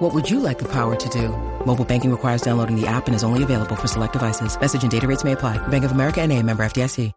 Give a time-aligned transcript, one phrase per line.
[0.00, 1.28] What would you like the power to do?
[1.66, 4.58] Mobile banking requires downloading the app and is only available for select devices.
[4.58, 5.58] Message and data rates may apply.
[5.68, 7.12] Bank of America and a member FDIC.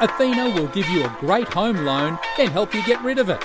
[0.00, 3.44] Athena will give you a great home loan, then help you get rid of it.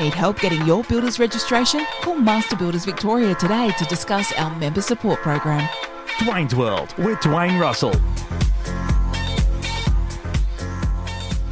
[0.00, 1.84] Need help getting your builder's registration?
[2.02, 5.68] Call Master Builders Victoria today to discuss our member support program.
[6.20, 7.92] Dwayne's World with Dwayne Russell.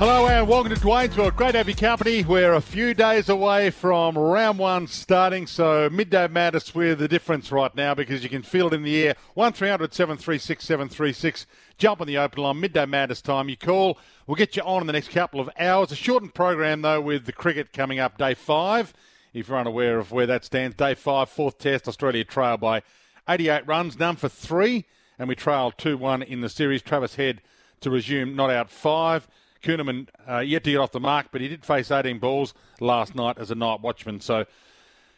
[0.07, 1.35] Hello and welcome to Dwayne's World.
[1.35, 2.23] Great to have your company.
[2.25, 7.51] We're a few days away from round one starting, so midday madness with the difference
[7.51, 9.15] right now because you can feel it in the air.
[9.33, 11.47] 1300 736 736.
[11.79, 13.49] Jump on the open line, midday madness time.
[13.49, 13.99] You call.
[14.27, 15.91] We'll get you on in the next couple of hours.
[15.91, 18.93] A shortened program though with the cricket coming up day five.
[19.33, 22.83] If you're unaware of where that stands, day five, fourth test, Australia trail by
[23.27, 24.85] 88 runs, none for three,
[25.19, 26.83] and we trail 2 1 in the series.
[26.83, 27.41] Travis Head
[27.81, 29.27] to resume not out five.
[29.65, 33.15] Kuhnemann uh, yet to get off the mark, but he did face 18 balls last
[33.15, 34.21] night as a night watchman.
[34.21, 34.45] So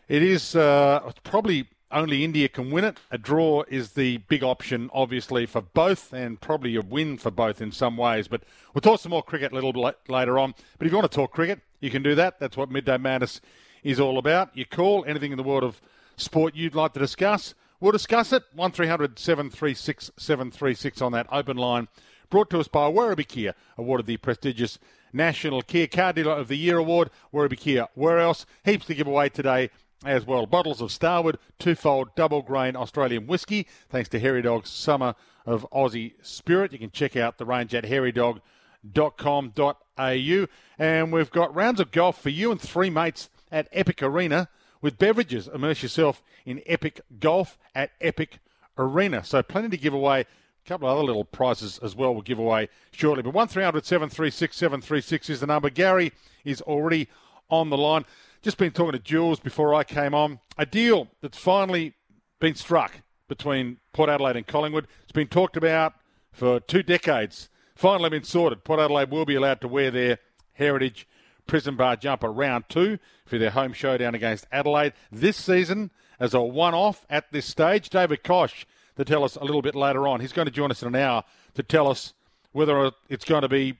[0.08, 2.98] it is uh, probably only India can win it.
[3.10, 7.60] A draw is the big option, obviously, for both, and probably a win for both
[7.60, 8.28] in some ways.
[8.28, 10.54] But we'll talk some more cricket a little bit later on.
[10.78, 12.40] But if you want to talk cricket, you can do that.
[12.40, 13.40] That's what Midday Madness
[13.82, 14.56] is all about.
[14.56, 15.80] You call anything in the world of
[16.16, 17.54] sport you'd like to discuss.
[17.78, 18.42] We'll discuss it.
[18.54, 21.88] 1300 736 736 on that open line
[22.30, 24.78] brought to us by Werribee awarded the prestigious
[25.12, 27.10] National Kia Car Dealer of the Year award.
[27.32, 28.46] Werribee where else?
[28.64, 29.70] Heaps to give away today
[30.04, 30.46] as well.
[30.46, 35.14] Bottles of Starward, two-fold double grain Australian whiskey, thanks to Hairy Dog's Summer
[35.46, 36.72] of Aussie Spirit.
[36.72, 40.46] You can check out the range at hairydog.com.au.
[40.78, 44.48] And we've got rounds of golf for you and three mates at Epic Arena
[44.82, 45.48] with beverages.
[45.48, 48.40] Immerse yourself in Epic Golf at Epic
[48.76, 49.24] Arena.
[49.24, 50.26] So plenty to give away
[50.66, 53.22] couple of other little prizes as well we'll give away shortly.
[53.22, 55.70] But 1300 736 736 is the number.
[55.70, 56.12] Gary
[56.44, 57.08] is already
[57.48, 58.04] on the line.
[58.42, 60.40] Just been talking to Jules before I came on.
[60.58, 61.94] A deal that's finally
[62.40, 64.86] been struck between Port Adelaide and Collingwood.
[65.02, 65.94] It's been talked about
[66.32, 67.48] for two decades.
[67.74, 68.64] Finally been sorted.
[68.64, 70.18] Port Adelaide will be allowed to wear their
[70.52, 71.06] heritage
[71.46, 76.40] prison bar jumper round two for their home showdown against Adelaide this season as a
[76.40, 77.90] one-off at this stage.
[77.90, 78.66] David Koch
[78.96, 80.20] to tell us a little bit later on.
[80.20, 81.24] He's going to join us in an hour
[81.54, 82.14] to tell us
[82.52, 83.78] whether it's going to be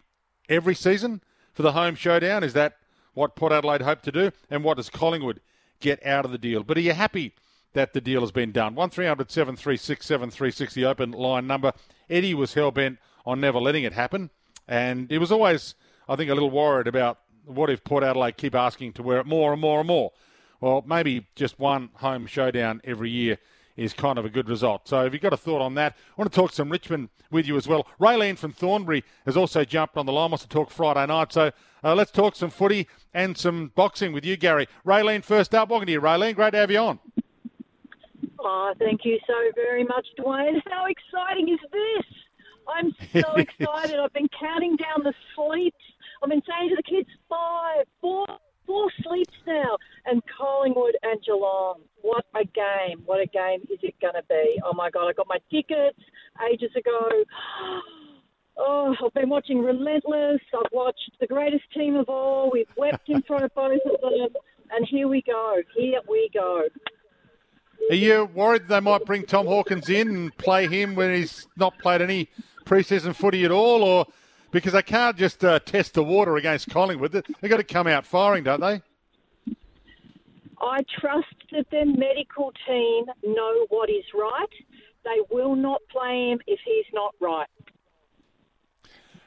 [0.49, 1.23] every season
[1.53, 2.45] for the home showdown.
[2.45, 2.77] Is that
[3.15, 4.31] what Port Adelaide hope to do?
[4.51, 5.41] And what does Collingwood
[5.81, 6.63] get out of the deal?
[6.63, 7.35] But are you happy
[7.73, 8.75] that the deal has been done?
[8.75, 11.73] 1300 736 736, the open line number.
[12.11, 14.31] Eddie was hell bent on never letting it happen.
[14.69, 15.75] And he was always,
[16.09, 19.27] I think, a little worried about what if Port Adelaide keep asking to wear it
[19.27, 20.13] more and more and more.
[20.61, 23.39] Well, maybe just one home showdown every year
[23.77, 24.89] is kind of a good result.
[24.89, 27.47] So if you've got a thought on that, I want to talk some Richmond with
[27.47, 27.87] you as well.
[28.01, 31.33] Raylene from Thornbury has also jumped on the line, wants to talk Friday night.
[31.33, 31.53] So
[31.85, 34.69] uh, let's talk some footy and some boxing with you, Gary.
[34.85, 35.69] Raylene, first up.
[35.69, 36.35] Welcome to you, Raylene.
[36.35, 36.99] Great to have you on.
[38.39, 40.61] Oh, thank you so very much, Dwayne.
[40.71, 42.05] How exciting is this?
[42.69, 43.99] I'm so excited.
[43.99, 45.77] I've been counting down the sleeps.
[46.23, 48.27] I've been saying to the kids, five, four,
[48.67, 49.77] four sleeps now.
[50.05, 51.81] And Collingwood and Geelong.
[52.03, 53.03] What a game.
[53.05, 54.61] What a game is it going to be?
[54.65, 55.09] Oh, my God.
[55.09, 55.99] I got my tickets
[56.51, 57.09] ages ago.
[58.59, 60.41] Oh, I've been watching Relentless.
[60.55, 62.49] I've watched The Greatest Team of All.
[62.51, 64.29] We've wept in front of both of them.
[64.71, 65.57] And here we go.
[65.77, 66.63] Here we go.
[67.91, 71.79] Are you worried they might bring Tom Hawkins in and play him when he's not
[71.79, 72.29] played any
[72.65, 74.07] preseason footy at all, or
[74.57, 77.13] because they can't just uh, test the water against Collingwood?
[77.13, 78.81] They've got to come out firing, don't they?
[80.59, 84.49] I trust that their medical team know what is right.
[85.05, 87.47] They will not play him if he's not right.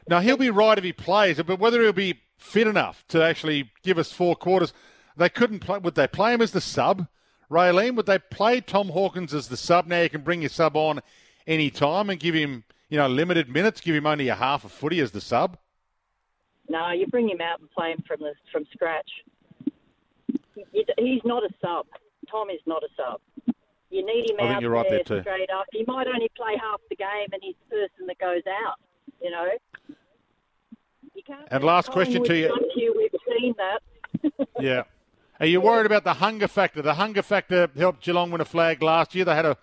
[0.08, 3.72] Now he'll be right if he plays, but whether he'll be fit enough to actually
[3.84, 4.74] give us four quarters,
[5.16, 5.78] they couldn't play.
[5.78, 7.08] Would they play him as the sub,
[7.52, 7.96] Raylene?
[7.96, 9.86] Would they play Tom Hawkins as the sub?
[9.86, 11.02] Now you can bring your sub on
[11.46, 13.82] any time and give him, you know, limited minutes.
[13.82, 15.58] Give him only a half a footy as the sub.
[16.68, 19.10] No, you bring him out and play him from the from scratch
[20.74, 21.86] he's not a sub.
[22.30, 23.22] Tom is not a sub.
[23.90, 25.66] You need him I out there, right there straight up.
[25.72, 28.76] He might only play half the game, and he's the person that goes out.
[29.22, 29.48] You know.
[31.16, 32.56] You and last question to you.
[32.76, 32.94] you.
[32.96, 34.48] We've seen that.
[34.60, 34.84] yeah.
[35.40, 36.82] Are you worried about the hunger factor?
[36.82, 39.26] The hunger factor helped Geelong win a flag last year.
[39.26, 39.58] They had a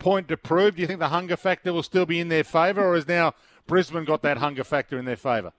[0.00, 0.74] point to prove?
[0.74, 3.34] Do you think the hunger factor will still be in their favour, or has now
[3.66, 5.52] Brisbane got that hunger factor in their favour?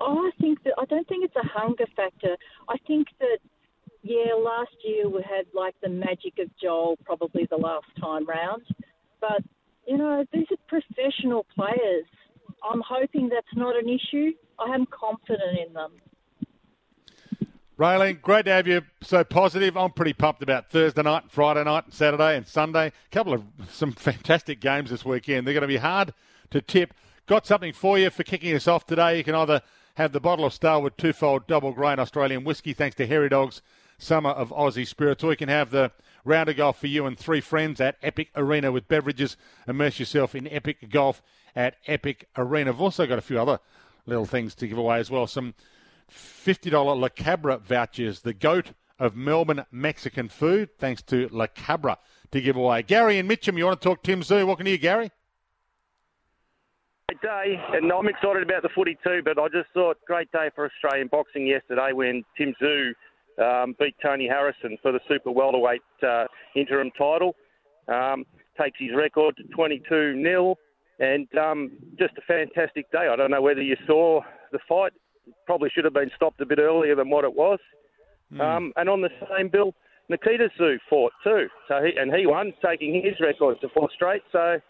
[0.00, 2.36] Oh, I think that I don't think it's a hunger factor.
[2.68, 3.38] I think that
[4.02, 8.62] yeah, last year we had like the magic of Joel probably the last time round,
[9.20, 9.42] but
[9.86, 12.04] you know these are professional players.
[12.68, 14.32] I'm hoping that's not an issue.
[14.58, 15.92] I am confident in them.
[17.76, 19.76] Raylene, great to have you so positive.
[19.76, 22.86] I'm pretty pumped about Thursday night, Friday night, Saturday, and Sunday.
[22.86, 25.44] A couple of some fantastic games this weekend.
[25.44, 26.14] They're going to be hard
[26.50, 26.94] to tip.
[27.26, 29.18] Got something for you for kicking us off today.
[29.18, 29.60] You can either
[29.96, 33.60] have the bottle of Starward twofold double grain Australian whiskey, thanks to Hairy Dogs
[33.98, 35.90] Summer of Aussie Spirits, or you can have the
[36.24, 39.36] round of golf for you and three friends at Epic Arena with beverages.
[39.66, 41.22] Immerse yourself in Epic Golf
[41.56, 42.70] at Epic Arena.
[42.70, 43.58] I've also got a few other
[44.06, 45.26] little things to give away as well.
[45.26, 45.54] Some
[46.10, 51.98] $50 La Cabra vouchers, the goat of Melbourne Mexican food, thanks to La Cabra
[52.30, 52.82] to give away.
[52.82, 54.46] Gary and Mitcham, you want to talk Tim Tszyu?
[54.46, 55.10] Welcome to you, Gary?
[57.08, 59.20] Great day, and I'm excited about the footy too.
[59.24, 62.92] But I just thought great day for Australian boxing yesterday when Tim Tszyu
[63.42, 67.36] um, beat Tony Harrison for the super welterweight uh, interim title.
[67.88, 68.24] Um,
[68.58, 70.56] takes his record to 22 0
[70.98, 73.08] and um, just a fantastic day.
[73.10, 74.20] I don't know whether you saw
[74.52, 74.92] the fight.
[75.46, 77.58] Probably should have been stopped a bit earlier than what it was.
[78.32, 78.40] Mm.
[78.40, 79.74] Um, and on the same bill,
[80.08, 84.22] Nikita Tszyu fought too, so he, and he won, taking his record to four straight.
[84.32, 84.60] So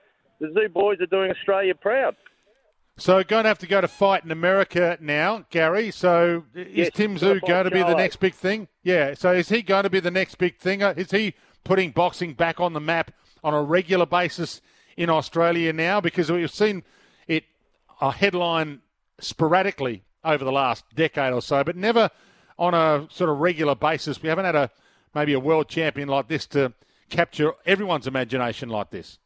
[0.40, 2.16] the Tszyu boys are doing Australia proud.
[2.96, 5.90] So going to have to go to fight in America now, Gary.
[5.90, 8.68] So is yes, Tim Tszyu going to be the next big thing?
[8.84, 9.14] Yeah.
[9.14, 10.82] So is he going to be the next big thing?
[10.82, 11.34] Uh, is he
[11.64, 13.10] putting boxing back on the map
[13.42, 14.60] on a regular basis
[14.96, 16.00] in Australia now?
[16.00, 16.84] Because we've seen
[17.26, 17.44] it
[18.00, 18.80] a headline
[19.18, 22.10] sporadically over the last decade or so, but never
[22.58, 24.22] on a sort of regular basis.
[24.22, 24.70] We haven't had a
[25.14, 26.72] maybe a world champion like this to
[27.10, 29.18] capture everyone's imagination like this.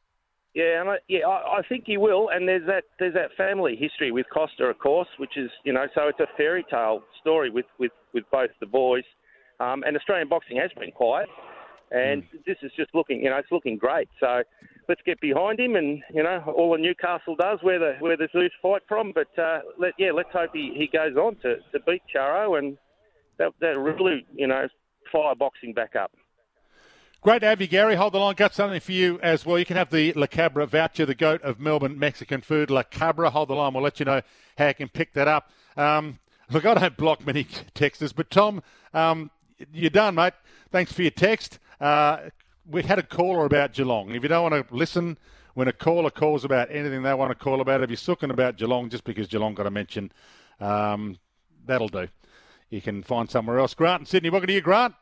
[0.54, 2.30] Yeah, and I, yeah, I, I think he will.
[2.30, 5.86] And there's that there's that family history with Kostya, of course, which is you know,
[5.94, 9.04] so it's a fairy tale story with with with both the boys.
[9.60, 11.28] Um, and Australian boxing has been quiet,
[11.90, 12.44] and mm.
[12.46, 14.08] this is just looking, you know, it's looking great.
[14.20, 14.42] So
[14.88, 18.28] let's get behind him, and you know, all the Newcastle does where the where the
[18.28, 19.12] Tszyus fight from.
[19.12, 22.76] But uh, let, yeah, let's hope he, he goes on to, to beat Charlo, and
[23.38, 24.68] that that really, you know,
[25.12, 26.12] fire boxing back up.
[27.20, 27.96] Great to have you, Gary.
[27.96, 28.36] Hold the line.
[28.36, 29.58] Got something for you as well.
[29.58, 32.70] You can have the La Cabra voucher, the goat of Melbourne Mexican food.
[32.70, 33.30] La Cabra.
[33.30, 33.74] Hold the line.
[33.74, 34.22] We'll let you know
[34.56, 35.50] how you can pick that up.
[35.76, 37.44] Um, look, I don't block many
[37.74, 38.62] texters, but Tom,
[38.94, 39.32] um,
[39.72, 40.34] you're done, mate.
[40.70, 41.58] Thanks for your text.
[41.80, 42.30] Uh,
[42.68, 44.14] we had a caller about Geelong.
[44.14, 45.16] If you don't want to listen
[45.54, 48.56] when a caller calls about anything they want to call about, if you're sooking about
[48.56, 50.12] Geelong just because Geelong got a mention,
[50.60, 51.18] um,
[51.66, 52.08] that'll do.
[52.70, 53.74] You can find somewhere else.
[53.74, 54.30] Grant in Sydney.
[54.30, 54.94] Welcome to you, Grant.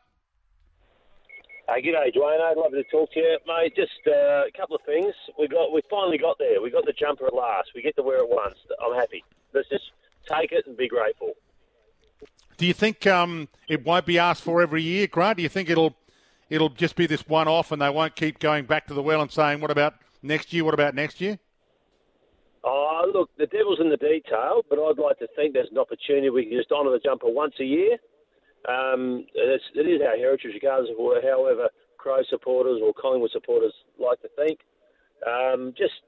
[1.67, 2.39] Hey, g'day, Dwayne.
[2.39, 3.75] I'd love to talk to you, mate.
[3.75, 5.13] Just uh, a couple of things.
[5.37, 6.61] We got, we finally got there.
[6.61, 7.71] We got the jumper at last.
[7.75, 8.55] We get to wear it once.
[8.81, 9.23] I'm happy.
[9.53, 9.83] Let's just
[10.29, 11.33] take it and be grateful.
[12.55, 15.37] Do you think um, it won't be asked for every year, Grant?
[15.37, 15.95] Do you think it'll
[16.49, 19.21] it'll just be this one off, and they won't keep going back to the well
[19.21, 20.63] and saying, "What about next year?
[20.63, 21.39] What about next year?"
[22.63, 26.29] Oh, look, the devil's in the detail, but I'd like to think there's an opportunity
[26.29, 27.97] we can just honour the jumper once a year
[28.67, 34.21] um, it's, it is our heritage, regardless of however Crow supporters or Collingwood supporters like
[34.21, 34.59] to think.
[35.25, 36.03] Um, just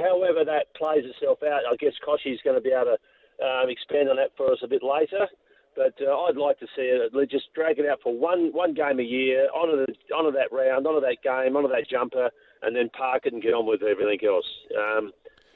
[0.00, 2.98] however that plays itself out, I guess is going to be able to
[3.44, 5.26] um, expand on that for us a bit later.
[5.76, 9.00] But uh, I'd like to see it just drag it out for one one game
[9.00, 9.94] a year, honour the
[10.32, 12.30] that round, honour that game, honour that jumper,
[12.62, 14.46] and then park it and get on with everything else.
[14.76, 15.12] Um,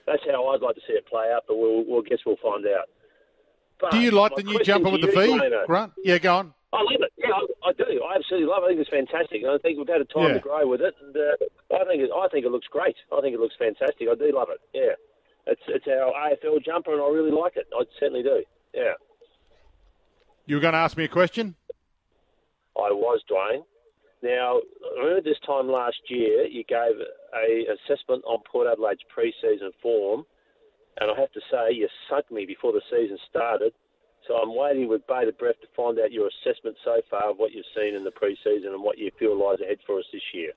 [0.06, 2.66] that's how I'd like to see it play out, but we'll, we'll guess we'll find
[2.66, 2.88] out.
[3.80, 5.92] But do you like the new jumper with the V, Grant?
[6.02, 6.54] Yeah, go on.
[6.72, 7.12] I love it.
[7.16, 8.02] Yeah, I, I, do.
[8.04, 8.66] I absolutely love it.
[8.66, 9.40] I think it's fantastic.
[9.46, 10.40] I think we've had a time yeah.
[10.40, 11.38] to grow with it, and uh,
[11.72, 12.96] I think it, I think it looks great.
[13.08, 14.04] I think it looks fantastic.
[14.10, 14.60] I do love it.
[14.75, 14.98] Yeah,
[15.46, 17.68] it's it's our AFL jumper, and I really like it.
[17.72, 18.44] I certainly do.
[18.75, 18.98] Yeah.
[20.49, 21.55] You were going to ask me a question.
[22.75, 23.64] I was, Dwayne.
[24.23, 24.57] Now,
[24.97, 26.97] I remember this time last year, you gave
[27.37, 30.25] a assessment on Port Adelaide's pre-season form,
[31.00, 33.75] and I have to say, you sunk me before the season started.
[34.26, 37.52] So I'm waiting with bated breath to find out your assessment so far of what
[37.52, 40.52] you've seen in the pre-season and what you feel lies ahead for us this year.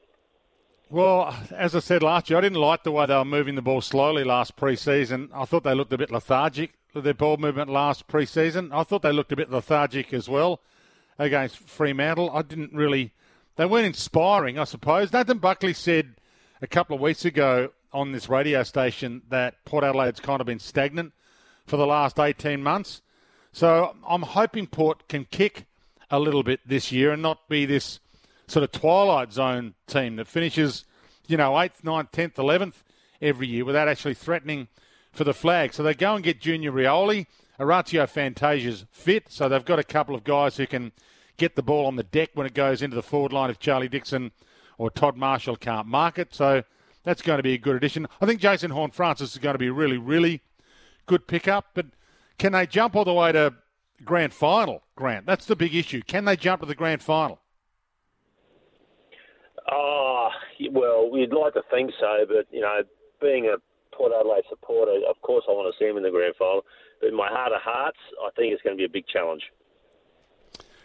[0.90, 3.62] Well, as I said last year, I didn't like the way they were moving the
[3.62, 5.30] ball slowly last pre-season.
[5.34, 8.72] I thought they looked a bit lethargic their ball movement last pre-season.
[8.74, 10.62] I thought they looked a bit lethargic as well
[11.18, 12.30] against Fremantle.
[12.32, 13.14] I didn't really.
[13.56, 15.14] They weren't inspiring, I suppose.
[15.14, 16.16] Nathan Buckley said
[16.62, 20.60] a couple of weeks ago on this radio station that Port Adelaide's kind of been
[20.60, 21.14] stagnant
[21.66, 23.02] for the last 18 months.
[23.52, 25.66] So I'm hoping Port can kick
[26.10, 28.00] a little bit this year and not be this
[28.48, 30.86] sort of twilight zone team that finishes,
[31.28, 32.84] you know, eighth, ninth, tenth, eleventh
[33.22, 34.68] every year without actually threatening
[35.12, 35.74] for the flag.
[35.74, 37.28] So they go and get Junior Rioli.
[37.60, 40.92] Orazio Fantasia's fit, so they've got a couple of guys who can
[41.38, 43.88] get the ball on the deck when it goes into the forward line if Charlie
[43.88, 44.32] Dixon
[44.80, 46.34] or Todd Marshall can't mark it.
[46.34, 46.64] So
[47.04, 48.08] that's going to be a good addition.
[48.20, 50.42] I think Jason Horne-Francis is going to be really, really
[51.06, 51.68] good pickup.
[51.76, 51.88] But
[52.40, 53.54] can they jump all the way to
[54.04, 55.28] grand final, Grant?
[55.28, 56.02] That's the big issue.
[56.08, 57.42] Can they jump to the grand final?
[59.72, 60.30] Oh,
[60.72, 62.82] well, we'd like to think so, but, you know,
[63.22, 63.58] being a
[63.92, 66.64] Port Adelaide supporter, of course I want to see them in the grand final.
[67.00, 69.44] But in my heart of hearts, I think it's going to be a big challenge.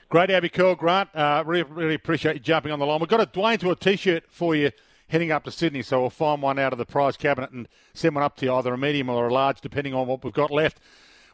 [0.09, 1.15] Great, Abby Curl, Grant.
[1.15, 3.01] Uh, really, really appreciate you jumping on the line.
[3.01, 4.71] We've got a Dwayne to a T-shirt for you
[5.09, 8.15] heading up to Sydney, so we'll find one out of the prize cabinet and send
[8.15, 10.51] one up to you, either a medium or a large, depending on what we've got
[10.51, 10.81] left.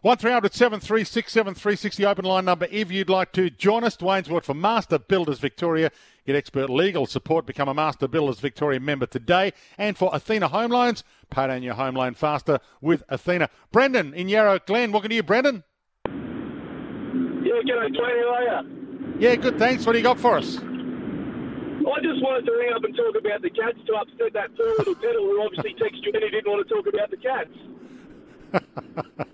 [0.02, 3.96] One 736 the open line number if you'd like to join us.
[3.96, 5.92] Dwayne's Ward for Master Builders Victoria.
[6.26, 7.46] Get expert legal support.
[7.46, 9.52] Become a Master Builders Victoria member today.
[9.78, 13.48] And for Athena Home Loans, pay down your home loan faster with Athena.
[13.70, 14.90] Brendan in Yarra Glen.
[14.90, 15.62] Welcome to you, Brendan.
[16.04, 17.96] Yeah, g'day, Tony.
[17.96, 19.16] How are you?
[19.20, 19.86] Yeah, good, thanks.
[19.86, 20.56] What do you got for us?
[20.56, 24.66] I just wanted to ring up and talk about the cats to upset that poor
[24.78, 27.50] little pedal who obviously texted you and he didn't want to talk about the cats.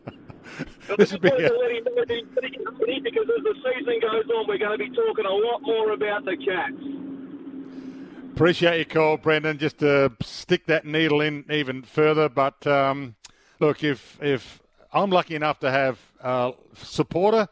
[0.96, 1.28] this would be.
[1.28, 1.32] A...
[1.32, 6.24] because as the season goes on, we're going to be talking a lot more about
[6.24, 6.74] the Cats.
[8.34, 9.58] Appreciate your call, Brendan.
[9.58, 13.16] Just to stick that needle in even further, but um,
[13.60, 14.62] look, if if
[14.92, 17.48] I'm lucky enough to have a supporter,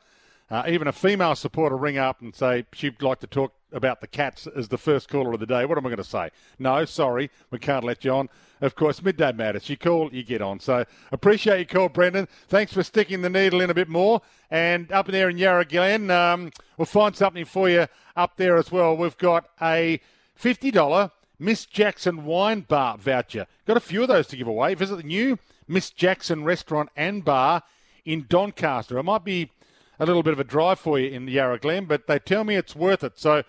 [0.51, 4.07] uh, even a female supporter, ring up and say she'd like to talk about the
[4.07, 6.31] Cats as the first caller of the day, what am I going to say?
[6.59, 8.29] No, sorry, we can't let you on.
[8.63, 9.69] Of course, midday matters.
[9.69, 10.61] You call, you get on.
[10.61, 12.27] So appreciate your call, Brendan.
[12.49, 14.23] Thanks for sticking the needle in a bit more.
[14.51, 18.73] And up there in Yarra Glen, um, we'll find something for you up there as
[18.73, 18.97] well.
[18.97, 20.01] We've got a
[20.41, 23.47] $50 Miss Jackson Wine Bar voucher.
[23.67, 24.75] Got a few of those to give away.
[24.75, 27.63] Visit the new Miss Jackson Restaurant and Bar
[28.07, 28.97] in Doncaster.
[28.97, 29.51] It might be
[29.99, 32.57] a little bit of a drive for you in Yarra Glen, but they tell me
[32.57, 33.19] it's worth it.
[33.19, 33.43] So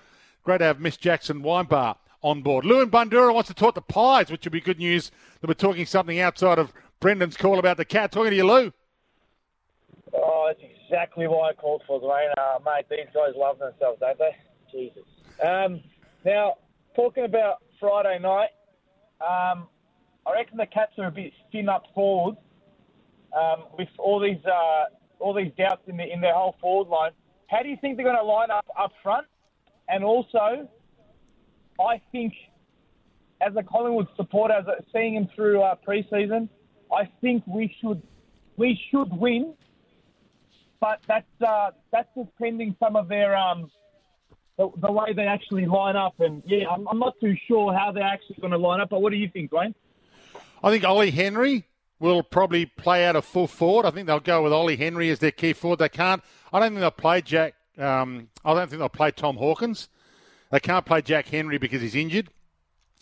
[0.47, 2.63] great to have Miss Jackson Wine Bar on board.
[2.63, 5.11] Lewin Bundoora wants to talk the Pies, which would be good news
[5.41, 8.13] that we're talking something outside of Brendan's call about the cat.
[8.13, 8.71] Talking to you, Lou.
[10.13, 12.31] Oh, that's exactly why I called for Dwayne.
[12.37, 14.37] Uh, mate, these guys love themselves, don't they?
[14.71, 15.03] Jesus.
[15.45, 15.81] Um,
[16.23, 16.53] now,
[16.95, 18.51] talking about Friday night,
[19.19, 19.67] um,
[20.25, 22.37] I reckon the Cats are a bit thin up forward
[23.37, 24.85] um, with all these uh,
[25.19, 27.11] all these doubts in, the, in their whole forward line.
[27.47, 29.27] How do you think they're going to line up up front?
[29.89, 30.67] And also,
[31.79, 32.33] I think
[33.41, 36.49] as a Collingwood supporter, as a, seeing him through uh, pre-season,
[36.95, 38.01] I think we should
[38.57, 39.53] we should win.
[40.79, 43.71] But that's uh, that's just pending some of their um,
[44.57, 46.19] the, the, way they actually line up.
[46.19, 48.89] And yeah, I'm, I'm not too sure how they're actually going to line up.
[48.89, 49.73] But what do you think, Wayne?
[50.63, 51.65] I think Ollie Henry
[51.99, 53.85] will probably play out a full forward.
[53.85, 55.79] I think they'll go with Ollie Henry as their key forward.
[55.79, 56.21] They can't.
[56.51, 57.55] I don't think they'll play Jack.
[57.77, 59.89] Um, I don't think they'll play Tom Hawkins.
[60.51, 62.29] They can't play Jack Henry because he's injured,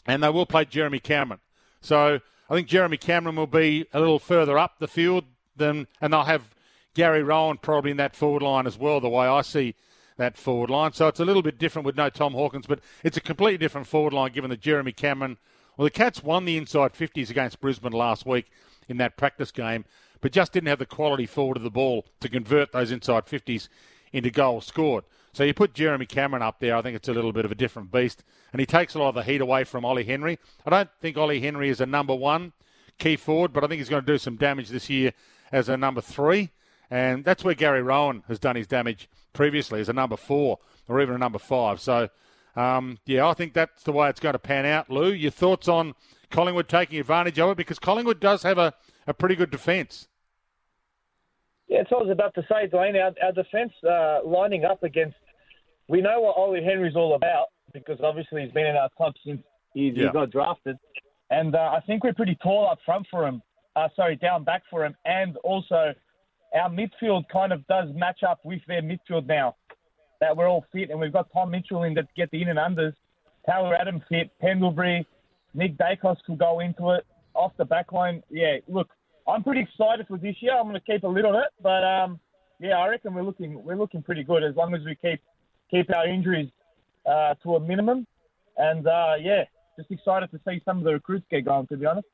[0.05, 1.39] and they will play Jeremy Cameron.
[1.81, 6.11] So I think Jeremy Cameron will be a little further up the field than, and
[6.11, 6.55] they'll have
[6.93, 8.99] Gary Rohan probably in that forward line as well.
[8.99, 9.75] The way I see
[10.17, 13.17] that forward line, so it's a little bit different with no Tom Hawkins, but it's
[13.17, 15.37] a completely different forward line given that Jeremy Cameron.
[15.77, 18.49] Well, the Cats won the inside 50s against Brisbane last week
[18.87, 19.83] in that practice game,
[20.21, 23.67] but just didn't have the quality forward of the ball to convert those inside 50s
[24.15, 25.03] into goals scored.
[25.33, 27.55] So you put Jeremy Cameron up there, I think it's a little bit of a
[27.55, 28.23] different beast.
[28.53, 30.39] And he takes a lot of the heat away from Ollie Henry.
[30.65, 32.53] I don't think Ollie Henry is a number one
[32.97, 35.11] key forward, but I think he's going to do some damage this year
[35.51, 36.51] as a number three.
[36.89, 41.01] And that's where Gary Rohan has done his damage previously as a number four or
[41.01, 41.81] even a number five.
[41.81, 42.07] So,
[42.55, 44.89] um, yeah, I think that's the way it's going to pan out.
[44.89, 45.95] Lou, your thoughts on
[46.29, 47.57] Collingwood taking advantage of it?
[47.57, 48.73] Because Collingwood does have a,
[49.05, 50.07] a pretty good defence.
[51.67, 52.95] Yeah, it's what I was about to say, Dwayne.
[53.01, 55.15] Our, our defence uh, lining up against
[55.87, 59.41] we know what Ollie Henry's all about because obviously he's been in our club since
[59.73, 60.07] he, yeah.
[60.07, 60.77] he got drafted,
[61.29, 63.41] and uh, I think we're pretty tall up front for him.
[63.75, 65.93] Uh, sorry, down back for him, and also
[66.53, 69.55] our midfield kind of does match up with their midfield now.
[70.21, 72.57] That we're all fit, and we've got Tom Mitchell in to get the in and
[72.57, 72.93] unders.
[73.45, 75.05] Taylor Adam fit, Pendlebury,
[75.53, 78.23] Nick Daicos could go into it off the back line.
[78.29, 78.87] Yeah, look,
[79.27, 80.55] I'm pretty excited for this year.
[80.57, 82.19] I'm going to keep a lid on it, but um,
[82.59, 85.21] yeah, I reckon we're looking we're looking pretty good as long as we keep
[85.71, 86.49] keep our injuries
[87.05, 88.05] uh, to a minimum.
[88.57, 89.45] And uh, yeah,
[89.77, 91.67] just excited to see some of the recruits get going.
[91.67, 92.07] To be honest.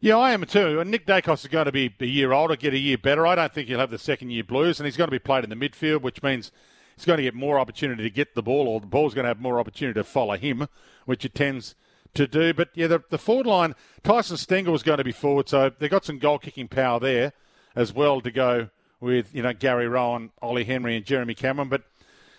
[0.00, 0.78] Yeah, I am too.
[0.78, 3.26] And Nick Daicos is going to be a year older, get a year better.
[3.26, 5.42] I don't think he'll have the second year blues, and he's going to be played
[5.42, 6.52] in the midfield, which means
[6.94, 9.28] he's going to get more opportunity to get the ball, or the ball's going to
[9.28, 10.68] have more opportunity to follow him,
[11.04, 11.74] which it tends
[12.18, 12.52] to do.
[12.52, 15.90] But yeah, the, the forward line, Tyson Stengel was going to be forward, so they've
[15.90, 17.32] got some goal kicking power there
[17.74, 18.68] as well to go
[19.00, 21.68] with, you know, Gary Rohan, Ollie Henry, and Jeremy Cameron.
[21.68, 21.82] But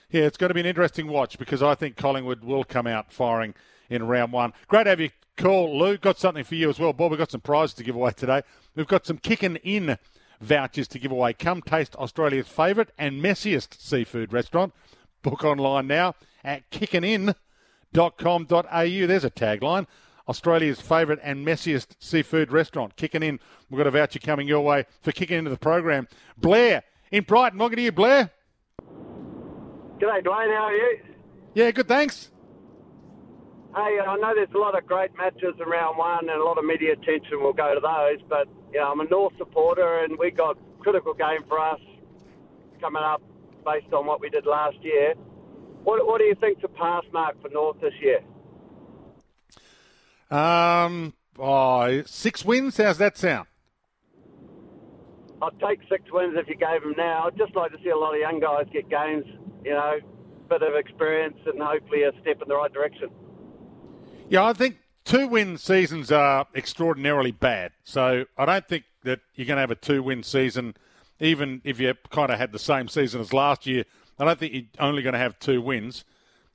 [0.10, 3.12] yeah, it's going to be an interesting watch because I think Collingwood will come out
[3.12, 3.54] firing
[3.90, 4.54] in round one.
[4.68, 5.98] Great to have you call, Lou.
[5.98, 7.12] Got something for you as well, Bob.
[7.12, 8.42] We've got some prizes to give away today.
[8.76, 9.98] We've got some kicking in
[10.42, 11.34] vouchers to give away.
[11.34, 14.74] Come taste Australia's favourite and messiest seafood restaurant.
[15.22, 16.70] Book online now at
[17.94, 19.08] kickingin.com.au.
[19.08, 19.88] There's a tagline.
[20.28, 22.96] Australia's favourite and messiest seafood restaurant.
[22.96, 23.40] Kicking in.
[23.70, 26.08] We've got a voucher coming your way for kicking into the program.
[26.38, 27.58] Blair in Brighton.
[27.58, 28.30] Welcome to you, Blair.
[30.00, 30.56] G'day, Dwayne.
[30.56, 31.00] How are you?
[31.56, 32.30] Yeah, good, thanks.
[33.76, 36.58] Hey, I know there's a lot of great matches in round one and a lot
[36.58, 40.18] of media attention will go to those, but you know, I'm a North supporter and
[40.18, 41.80] we got critical game for us
[42.82, 43.22] coming up
[43.66, 45.14] based on what we did last year.
[45.84, 48.20] What, what do you think's a pass mark for North this year?
[50.30, 52.78] Um, oh, six wins.
[52.78, 53.48] How's that sound?
[55.42, 57.26] I'd take six wins if you gave them now.
[57.28, 59.26] I'd just like to see a lot of young guys get games,
[59.64, 60.00] you know,
[60.50, 63.10] bit of experience and hopefully a step in the right direction.
[64.28, 67.72] Yeah, I think two win seasons are extraordinarily bad.
[67.84, 70.76] So I don't think that you're going to have a two win season,
[71.20, 73.86] even if you kind of had the same season as last year.
[74.20, 76.04] I don't think you're only going to have two wins.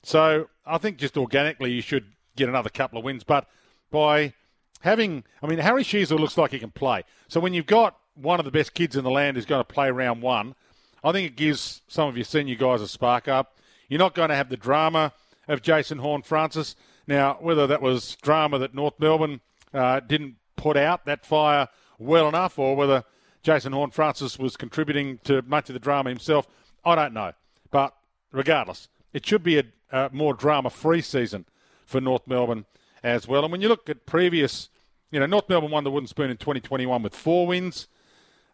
[0.03, 2.05] So I think just organically you should
[2.35, 3.23] get another couple of wins.
[3.23, 3.47] But
[3.91, 4.33] by
[4.81, 7.03] having, I mean, Harry Sheezel looks like he can play.
[7.27, 9.73] So when you've got one of the best kids in the land who's going to
[9.73, 10.55] play round one,
[11.03, 13.57] I think it gives some of your senior guys a spark up.
[13.89, 15.13] You're not going to have the drama
[15.47, 16.75] of Jason Horne-Francis.
[17.07, 19.41] Now, whether that was drama that North Melbourne
[19.73, 21.67] uh, didn't put out that fire
[21.99, 23.03] well enough, or whether
[23.43, 26.47] Jason Horne-Francis was contributing to much of the drama himself,
[26.83, 27.33] I don't know.
[27.71, 27.95] But
[28.31, 29.65] regardless, it should be a,
[30.11, 31.45] more drama-free season
[31.85, 32.65] for North Melbourne
[33.01, 33.43] as well.
[33.43, 34.69] And when you look at previous,
[35.09, 37.87] you know, North Melbourne won the Wooden Spoon in 2021 with four wins.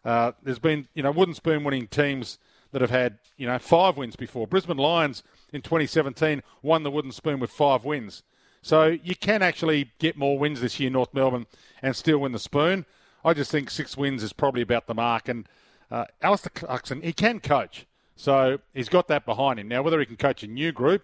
[0.04, 2.38] Uh, there's been, you know, Wooden Spoon winning teams
[2.70, 4.46] that have had, you know, five wins before.
[4.46, 8.22] Brisbane Lions in 2017 won the Wooden Spoon with five wins.
[8.62, 11.46] So you can actually get more wins this year, North Melbourne,
[11.82, 12.86] and still win the spoon.
[13.24, 15.28] I just think six wins is probably about the mark.
[15.28, 15.48] And
[15.90, 17.86] uh, Alastair Clarkson, he can coach.
[18.16, 19.68] So he's got that behind him.
[19.68, 21.02] Now, whether he can coach a new group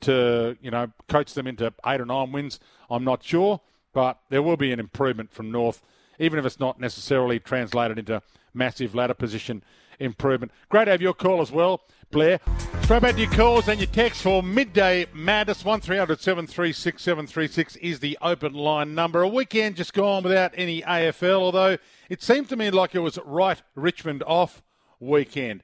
[0.00, 3.60] to, you know, coach them into eight or nine wins, I'm not sure.
[3.92, 5.82] But there will be an improvement from North,
[6.18, 8.22] even if it's not necessarily translated into
[8.54, 9.62] massive ladder position
[9.98, 10.52] improvement.
[10.68, 11.82] Great to have your call as well.
[12.10, 12.40] Blair.
[12.82, 15.64] Throw about your calls and your texts for midday madness.
[15.64, 19.20] 1300 736 736 is the open line number.
[19.22, 21.76] A weekend just gone without any AFL, although
[22.08, 24.62] it seemed to me like it was right Richmond off
[25.00, 25.62] weekend.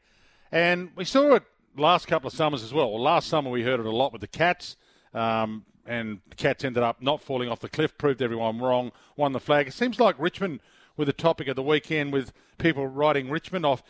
[0.54, 1.42] And we saw it
[1.76, 2.92] last couple of summers as well.
[2.92, 4.76] well last summer we heard it a lot with the Cats.
[5.12, 9.32] Um, and the Cats ended up not falling off the cliff, proved everyone wrong, won
[9.32, 9.66] the flag.
[9.66, 10.60] It seems like Richmond
[10.96, 13.82] were the topic of the weekend with people writing Richmond off.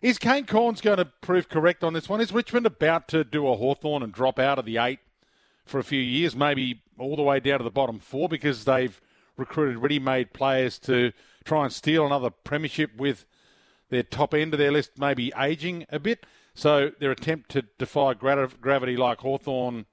[0.00, 2.20] Is Kane Cornes going to prove correct on this one?
[2.20, 5.00] Is Richmond about to do a Hawthorn and drop out of the eight
[5.64, 9.00] for a few years, maybe all the way down to the bottom four because they've
[9.36, 11.10] recruited ready-made players to
[11.44, 13.26] try and steal another premiership with
[13.92, 16.24] their top end of their list maybe aging a bit.
[16.54, 19.84] So their attempt to defy gravity like Hawthorn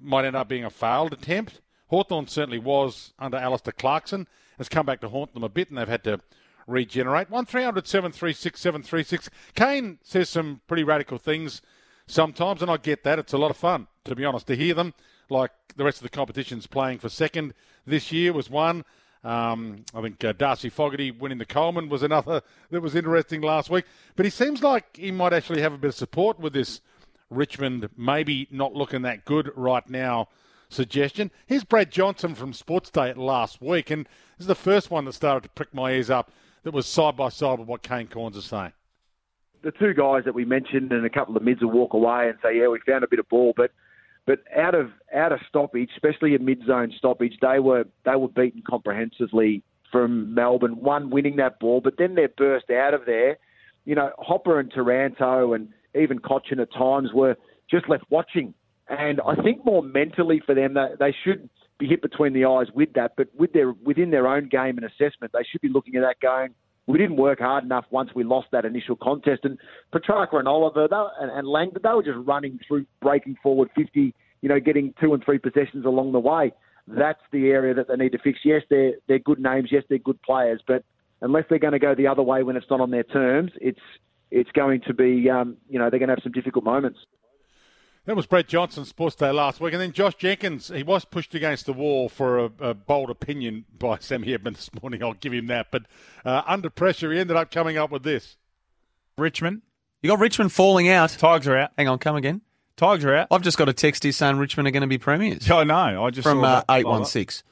[0.00, 1.60] might end up being a failed attempt.
[1.86, 4.26] Hawthorn certainly was under Alastair Clarkson.
[4.58, 6.20] Has come back to haunt them a bit, and they've had to
[6.66, 7.30] regenerate.
[7.30, 9.30] 1300 736 736.
[9.54, 11.62] Kane says some pretty radical things
[12.08, 13.20] sometimes, and I get that.
[13.20, 14.94] It's a lot of fun, to be honest, to hear them.
[15.30, 17.54] Like the rest of the competitions playing for second
[17.86, 18.84] this year was one.
[19.26, 23.68] Um, I think uh, Darcy Fogarty winning the Coleman was another that was interesting last
[23.68, 23.84] week.
[24.14, 26.80] But he seems like he might actually have a bit of support with this
[27.28, 30.28] Richmond maybe not looking that good right now
[30.68, 31.32] suggestion.
[31.46, 34.06] Here's Brad Johnson from Sports Day last week, and
[34.38, 36.30] this is the first one that started to prick my ears up
[36.62, 38.72] that was side by side with what Kane Cornes is saying?
[39.62, 42.38] The two guys that we mentioned and a couple of mids will walk away and
[42.44, 43.72] say, "Yeah, we found a bit of ball," but
[44.26, 48.28] but out of out of stoppage, especially a mid zone stoppage, they were they were
[48.28, 50.80] beaten comprehensively from Melbourne.
[50.80, 53.38] One winning that ball, but then their burst out of there.
[53.84, 57.36] You know, Hopper and Taranto and even Cotchin at times were
[57.70, 58.52] just left watching.
[58.88, 62.66] And I think more mentally for them, they, they should be hit between the eyes
[62.74, 63.12] with that.
[63.16, 66.20] But with their within their own game and assessment, they should be looking at that
[66.20, 66.54] going.
[66.86, 69.40] We didn't work hard enough once we lost that initial contest.
[69.44, 69.58] And
[69.92, 70.86] Petrarca and Oliver
[71.20, 71.46] and, and
[71.82, 75.84] they were just running through, breaking forward 50, you know, getting two and three possessions
[75.84, 76.52] along the way.
[76.86, 78.40] That's the area that they need to fix.
[78.44, 79.70] Yes, they're, they're good names.
[79.72, 80.62] Yes, they're good players.
[80.66, 80.84] But
[81.20, 83.80] unless they're going to go the other way when it's not on their terms, it's
[84.30, 86.98] it's going to be, um, you know, they're going to have some difficult moments.
[88.06, 89.72] That was Brett Johnson, Sports Day last week.
[89.72, 93.64] And then Josh Jenkins, he was pushed against the wall for a, a bold opinion
[93.76, 95.02] by Sammy Edmund this morning.
[95.02, 95.68] I'll give him that.
[95.72, 95.86] But
[96.24, 98.36] uh, under pressure, he ended up coming up with this.
[99.18, 99.62] Richmond.
[100.02, 101.10] You got Richmond falling out.
[101.18, 101.70] Tigers are out.
[101.76, 102.42] Hang on, come again.
[102.76, 103.28] Tigers are out.
[103.32, 105.50] I've just got a text here saying Richmond are going to be premiers.
[105.50, 106.04] I know.
[106.04, 107.42] I just from uh, eight one six.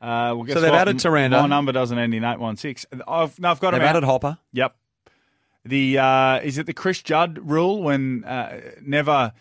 [0.00, 0.80] Uh, well, So they've what?
[0.80, 1.40] added Taranto.
[1.42, 2.86] My number doesn't end in eight one six.
[3.06, 3.96] I've no, I've got They've them out.
[3.96, 4.38] added Hopper.
[4.52, 4.74] Yep.
[5.64, 9.32] The uh, is it the Chris Judd rule when uh, never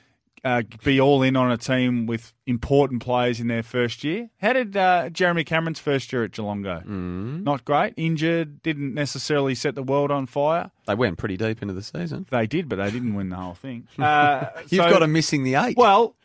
[0.47, 4.29] uh, be all in on a team with important players in their first year?
[4.39, 6.81] How did uh, Jeremy Cameron's first year at Geelong go?
[6.85, 7.43] Mm.
[7.43, 7.93] Not great.
[7.97, 8.61] Injured.
[8.63, 10.71] Didn't necessarily set the world on fire.
[10.85, 12.25] They went pretty deep into the season.
[12.29, 13.87] They did, but they didn't win the whole thing.
[13.99, 15.77] Uh, You've so- got them missing the eight.
[15.77, 16.15] Well,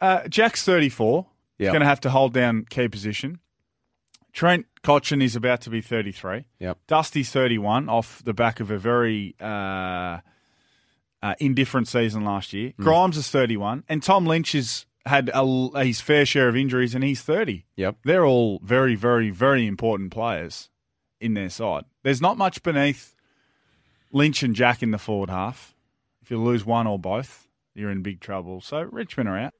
[0.00, 1.26] uh, Jack's 34.
[1.58, 1.72] He's Yep.
[1.72, 3.38] going to have to hold down key position.
[4.32, 6.44] Trent Cotchin is about to be 33.
[6.58, 6.78] Yep.
[6.86, 9.34] Dusty's 31 off the back of a very
[11.22, 12.72] uh, indifferent season last year.
[12.76, 12.82] Hmm.
[12.82, 13.84] Grimes is 31.
[13.88, 17.64] And Tom Lynch has had a, his fair share of injuries and he's 30.
[17.76, 17.96] Yep.
[18.04, 20.68] They're all very, very, very important players
[21.20, 21.84] in their side.
[22.02, 23.14] There's not much beneath
[24.12, 25.74] Lynch and Jack in the forward half.
[26.22, 28.60] If you lose one or both, you're in big trouble.
[28.60, 29.54] So Richmond are out.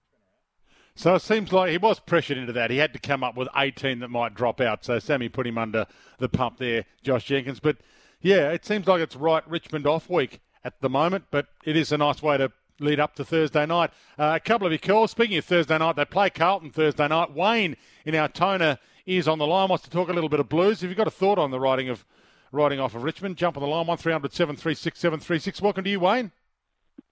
[0.94, 2.70] So it seems like he was pressured into that.
[2.70, 4.84] He had to come up with 18 that might drop out.
[4.84, 5.86] So Sammy put him under
[6.18, 7.60] the pump there, Josh Jenkins.
[7.60, 7.78] But
[8.20, 11.92] yeah, it seems like it's right Richmond off week at the moment, but it is
[11.92, 13.90] a nice way to lead up to Thursday night.
[14.18, 15.10] Uh, a couple of your calls.
[15.10, 17.34] Speaking of Thursday night, they play Carlton Thursday night.
[17.34, 19.68] Wayne in Altona is on the line.
[19.68, 20.80] Wants to talk a little bit of blues.
[20.80, 22.04] Have you got a thought on the riding of
[22.52, 23.36] riding off of Richmond?
[23.36, 25.60] Jump on the line one 736 736.
[25.62, 26.32] Welcome to you, Wayne.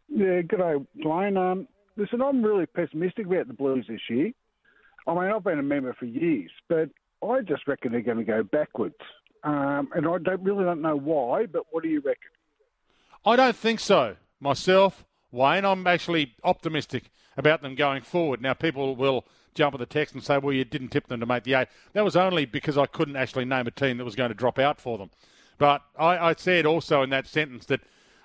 [0.09, 1.37] Yeah, good day, Dwayne.
[1.37, 4.33] Um, listen, I'm really pessimistic about the Blues this year.
[5.07, 6.91] I mean, I've been a member for years, but
[7.27, 8.97] I just reckon they're going to go backwards.
[9.45, 12.31] Um, and I don't really don't know why, but what do you reckon?
[13.25, 14.17] I don't think so.
[14.41, 18.41] Myself, Wayne, I'm actually optimistic about them going forward.
[18.41, 21.27] Now, people will jump at the text and say, well, you didn't tip them to
[21.27, 21.69] make the eight.
[21.93, 24.59] That was only because I couldn't actually name a team that was going to drop
[24.59, 25.11] out for them.
[25.59, 27.81] But I, I said also in that sentence that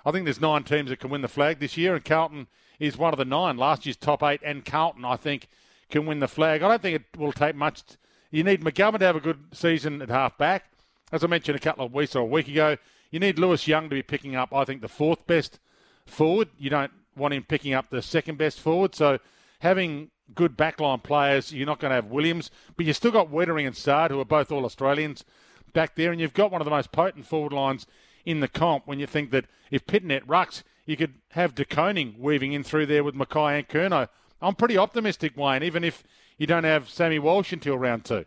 [0.06, 2.46] I think there's nine teams that can win the flag this year, and Carlton
[2.78, 3.56] is one of the nine.
[3.56, 5.48] Last year's top eight, and Carlton, I think,
[5.90, 6.62] can win the flag.
[6.62, 7.82] I don't think it will take much.
[8.30, 10.66] You need McGovern to have a good season at half back.
[11.12, 12.76] As I mentioned a couple of weeks or a week ago,
[13.14, 15.60] you need Lewis Young to be picking up, I think, the fourth best
[16.04, 16.48] forward.
[16.58, 18.92] You don't want him picking up the second best forward.
[18.96, 19.20] So
[19.60, 23.68] having good backline players, you're not going to have Williams, but you've still got Weitering
[23.68, 25.24] and Saad, who are both all Australians
[25.72, 27.86] back there, and you've got one of the most potent forward lines
[28.24, 32.16] in the comp when you think that if Pittonet rucks, you could have De Koning
[32.18, 34.08] weaving in through there with McKay and Curnow.
[34.42, 36.02] I'm pretty optimistic, Wayne, even if
[36.36, 38.24] you don't have Sammy Walsh until round two.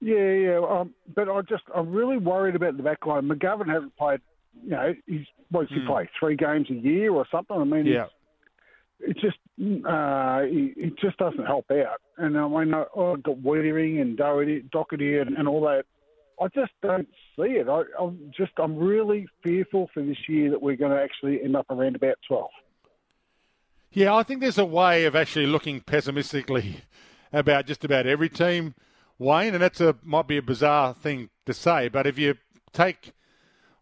[0.00, 0.60] Yeah, yeah.
[0.60, 3.28] Um, but I just, I'm really worried about the back line.
[3.28, 4.20] McGovern hasn't played,
[4.62, 5.86] you know, he's, what's he Hmm.
[5.86, 6.10] play?
[6.18, 7.56] Three games a year or something?
[7.56, 8.06] I mean, Yeah.
[9.00, 9.36] it's, it's just,
[9.86, 12.00] uh, it it just doesn't help out.
[12.18, 15.84] And I mean, I- I've got Weitering and Doherty, Doherty and, and all that.
[16.40, 17.66] I just don't see it.
[17.68, 21.56] I, I'm just, I'm really fearful for this year that we're going to actually end
[21.56, 22.50] up around about 12.
[23.92, 26.82] Yeah, I think there's a way of actually looking pessimistically
[27.32, 28.74] about just about every team,
[29.18, 32.36] Wayne, and that's a might be a bizarre thing to say, but if you
[32.72, 33.12] take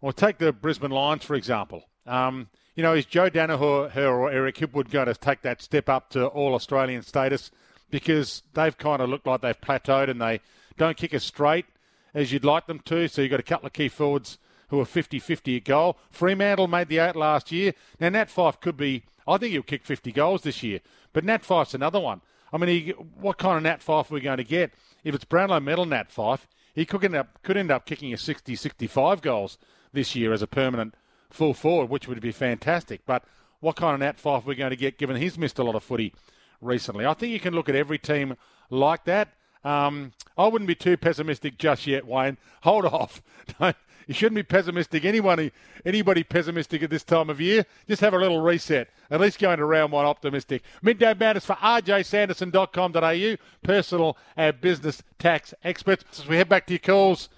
[0.00, 4.56] or take the Brisbane Lions for example, um, you know, is Joe Daniher or Eric
[4.56, 7.50] Hipwood going to take that step up to all Australian status
[7.90, 10.40] because they've kind of looked like they've plateaued and they
[10.76, 11.66] don't kick as straight
[12.12, 13.08] as you'd like them to.
[13.08, 15.96] So you've got a couple of key forwards who are 50-50 a goal.
[16.10, 17.74] Fremantle made the eight last year.
[18.00, 19.04] Now Nat Fyfe could be.
[19.26, 20.80] I think he'll kick 50 goals this year,
[21.12, 22.20] but Nat Fyfe's another one.
[22.52, 24.72] I mean, he, what kind of Nat Fyfe are we going to get?
[25.04, 28.16] If it's Brownlow medal Nat Fyfe, he could end up could end up kicking a
[28.16, 29.58] 60, 65 goals
[29.92, 30.94] this year as a permanent
[31.30, 33.02] full forward, which would be fantastic.
[33.06, 33.24] But
[33.60, 35.74] what kind of Nat Fyfe are we going to get given he's missed a lot
[35.74, 36.14] of footy
[36.60, 37.06] recently?
[37.06, 38.36] I think you can look at every team
[38.70, 39.28] like that.
[39.62, 42.38] Um, I wouldn't be too pessimistic just yet, Wayne.
[42.62, 43.22] Hold off.
[43.60, 45.04] Don't, you shouldn't be pessimistic.
[45.04, 45.52] Anybody,
[45.84, 48.88] anybody pessimistic at this time of year, just have a little reset.
[49.10, 50.62] At least go into round one optimistic.
[50.82, 56.04] Midday Madness for rjsanderson.com.au, personal and business tax experts.
[56.20, 57.28] As we head back to your calls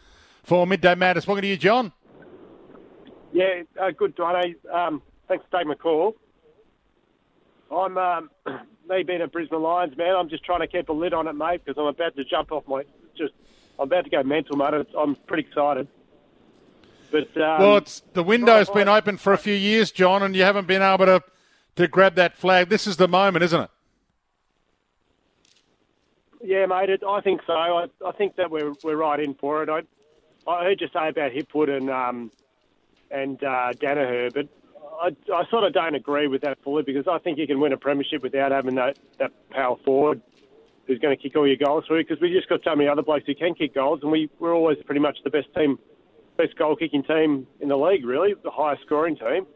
[0.42, 1.92] for Midday Madness, welcome to you, John.
[3.32, 4.54] Yeah, uh, good, Dwayne.
[4.72, 6.16] Um, thanks for taking my call.
[7.70, 8.30] I'm um,
[8.88, 10.14] me being a Brisbane Lions man.
[10.16, 12.52] I'm just trying to keep a lid on it, mate, because I'm about to jump
[12.52, 12.84] off my.
[13.16, 13.34] Just,
[13.78, 14.86] I'm about to go mental, mate.
[14.96, 15.88] I'm pretty excited.
[17.16, 20.42] But um, well, it's the window's been open for a few years, John, and you
[20.42, 21.22] haven't been able to
[21.76, 22.68] to grab that flag.
[22.68, 23.70] This is the moment, isn't it?
[26.42, 26.90] yeah, mate.
[26.90, 27.52] It, I think so.
[27.52, 29.68] I, I think that we're we're right in for it.
[29.68, 29.82] I
[30.50, 32.30] I heard you say about Hipwood and um
[33.10, 34.48] and uh, Daniher, but
[35.00, 37.72] I, I sort of don't agree with that fully because I think you can win
[37.72, 40.20] a premiership without having that, that power forward
[40.86, 43.02] who's going to kick all your goals through because we just got so many other
[43.02, 45.78] blokes who can kick goals and we, we're always pretty much the best team,
[46.36, 49.46] best goal kicking team in the league, really, the highest scoring team.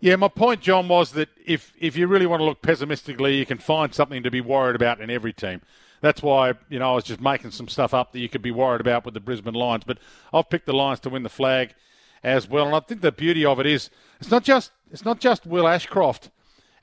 [0.00, 3.46] Yeah, my point, John, was that if if you really want to look pessimistically, you
[3.46, 5.60] can find something to be worried about in every team.
[6.00, 8.52] That's why you know I was just making some stuff up that you could be
[8.52, 9.82] worried about with the Brisbane Lions.
[9.84, 9.98] But
[10.32, 11.74] I've picked the Lions to win the flag
[12.22, 13.90] as well, and I think the beauty of it is
[14.20, 16.30] it's not just it's not just Will Ashcroft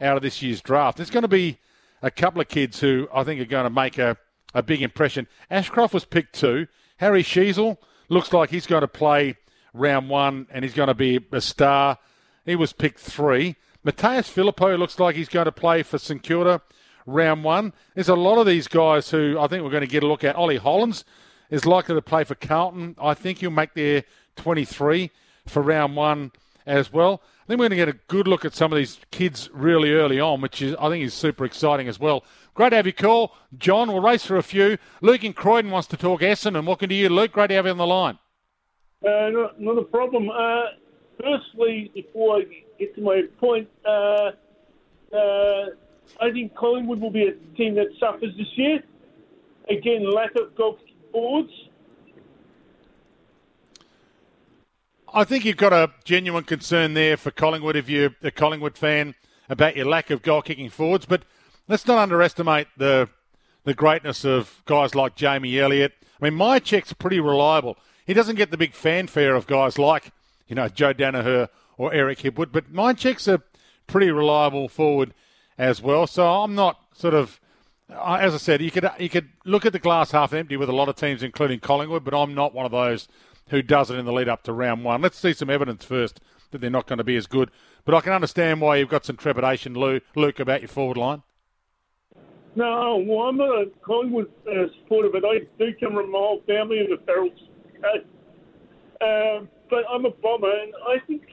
[0.01, 0.97] out of this year's draft.
[0.97, 1.59] There's going to be
[2.01, 4.17] a couple of kids who I think are going to make a,
[4.53, 5.27] a big impression.
[5.49, 6.67] Ashcroft was picked two.
[6.97, 7.77] Harry Sheezel
[8.09, 9.35] looks like he's going to play
[9.73, 11.97] round one and he's going to be a star.
[12.45, 13.55] He was picked three.
[13.85, 16.61] Mattaes Phillipou looks like he's going to play for St Kilda
[17.05, 17.73] round one.
[17.93, 20.23] There's a lot of these guys who I think we're going to get a look
[20.23, 20.35] at.
[20.35, 21.05] Ollie Hollands
[21.49, 22.95] is likely to play for Carlton.
[22.99, 24.03] I think he'll make their
[24.37, 25.11] 23
[25.45, 26.31] for round one
[26.65, 27.21] as well.
[27.43, 29.91] I think we're going to get a good look at some of these kids really
[29.91, 32.23] early on, which is I think is super exciting as well.
[32.55, 33.89] Great to have you call, John.
[33.89, 34.77] We'll race for a few.
[35.01, 36.65] Luke in Croydon wants to talk Essendon.
[36.65, 37.33] Welcome to you, Luke.
[37.33, 38.17] Great to have you on the line.
[39.05, 40.29] Uh, not, not a problem.
[40.29, 40.63] Uh,
[41.21, 42.43] firstly, before I
[42.79, 44.31] get to my point, uh,
[45.13, 45.65] uh,
[46.19, 48.81] I think Collingwood will be a team that suffers this year.
[49.69, 50.79] Again, lack of goal
[51.11, 51.51] forwards.
[55.13, 59.15] I think you've got a genuine concern there for Collingwood if you're a Collingwood fan
[59.49, 61.05] about your lack of goal kicking forwards.
[61.05, 61.23] But
[61.67, 63.09] let's not underestimate the
[63.63, 65.93] the greatness of guys like Jamie Elliott.
[66.21, 67.77] I mean, Mihocek's pretty reliable.
[68.05, 70.11] He doesn't get the big fanfare of guys like,
[70.47, 73.41] you know, Joe Daniher or Eric Hipwood, but Mihocek's a
[73.87, 75.13] pretty reliable forward
[75.57, 76.05] as well.
[76.05, 77.39] So I'm not sort of,
[77.89, 80.75] as I said, you could you could look at the glass half empty with a
[80.75, 83.07] lot of teams, including Collingwood, but I'm not one of those
[83.49, 85.01] who does it in the lead up to round one.
[85.01, 86.19] Let's see some evidence first
[86.51, 87.51] that they're not going to be as good.
[87.83, 91.23] But I can understand why you've got some trepidation, Luke, about your forward line.
[92.55, 96.79] No, well, I'm a Collingwood uh, supporter, but I do come from my whole family
[96.79, 97.37] in the Ferals.
[99.01, 101.23] Um, but I'm a bomber, and I think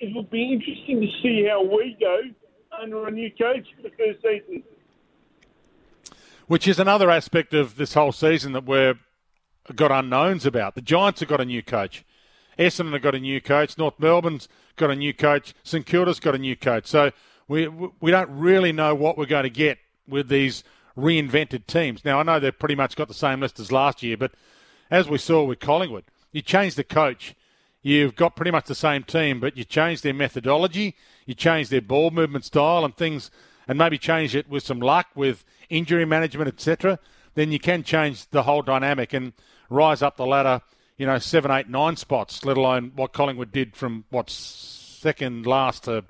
[0.00, 2.20] it will be interesting to see how we go
[2.80, 4.62] under a new coach for the first season.
[6.46, 8.94] Which is another aspect of this whole season that we're
[9.74, 10.74] got unknowns about.
[10.74, 12.04] The Giants have got a new coach.
[12.58, 13.78] Essendon have got a new coach.
[13.78, 15.54] North Melbourne's got a new coach.
[15.62, 16.86] St Kilda's got a new coach.
[16.86, 17.12] So
[17.48, 20.64] we we don't really know what we're going to get with these
[20.96, 22.04] reinvented teams.
[22.04, 24.32] Now I know they've pretty much got the same list as last year, but
[24.90, 27.34] as we saw with Collingwood, you change the coach,
[27.82, 31.80] you've got pretty much the same team, but you change their methodology, you change their
[31.80, 33.30] ball movement style and things,
[33.66, 36.98] and maybe change it with some luck with injury management, etc.
[37.34, 39.12] Then you can change the whole dynamic.
[39.14, 39.32] And
[39.72, 40.60] rise up the ladder,
[40.96, 45.84] you know, seven, eight, nine spots, let alone what Collingwood did from what second last
[45.84, 46.04] to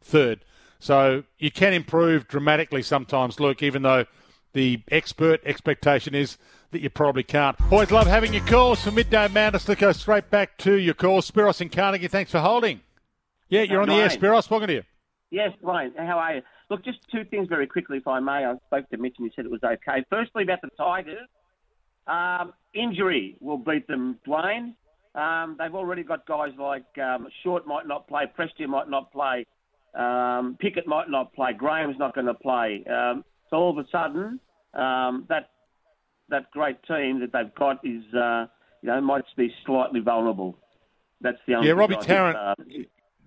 [0.00, 0.44] third.
[0.78, 4.04] So you can improve dramatically sometimes, Luke, even though
[4.52, 6.38] the expert expectation is
[6.70, 7.56] that you probably can't.
[7.72, 9.68] Always love having your calls for Midday Madness.
[9.68, 11.30] Let's go straight back to your calls.
[11.30, 12.80] Spiros and Carnegie, thanks for holding.
[13.48, 14.50] Yeah, you're on the air, Spiros.
[14.50, 14.82] Welcome to you.
[15.30, 15.96] Yes, Dwayne.
[15.96, 16.42] How are you?
[16.70, 18.44] Look, just two things very quickly, if I may.
[18.44, 20.04] I spoke to Mitch and he said it was okay.
[20.10, 21.28] Firstly, about the Tigers.
[22.08, 24.74] Um, injury will beat them, Dwayne.
[25.14, 29.46] Um, they've already got guys like um, Short might not play, Prestia might not play,
[29.94, 32.84] um, Pickett might not play, Graham's not going to play.
[32.88, 34.40] Um, so all of a sudden,
[34.74, 35.50] um, that
[36.28, 38.46] that great team that they've got is, uh,
[38.82, 40.58] you know, might be slightly vulnerable.
[41.20, 41.68] That's the only.
[41.68, 42.36] Yeah, Robbie Tarrant.
[42.36, 42.54] Uh,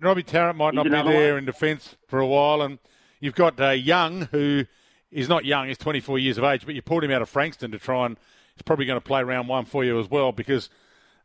[0.00, 1.38] Robbie Tarrant might not be there one.
[1.38, 2.78] in defence for a while, and
[3.20, 4.64] you've got uh, Young, who
[5.10, 7.70] is not young; he's 24 years of age, but you pulled him out of Frankston
[7.72, 8.16] to try and
[8.54, 10.68] he's probably going to play round one for you as well because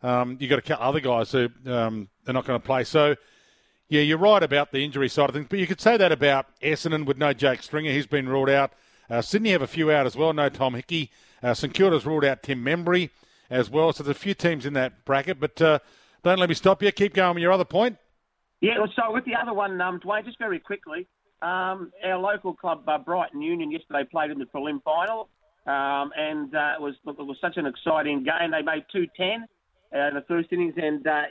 [0.04, 2.84] um, you've got a couple other guys who um, are not going to play.
[2.84, 3.16] So,
[3.90, 6.48] yeah, you're right about the injury side of things, but you could say that about
[6.62, 7.92] Essendon with no Jake Stringer.
[7.92, 8.74] He's been ruled out.
[9.10, 10.34] Uh, Sydney have a few out as well.
[10.34, 11.12] No Tom Hickey.
[11.42, 13.10] Uh, St Kilda's ruled out Tim Membrey
[13.50, 13.94] as well.
[13.94, 15.80] So there's a few teams in that bracket, but uh,
[16.24, 16.92] don't let me stop you.
[16.92, 17.98] Keep going with your other point.
[18.60, 21.08] Yeah, so with the other one, um, Dwayne, just very quickly,
[21.42, 25.30] um, our local club, uh, Brighton Union, yesterday played in the prelim final.
[25.68, 28.52] Um, and uh, it was it was such an exciting game.
[28.52, 29.46] They made two ten
[29.94, 31.24] uh, in the first innings, and uh,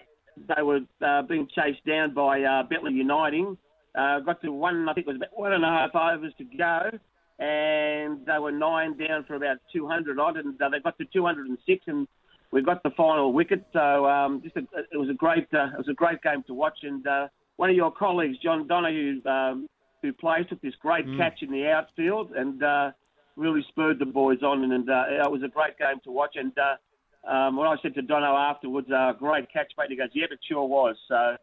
[0.54, 3.56] they were uh, being chased down by uh, Bentleigh Uniting.
[3.96, 6.44] Uh, got to one, I think it was about one and a half overs to
[6.44, 6.90] go,
[7.38, 11.84] and they were nine down for about 200 odd, and uh, they got to 206,
[11.86, 12.06] and
[12.52, 13.64] we got the final wicket.
[13.72, 14.60] So um, just a,
[14.92, 17.70] it was a great uh, it was a great game to watch, and uh, one
[17.70, 19.66] of your colleagues, John Donahue, um,
[20.02, 21.16] who plays, took this great mm.
[21.16, 22.90] catch in the outfield, and uh,
[23.36, 26.36] really spurred the boys on, and, uh, it was a great game to watch.
[26.36, 30.08] And uh, um, when I said to Dono afterwards, uh, great catch, mate, he goes,
[30.12, 30.96] yeah, it sure was.
[31.08, 31.36] So,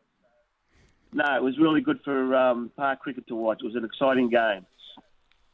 [1.14, 3.60] no, it was really good for um, park cricket to watch.
[3.62, 4.66] It was an exciting game.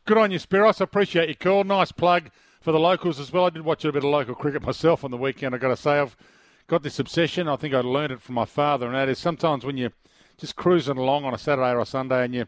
[0.05, 0.81] Good on you, Spiros.
[0.81, 1.63] I appreciate your call.
[1.63, 3.45] Nice plug for the locals as well.
[3.45, 5.53] I did watch a bit of local cricket myself on the weekend.
[5.53, 6.15] I've got to say, I've
[6.67, 7.47] got this obsession.
[7.47, 9.93] I think I learned it from my father, and that is sometimes when you're
[10.37, 12.45] just cruising along on a Saturday or a Sunday and you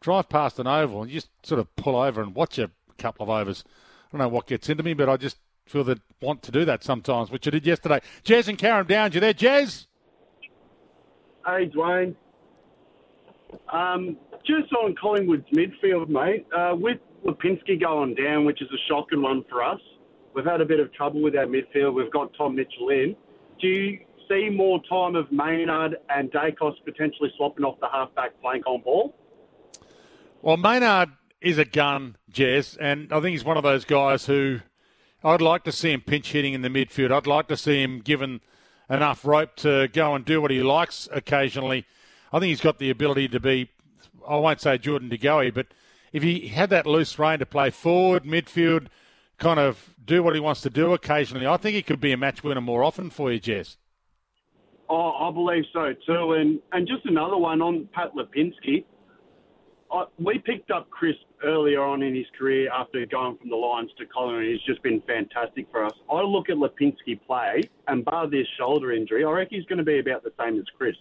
[0.00, 3.24] drive past an oval and you just sort of pull over and watch a couple
[3.24, 3.64] of overs.
[4.12, 6.64] I don't know what gets into me, but I just feel that want to do
[6.64, 8.00] that sometimes, which I did yesterday.
[8.24, 9.86] Jez and Karen Downs, you there, Jez?
[11.46, 12.14] Hey, Dwayne.
[13.72, 19.22] Um, just on Collingwood's midfield, mate, uh, with Lipinski going down, which is a shocking
[19.22, 19.80] one for us,
[20.34, 21.94] we've had a bit of trouble with our midfield.
[21.94, 23.16] We've got Tom Mitchell in.
[23.60, 28.66] Do you see more time of Maynard and Daicos potentially swapping off the halfback flank
[28.66, 29.14] on ball?
[30.42, 34.60] Well, Maynard is a gun, Jez, and I think he's one of those guys who
[35.22, 37.12] I'd like to see him pinch hitting in the midfield.
[37.12, 38.40] I'd like to see him given
[38.90, 41.86] enough rope to go and do what he likes occasionally.
[42.32, 43.70] I think he's got the ability to be,
[44.28, 45.66] I won't say Jordan De Goey, but
[46.12, 48.86] if he had that loose rein to play forward, midfield,
[49.38, 52.16] kind of do what he wants to do occasionally, I think he could be a
[52.16, 53.76] match winner more often for you, Jess.
[54.88, 56.32] Oh, I believe so too.
[56.32, 58.84] And and just another one on Pat Lipinski.
[59.92, 63.90] I, we picked up Crisp earlier on in his career after going from the Lions
[63.98, 64.44] to Collingwood.
[64.44, 65.92] He's just been fantastic for us.
[66.12, 69.84] I look at Lipinski play, and bar this shoulder injury, I reckon he's going to
[69.84, 71.00] be about the same as Crisp.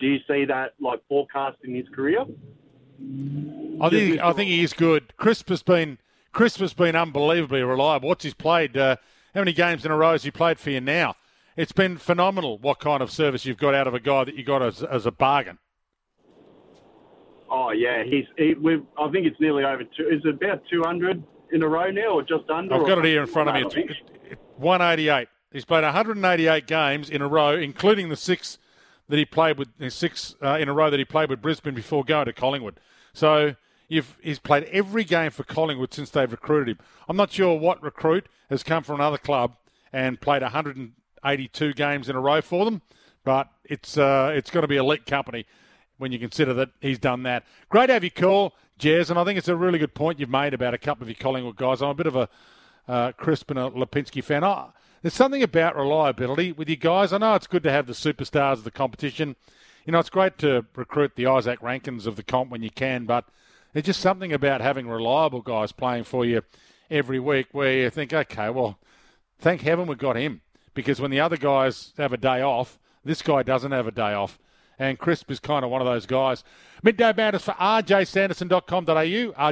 [0.00, 2.24] Do you see that like forecast in his career?
[3.80, 5.16] I think I think he is good.
[5.16, 5.98] Crisp has been
[6.32, 8.08] Crisp has been unbelievably reliable.
[8.08, 8.76] What's he's played?
[8.76, 8.96] Uh,
[9.34, 11.14] how many games in a row has he played for you now?
[11.56, 12.58] It's been phenomenal.
[12.58, 15.06] What kind of service you've got out of a guy that you got as, as
[15.06, 15.58] a bargain?
[17.56, 18.24] Oh yeah, he's.
[18.36, 20.08] He, we've, I think it's nearly over two.
[20.08, 22.74] Is it about two hundred in a row now, or just under?
[22.74, 23.62] I've got it here in front of me.
[23.62, 25.28] It's, it's 188.
[25.52, 28.58] He's played 188 games in a row, including the six
[29.08, 32.02] that he played with six uh, in a row that he played with Brisbane before
[32.02, 32.80] going to Collingwood.
[33.12, 33.54] So
[33.86, 36.78] you've, he's played every game for Collingwood since they've recruited him.
[37.08, 39.54] I'm not sure what recruit has come from another club
[39.92, 42.82] and played 182 games in a row for them,
[43.22, 45.46] but it's uh, it's going to be elite company
[45.98, 47.44] when you consider that he's done that.
[47.68, 50.30] Great to have you call, Jez, and I think it's a really good point you've
[50.30, 51.82] made about a couple of your Collingwood guys.
[51.82, 52.28] I'm a bit of a
[52.88, 54.44] uh, Crisp and a Lipinski fan.
[54.44, 57.12] Oh, there's something about reliability with you guys.
[57.12, 59.36] I know it's good to have the superstars of the competition.
[59.86, 63.04] You know, it's great to recruit the Isaac Rankines of the comp when you can,
[63.04, 63.26] but
[63.72, 66.42] there's just something about having reliable guys playing for you
[66.90, 68.78] every week where you think, okay, well,
[69.38, 70.40] thank heaven we got him.
[70.72, 74.14] Because when the other guys have a day off, this guy doesn't have a day
[74.14, 74.38] off
[74.78, 76.44] and Crisp is kind of one of those guys.
[76.82, 78.92] Midday Banters for rjsanderson.com.au.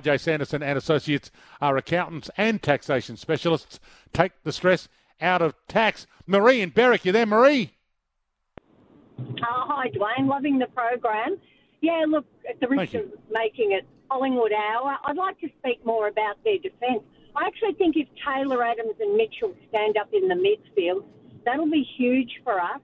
[0.00, 1.30] RJ Sanderson and Associates
[1.61, 3.80] are accountants and taxation specialists.
[4.12, 4.88] Take the stress
[5.20, 6.06] out of tax.
[6.26, 7.72] Marie and Berwick, you there, Marie?
[9.18, 10.28] Oh, hi, Dwayne.
[10.28, 11.38] Loving the program.
[11.80, 16.08] Yeah, look, at the risk of making it Collingwood hour, I'd like to speak more
[16.08, 17.02] about their defence.
[17.35, 21.04] I actually think if Taylor Adams and Mitchell stand up in the midfield,
[21.44, 22.80] that'll be huge for us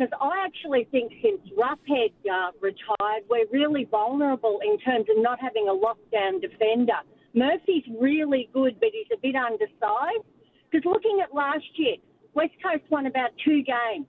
[0.00, 5.38] because I actually think since Roughead uh, retired, we're really vulnerable in terms of not
[5.40, 7.00] having a lockdown defender.
[7.34, 10.24] Murphy's really good, but he's a bit undersized.
[10.70, 11.96] Because looking at last year,
[12.32, 14.06] West Coast won about two games.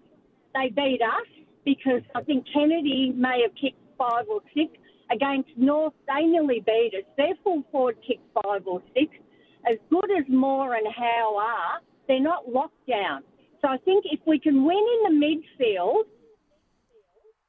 [0.54, 1.28] They beat us
[1.66, 4.72] because I think Kennedy may have kicked five or six.
[5.12, 7.04] Against North, they nearly beat us.
[7.18, 9.10] Their full forward kicked five or six.
[9.70, 13.24] As good as Moore and Howe are, they're not locked down.
[13.62, 16.04] So I think if we can win in the midfield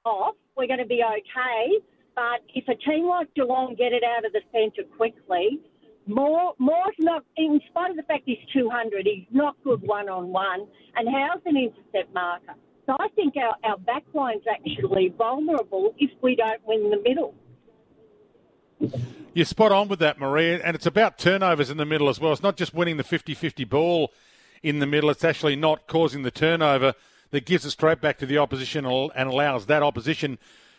[0.05, 1.85] off, we're going to be okay.
[2.15, 5.61] But if a team like Geelong get it out of the centre quickly,
[6.07, 10.29] Moore, Moore's not, in spite of the fact he's 200, he's not good one on
[10.29, 12.55] one, and Howe's an intercept marker.
[12.87, 17.35] So I think our, our backline's actually vulnerable if we don't win the middle.
[19.33, 22.33] You're spot on with that, Maria, and it's about turnovers in the middle as well.
[22.33, 24.13] It's not just winning the 50 50 ball
[24.63, 25.11] in the middle.
[25.11, 26.95] It's actually not causing the turnover
[27.31, 30.39] that gives it straight back to the opposition and allows that opposition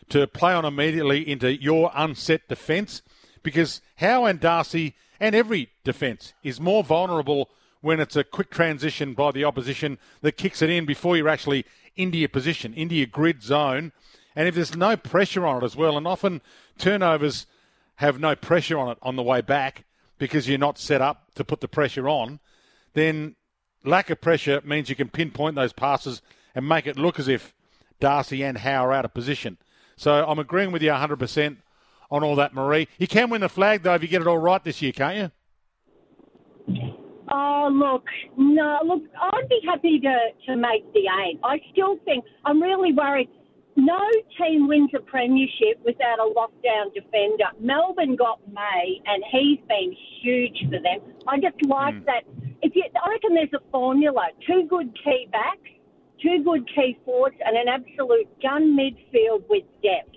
[0.10, 3.02] to play on immediately into your unset defence.
[3.42, 7.50] Because Howe and Darcy and every defence is more vulnerable
[7.82, 11.66] when it's a quick transition by the opposition that kicks it in before you're actually
[11.96, 13.92] into your position, into your grid zone.
[14.36, 16.42] And if there's no pressure on it as well, and often
[16.78, 17.46] turnovers
[17.96, 19.84] have no pressure on it on the way back
[20.18, 22.40] because you're not set up to put the pressure on,
[22.94, 23.36] then
[23.84, 26.22] lack of pressure means you can pinpoint those passes
[26.56, 27.54] and make it look as if
[28.00, 29.58] Darcy and Howe are out of position.
[29.96, 31.58] So I'm agreeing with you 100%
[32.12, 32.88] on all that, Marie.
[32.98, 35.18] You can win the flag, though, if you get it all right this year, can't
[35.18, 35.32] you?
[37.32, 38.04] Oh, look,
[38.38, 40.16] no, look, I'd be happy to,
[40.48, 41.40] to make the eight.
[41.44, 43.30] I still think, I'm really worried.
[43.76, 44.00] No
[44.38, 47.46] team wins a premiership without a lockdown defender.
[47.60, 51.00] Melbourne got May, and he's been huge for them.
[51.28, 52.04] I just like Hmm.
[52.06, 52.24] that.
[52.64, 55.70] If you, I reckon there's a formula: two good key backs,
[56.22, 60.16] two good key forwards, and an absolute gun midfield with depth.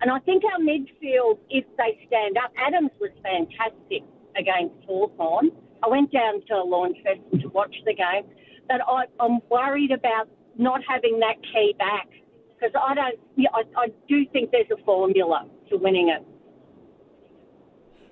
[0.00, 4.02] And I think our midfield, if they stand up, Adams was fantastic
[4.38, 5.50] against Hawthorn.
[5.82, 8.24] I went down to Launceston to watch the game,
[8.68, 12.08] but I, I'm worried about not having that key back
[12.48, 13.18] because I don't.
[13.52, 16.24] I, I do think there's a formula to winning it.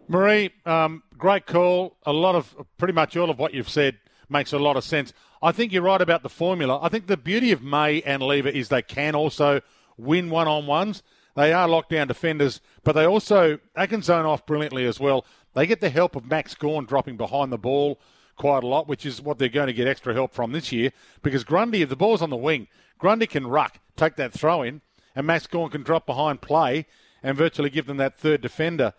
[0.08, 1.96] Marie, um, great call.
[2.06, 3.98] A lot of, pretty much all of what you've said
[4.28, 5.12] makes a lot of sense.
[5.42, 6.78] I think you're right about the formula.
[6.82, 9.60] I think the beauty of May and Lever is they can also
[9.96, 11.02] win one on ones.
[11.36, 15.24] They are lockdown defenders, but they also they can zone off brilliantly as well.
[15.54, 18.00] They get the help of Max Gawn dropping behind the ball
[18.36, 20.92] quite a lot, which is what they're going to get extra help from this year.
[21.22, 22.66] Because Grundy, if the ball's on the wing,
[22.98, 24.80] Grundy can ruck, take that throw in,
[25.14, 26.86] and Max Gawn can drop behind play
[27.22, 28.94] and virtually give them that third defender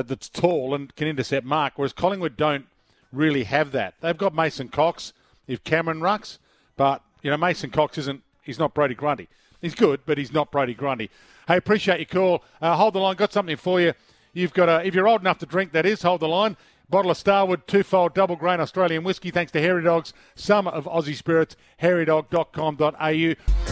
[0.00, 1.74] that's tall and can intercept Mark.
[1.76, 2.66] Whereas Collingwood don't
[3.12, 3.94] really have that.
[4.00, 5.12] They've got Mason Cox
[5.46, 6.38] if Cameron rucks,
[6.76, 8.22] but you know Mason Cox isn't.
[8.42, 9.28] He's not Brodie Grundy.
[9.60, 11.10] He's good, but he's not Brodie Grundy.
[11.46, 12.44] Hey, appreciate your call.
[12.60, 13.16] Uh, hold the line.
[13.16, 13.92] Got something for you.
[14.32, 16.56] You've got a, if you're old enough to drink, that is, hold the line.
[16.88, 21.14] Bottle of Starward, two-fold double grain Australian whiskey, thanks to Harry Dogs, summer of Aussie
[21.14, 22.76] spirits, harrydog.com.au.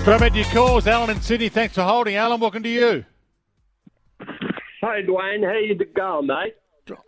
[0.05, 1.49] But I met your calls, Alan in Sydney.
[1.49, 2.41] Thanks for holding, Alan.
[2.41, 3.05] Welcome to you.
[4.83, 6.55] Hey, Dwayne, how you going, mate?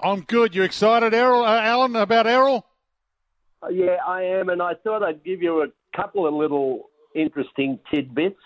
[0.02, 0.54] I'm good.
[0.54, 2.66] You excited, Errol, uh, Alan, about Errol?
[3.62, 7.78] Uh, Yeah, I am, and I thought I'd give you a couple of little interesting
[7.90, 8.40] tidbits.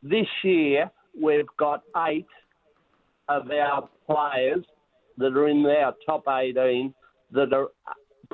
[0.00, 2.28] This year, we've got eight
[3.28, 4.64] of our players
[5.16, 6.94] that are in our top 18
[7.32, 7.70] that are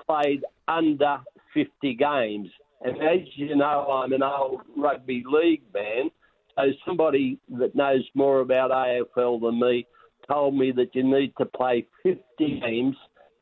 [0.07, 1.20] played under
[1.55, 2.51] 50 games.
[2.82, 6.11] And as you know, I'm an old rugby league man,
[6.55, 9.86] so somebody that knows more about AFL than me
[10.28, 12.20] told me that you need to play 50
[12.60, 12.96] games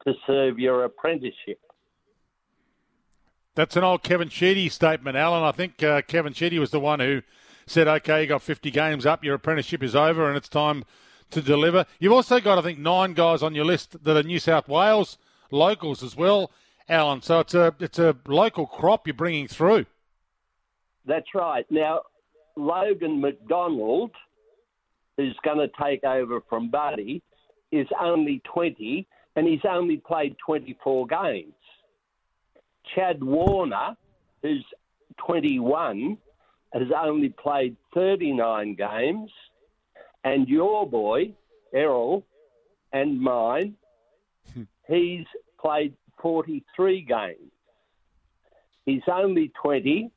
[0.06, 1.60] to serve your apprenticeship.
[3.54, 5.42] That's an old Kevin Sheedy statement, Alan.
[5.42, 7.22] I think uh, Kevin Sheedy was the one who
[7.66, 10.84] said, okay, you got 50 games up, your apprenticeship is over, and it's time
[11.30, 11.86] to deliver.
[11.98, 15.18] You've also got, I think, nine guys on your list that are New South Wales
[15.50, 16.50] locals as well,
[16.88, 17.20] Alan.
[17.22, 19.86] So it's a, it's a local crop you're bringing through.
[21.04, 21.66] That's right.
[21.70, 22.02] Now,
[22.56, 24.12] Logan McDonald,
[25.16, 27.22] who's going to take over from Buddy,
[27.70, 29.06] is only 20
[29.36, 31.54] and he's only played 24 games.
[32.94, 33.96] Chad Warner,
[34.42, 34.64] who's
[35.26, 36.18] 21,
[36.74, 39.30] has only played 39 games.
[40.24, 41.32] And your boy,
[41.74, 42.24] Errol,
[42.92, 43.74] and mine,
[44.88, 45.26] he's
[45.58, 47.52] played 43 games.
[48.84, 50.10] He's only 20.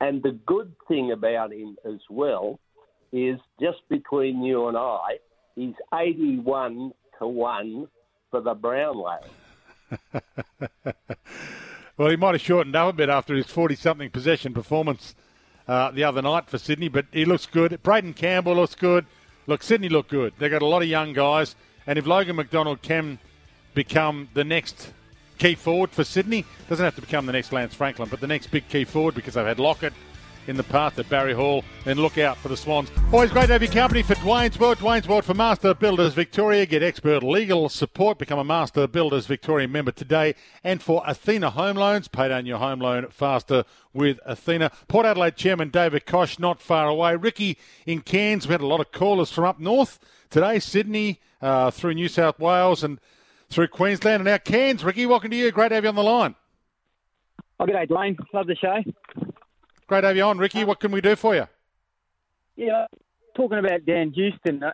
[0.00, 2.58] And the good thing about him as well
[3.14, 5.18] is just between you and I,
[5.54, 7.88] he's 81 to 1
[8.30, 9.20] for the Brownlow.
[11.96, 15.14] Well, he might have shortened up a bit after his 40 something possession performance
[15.68, 17.80] uh, the other night for Sydney, but he looks good.
[17.84, 19.06] Braeden Campbell looks good.
[19.46, 20.32] Look, Sydney look good.
[20.38, 21.54] They've got a lot of young guys,
[21.86, 23.20] and if Logan McDonald can
[23.74, 24.92] become the next
[25.38, 28.48] key forward for Sydney, doesn't have to become the next Lance Franklin, but the next
[28.48, 29.92] big key forward because they've had Lockett
[30.46, 32.90] in the path at Barry Hall, then look out for the Swans.
[33.12, 34.78] Always great to have your company for Dwayne's World.
[34.78, 36.66] Dwayne's World for Master Builders Victoria.
[36.66, 38.18] Get expert legal support.
[38.18, 40.34] Become a Master Builders Victoria member today.
[40.62, 44.70] And for Athena Home Loans, pay down your home loan faster with Athena.
[44.88, 47.16] Port Adelaide Chairman David Koch, not far away.
[47.16, 48.46] Ricky in Cairns.
[48.46, 49.98] We had a lot of callers from up north
[50.30, 53.00] today, Sydney, uh, through New South Wales and
[53.48, 54.16] through Queensland.
[54.16, 54.84] And now Cairns.
[54.84, 55.50] Ricky, welcome to you.
[55.50, 56.34] Great to have you on the line.
[57.60, 58.16] Oh, day, Dwayne.
[58.32, 58.82] Love the show.
[59.86, 60.64] Great to have you on, Ricky.
[60.64, 61.46] What can we do for you?
[62.56, 62.86] Yeah,
[63.36, 64.72] talking about Dan Houston, uh,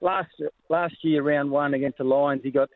[0.00, 0.30] last
[0.68, 2.68] last year, round one against the Lions, he got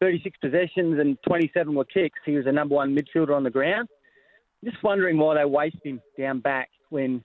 [0.00, 2.18] 36 possessions and 27 were kicks.
[2.26, 3.88] He was the number one midfielder on the ground.
[4.64, 7.22] Just wondering why they waste him down back when,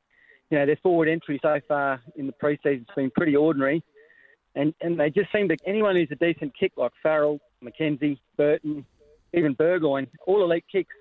[0.50, 3.84] you know, their forward entry so far in the preseason has been pretty ordinary.
[4.56, 8.86] And and they just seem to, anyone who's a decent kick like Farrell, McKenzie, Burton,
[9.34, 10.95] even Burgoyne, all elite kicks,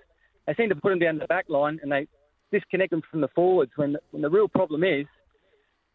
[0.46, 2.06] they seem to put them down the back line and they
[2.52, 5.06] disconnect them from the forwards when, when the real problem is,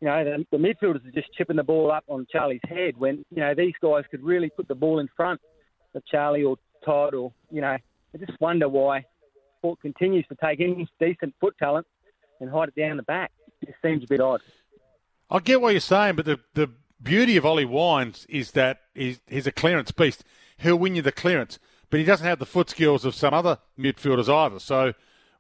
[0.01, 3.23] you know, the, the midfielders are just chipping the ball up on Charlie's head when,
[3.29, 5.39] you know, these guys could really put the ball in front
[5.95, 9.05] of Charlie or Todd or, you know, I just wonder why
[9.61, 11.87] Port continues to take any decent foot talent
[12.41, 13.31] and hide it down the back.
[13.61, 14.41] It seems a bit odd.
[15.29, 16.69] I get what you're saying, but the, the
[17.01, 20.23] beauty of Ollie Wines is that he's, he's a clearance beast.
[20.57, 21.59] He'll win you the clearance.
[21.89, 24.59] but he doesn't have the foot skills of some other midfielders either.
[24.59, 24.93] So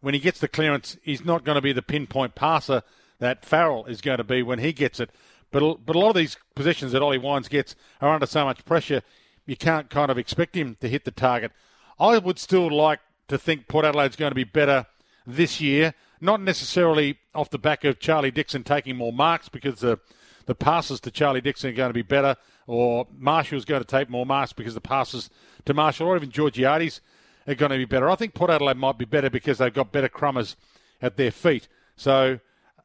[0.03, 2.83] when he gets the clearance, he's not going to be the pinpoint passer
[3.19, 5.09] that Farrell is going to be when he gets it.
[5.49, 8.65] But but a lot of these positions that Ollie Wines gets are under so much
[8.65, 9.01] pressure,
[9.45, 11.53] you can't kind of expect him to hit the target.
[12.01, 12.99] I would still like
[13.29, 14.87] to think Port Adelaide's going to be better
[15.25, 20.01] this year, not necessarily off the back of Charlie Dixon taking more marks because the
[20.47, 22.35] the passes to Charlie Dixon are going to be better,
[22.67, 25.29] or Marshall's going to take more marks because the passes
[25.63, 26.99] to Marshall, or even Georgiades
[27.47, 28.09] are going to be better.
[28.09, 30.55] I think Port Adelaide might be better because they've got better crummers
[31.01, 31.67] at their feet.
[31.95, 32.39] So,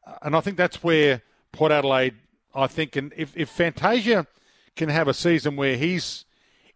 [0.05, 2.15] uh, and I think that's where Port Adelaide,
[2.53, 4.27] I think, and if, if Fantasia
[4.75, 6.25] can have a season where he's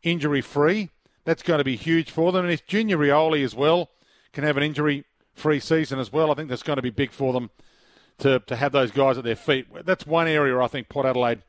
[0.02, 0.90] injury free,
[1.26, 2.46] that's going to be huge for them.
[2.46, 3.90] And if Junior Rioli as well
[4.34, 7.12] can have an injury free season as well, I think that's going to be big
[7.12, 7.50] for them
[8.20, 9.68] to, to have those guys at their feet.
[9.86, 11.44] That's one area I think Port Adelaide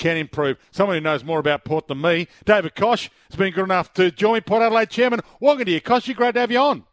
[0.00, 0.56] can improve.
[0.72, 4.10] Someone who knows more about Port than me, David Koch, has been good enough to
[4.10, 5.20] join me, Port Adelaide chairman.
[5.38, 6.12] Welcome to you, Koch.
[6.16, 6.84] Great to have you on.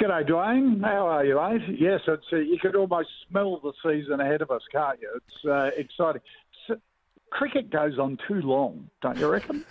[0.00, 0.84] G'day, Dwayne.
[0.84, 1.80] How are you, mate?
[1.80, 5.10] Yes, it's uh, you could almost smell the season ahead of us, can't you?
[5.16, 6.20] It's uh, exciting.
[6.66, 6.76] So,
[7.30, 9.64] cricket goes on too long, don't you reckon?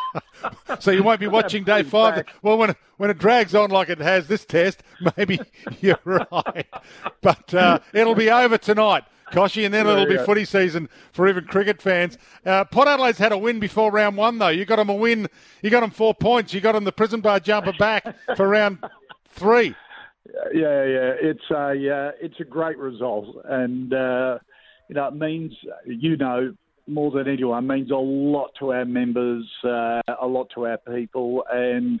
[0.80, 2.24] so you won't be watching day five.
[2.40, 4.82] Well, when when it drags on like it has this test,
[5.16, 5.38] maybe
[5.80, 6.66] you're right.
[7.20, 9.04] But uh, it'll be over tonight.
[9.30, 12.18] Kochie, and then it'll be footy season for even cricket fans.
[12.44, 14.48] Uh, Port Adelaide's had a win before round one, though.
[14.48, 15.28] You got them a win.
[15.62, 16.52] You got them four points.
[16.54, 18.78] You got them the prison bar jumper back for round
[19.28, 19.74] three.
[20.54, 24.38] Yeah, yeah, it's a uh, it's a great result, and uh,
[24.88, 25.52] you know it means
[25.86, 26.54] you know
[26.86, 31.44] more than anyone means a lot to our members, uh, a lot to our people,
[31.50, 32.00] and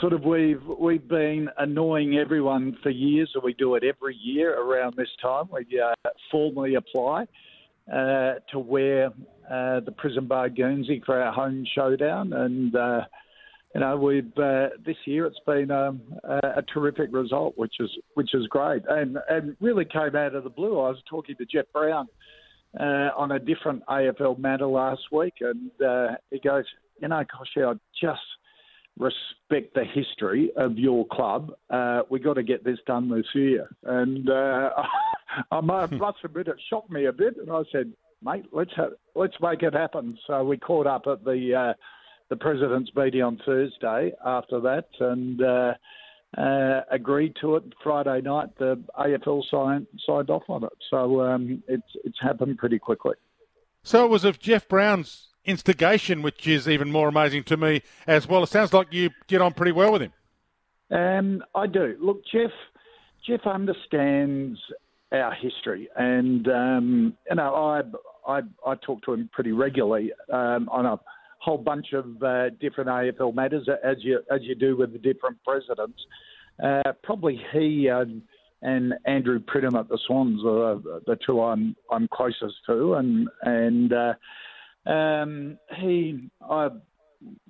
[0.00, 4.58] sort of we've we've been annoying everyone for years, and we do it every year
[4.60, 5.44] around this time.
[5.52, 7.26] We uh, formally apply
[7.92, 9.06] uh, to wear
[9.50, 13.02] uh, the Prison Bar Guernsey for our home showdown, and uh,
[13.74, 17.90] you know we've uh, this year it's been um, a, a terrific result, which is
[18.14, 20.80] which is great, and and really came out of the blue.
[20.80, 22.06] I was talking to Jeff Browne.
[22.78, 25.70] Uh, on a different AFL matter last week, and
[26.30, 26.64] he goes,
[27.00, 28.20] "You know, gosh, I just
[28.98, 31.52] respect the history of your club.
[31.70, 33.68] Uh, we got to get this done this year.
[33.84, 34.70] And uh,
[35.50, 35.92] I must
[36.24, 37.36] admit, it shocked me a bit.
[37.36, 37.92] And I said,
[38.22, 40.18] mate, let's have, let's make it happen.
[40.26, 41.74] So we caught up at the uh,
[42.28, 45.42] the president's meeting on Thursday after that, and.
[45.42, 45.74] Uh,
[46.36, 48.48] uh, agreed to it Friday night.
[48.58, 53.14] The AFL signed signed off on it, so um, it's it's happened pretty quickly.
[53.82, 58.28] So it was of Jeff Browne's instigation, which is even more amazing to me as
[58.28, 58.42] well.
[58.42, 60.12] It sounds like you get on pretty well with him.
[60.90, 61.96] Um, I do.
[62.00, 62.50] Look, Jeff.
[63.26, 64.56] Jeff understands
[65.10, 67.82] our history, and um, you know, I,
[68.30, 71.00] I I talk to him pretty regularly um, on a
[71.40, 75.38] whole bunch of uh, different AFL matters, as you as you do with the different
[75.44, 76.00] presidents.
[76.62, 78.22] Uh, probably he and,
[78.62, 80.76] and Andrew Pridham at the Swans are
[81.06, 84.14] the two I'm I'm closest to, and and uh,
[84.86, 86.68] um, he, I,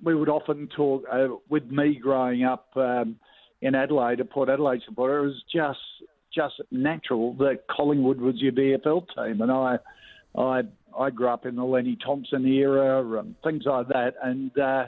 [0.03, 3.17] we would often talk uh, with me growing up um,
[3.61, 5.19] in Adelaide, a Port Adelaide supporter.
[5.19, 5.79] It was just
[6.33, 9.77] just natural that Collingwood was your VFL team, and I,
[10.37, 10.61] I,
[10.97, 14.57] I grew up in the Lenny Thompson era and things like that, and.
[14.57, 14.85] Uh,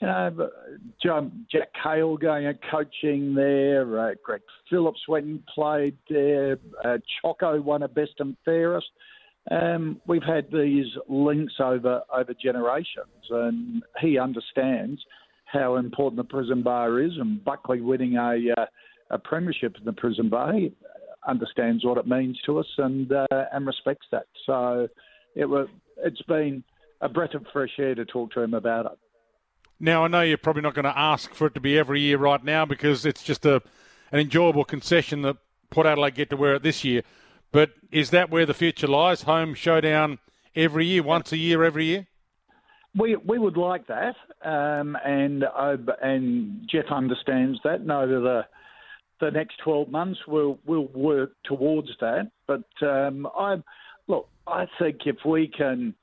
[0.00, 6.58] you know, Jack Cahill going and coaching there, uh, Greg Phillips went and played there,
[6.84, 8.88] uh, Choco won a best and fairest
[9.50, 15.00] um, we've had these links over over generations, and he understands
[15.46, 18.66] how important the prison bar is, and Buckley winning a uh,
[19.10, 20.72] a premiership in the prison bar, he
[21.28, 24.26] understands what it means to us and uh, and respects that.
[24.46, 24.88] So
[25.34, 25.68] it was
[25.98, 26.64] it's been
[27.00, 28.98] a breath of fresh air to talk to him about it.
[29.78, 32.18] Now I know you're probably not going to ask for it to be every year
[32.18, 33.62] right now because it's just a
[34.12, 35.36] an enjoyable concession that
[35.70, 37.02] Port Adelaide get to wear it this year.
[37.52, 39.22] But is that where the future lies?
[39.22, 40.18] Home showdown
[40.56, 42.06] every year, once a year, every year.
[42.98, 47.80] We we would like that, um, and uh, and Jeff understands that.
[47.80, 48.46] And over the
[49.20, 52.30] the next twelve months, we'll we'll work towards that.
[52.46, 53.62] But um, I
[54.08, 55.94] look, I think if we can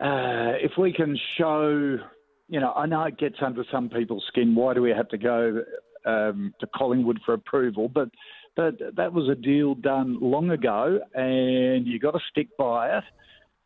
[0.00, 1.98] uh, if we can show,
[2.48, 4.54] you know, I know it gets under some people's skin.
[4.54, 5.62] Why do we have to go
[6.04, 7.88] um, to Collingwood for approval?
[7.88, 8.10] But
[8.56, 13.04] but that was a deal done long ago, and you got to stick by it.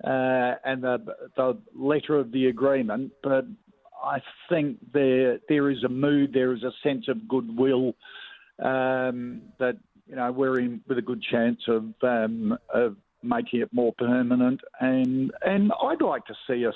[0.03, 0.99] Uh, and the,
[1.37, 3.45] the letter of the agreement, but
[4.03, 7.95] I think there there is a mood, there is a sense of goodwill
[8.59, 9.77] um, that
[10.07, 14.61] you know we're in with a good chance of um, of making it more permanent.
[14.81, 16.75] And and I'd like to see us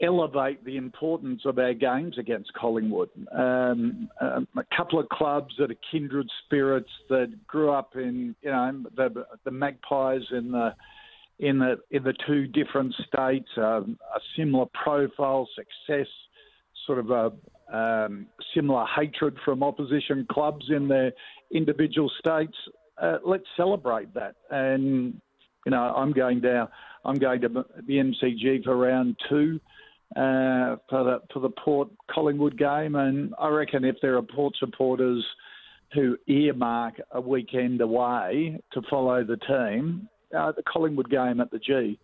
[0.00, 3.10] elevate the importance of our games against Collingwood.
[3.32, 8.50] Um, um, a couple of clubs that are kindred spirits that grew up in, you
[8.50, 10.74] know, the, the Magpies in the
[11.40, 16.08] in the in the two different states, um, a similar profile, success,
[16.86, 17.32] sort of a
[17.76, 21.12] um, similar hatred from opposition clubs in their
[21.52, 22.56] individual states.
[23.00, 24.34] Uh, let's celebrate that.
[24.50, 25.20] And
[25.64, 26.68] you know, I'm going down.
[27.04, 27.48] I'm going to
[27.86, 29.60] the MCG for round two
[30.16, 34.54] uh, for the for the Port Collingwood game, and I reckon if there are Port
[34.58, 35.24] supporters
[35.94, 41.58] who earmark a weekend away to follow the team, uh, the Collingwood game at the
[41.58, 41.98] G,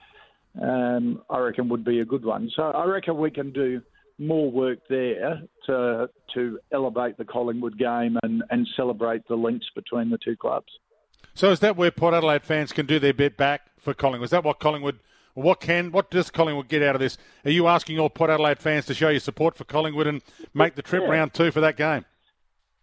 [0.61, 2.51] um, I reckon would be a good one.
[2.55, 3.83] So I reckon we can do
[4.19, 10.11] more work there to to elevate the Collingwood game and, and celebrate the links between
[10.11, 10.73] the two clubs.
[11.35, 14.27] So is that where Port Adelaide fans can do their bit back for Collingwood?
[14.27, 15.01] Is that what Collingwood,
[15.35, 17.19] what can, what does Collingwood get out of this?
[17.45, 20.23] Are you asking all Port Adelaide fans to show your support for Collingwood and
[20.55, 21.11] make the trip Yeah.
[21.11, 22.05] round two for that game?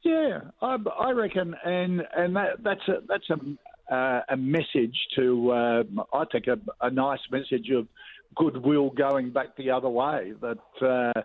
[0.03, 5.53] Yeah, I, I reckon, and and that, that's a that's a uh, a message to
[5.53, 7.87] um, I think a, a nice message of
[8.35, 10.33] goodwill going back the other way.
[10.41, 10.57] That
[11.15, 11.21] uh,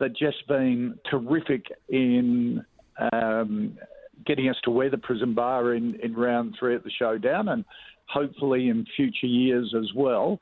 [0.00, 2.64] that just been terrific in
[3.12, 3.78] um,
[4.26, 7.64] getting us to wear the prison bar in, in round three at the showdown, and
[8.08, 10.40] hopefully in future years as well,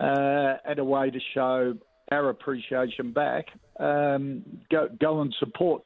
[0.00, 1.74] uh, and a way to show
[2.10, 3.46] our appreciation back.
[3.80, 5.82] Um, go go and support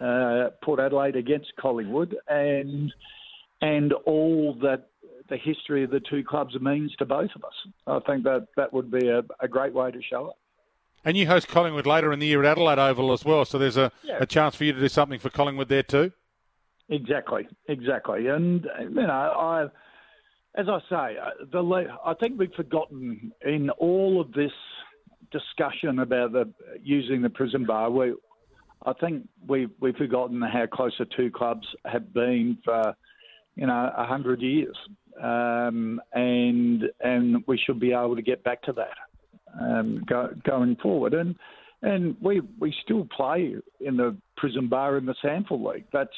[0.00, 2.92] uh, Port Adelaide against Collingwood, and
[3.60, 4.86] and all that
[5.28, 7.52] the history of the two clubs means to both of us.
[7.86, 10.34] I think that that would be a, a great way to show it.
[11.04, 13.76] And you host Collingwood later in the year at Adelaide Oval as well, so there's
[13.76, 14.18] a, Yeah.
[14.20, 16.12] a chance for you to do something for Collingwood there too.
[16.88, 19.68] Exactly, exactly, and you know, I,
[20.56, 24.52] as I say, uh, the I think we've forgotten in all of this
[25.30, 27.90] discussion about the using the prison bar.
[27.90, 28.14] We,
[28.84, 32.94] I think we've we've forgotten how close the two clubs have been for,
[33.54, 34.76] you know, a hundred years,
[35.22, 40.76] um, and and we should be able to get back to that um, go, going
[40.76, 41.14] forward.
[41.14, 41.36] And
[41.82, 45.86] and we we still play in the prison bar in the SANFL League.
[45.92, 46.10] That's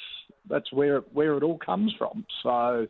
[0.48, 2.24] that's where where it all comes from.
[2.42, 2.86] So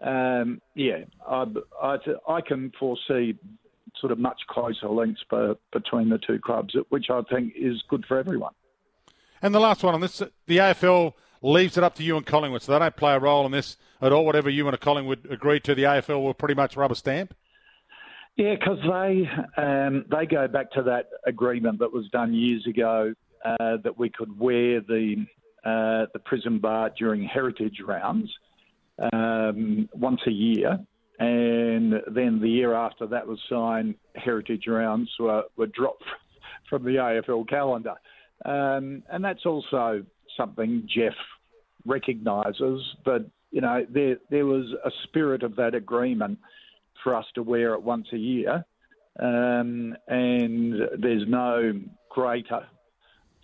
[0.00, 1.46] um, yeah, I,
[1.82, 3.38] I I can foresee
[4.00, 8.04] sort of much closer links be, between the two clubs, which I think is good
[8.06, 8.52] for everyone.
[9.40, 12.62] And the last one on this, the AFL leaves it up to you and Collingwood,
[12.62, 14.24] so they don't play a role in this at all.
[14.24, 17.34] Whatever you and a Collingwood agree to, the AFL will pretty much rubber stamp.
[18.36, 23.14] Yeah, because they um, they go back to that agreement that was done years ago
[23.44, 25.24] uh, that we could wear the
[25.64, 28.30] uh, the prison bar during heritage rounds
[29.12, 30.78] um, once a year,
[31.18, 36.04] and then the year after that was signed, heritage rounds were, were dropped
[36.70, 37.94] from the AFL calendar,
[38.44, 40.04] um, and that's also
[40.36, 41.14] something Jeff
[41.86, 46.38] recognises that you know there there was a spirit of that agreement
[47.02, 48.64] for us to wear it once a year,
[49.20, 51.72] um, and there's no
[52.10, 52.66] greater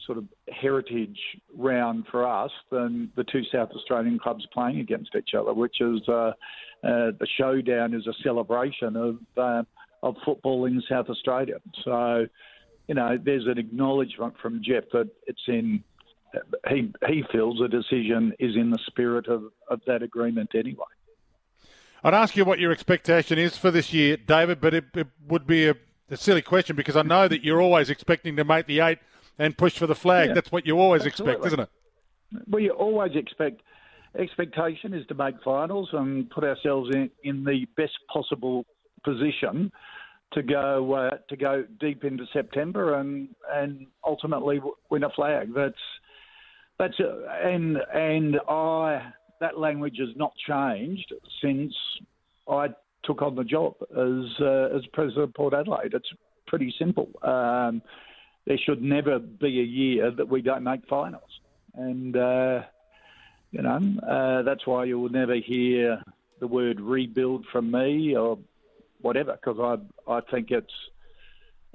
[0.06, 1.18] sort of heritage
[1.56, 6.00] round for us than the two South Australian clubs playing against each other, which is
[6.08, 6.32] uh, uh,
[6.82, 9.62] the showdown is a celebration of uh,
[10.02, 11.60] of football in South Australia.
[11.84, 12.26] So,
[12.88, 15.82] you know, there's an acknowledgement from Jeff that it's in.
[16.68, 20.86] He he feels the decision is in the spirit of, of that agreement anyway.
[22.04, 25.46] I'd ask you what your expectation is for this year, David, but it, it would
[25.46, 25.76] be a,
[26.10, 28.98] a silly question because I know that you're always expecting to make the eight
[29.38, 30.28] and push for the flag.
[30.28, 31.68] Yeah, That's what you always expect, isn't it?
[32.48, 33.62] We always expect
[34.18, 38.64] expectation is to make finals and put ourselves in, in the best possible
[39.04, 39.72] position
[40.32, 44.60] to go uh, to go deep into September and and ultimately
[44.90, 45.52] win a flag.
[45.54, 45.74] That's
[46.78, 51.12] that's uh, and and I that language has not changed
[51.42, 51.74] since
[52.48, 52.68] I
[53.04, 55.92] took on the job as uh, as president of Port Adelaide.
[55.94, 56.08] It's
[56.46, 57.08] pretty simple.
[57.22, 57.82] Um,
[58.46, 61.30] there should never be a year that we don't make finals,
[61.74, 62.62] and uh,
[63.50, 66.02] you know uh, that's why you will never hear
[66.40, 68.38] the word rebuild from me or
[69.00, 69.58] whatever, because
[70.08, 70.72] I I think it's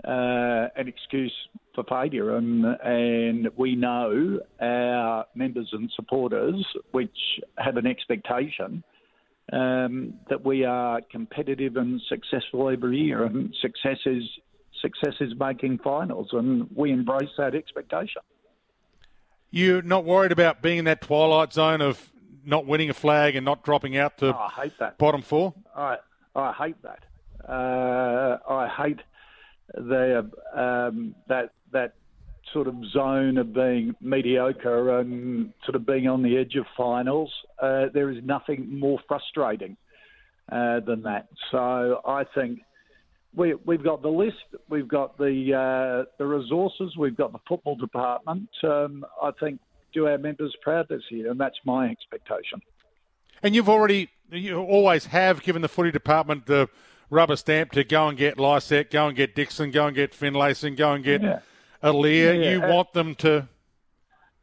[0.03, 1.33] uh, an excuse
[1.73, 7.17] for failure, and and we know our members and supporters, which
[7.57, 8.83] have an expectation
[9.53, 14.23] um, that we are competitive and successful every year, and success is
[14.81, 18.21] success is making finals, and we embrace that expectation.
[19.51, 22.09] You're not worried about being in that twilight zone of
[22.45, 24.97] not winning a flag and not dropping out to Oh, I hate that.
[24.97, 25.53] bottom four?
[25.75, 25.97] I
[26.35, 27.03] I hate that.
[27.47, 28.99] Uh, I hate
[29.73, 30.23] they're
[30.53, 31.93] um, that that
[32.53, 37.31] sort of zone of being mediocre and sort of being on the edge of finals.
[37.61, 39.75] Uh, there is nothing more frustrating
[40.51, 41.27] uh, than that.
[41.51, 42.61] So I think
[43.37, 47.75] we, we've got the list, we've got the uh, the resources, we've got the football
[47.75, 48.49] department.
[48.63, 49.59] Um, I think
[49.93, 52.61] do our members proud this year, and that's my expectation.
[53.43, 56.67] And you've already, you always have given the footy department the
[57.11, 60.75] rubber stamp to go and get Lycett, go and get Dixon, go and get Finlayson,
[60.75, 61.39] go and get yeah.
[62.41, 62.49] Yeah.
[62.51, 63.47] You uh, want them to.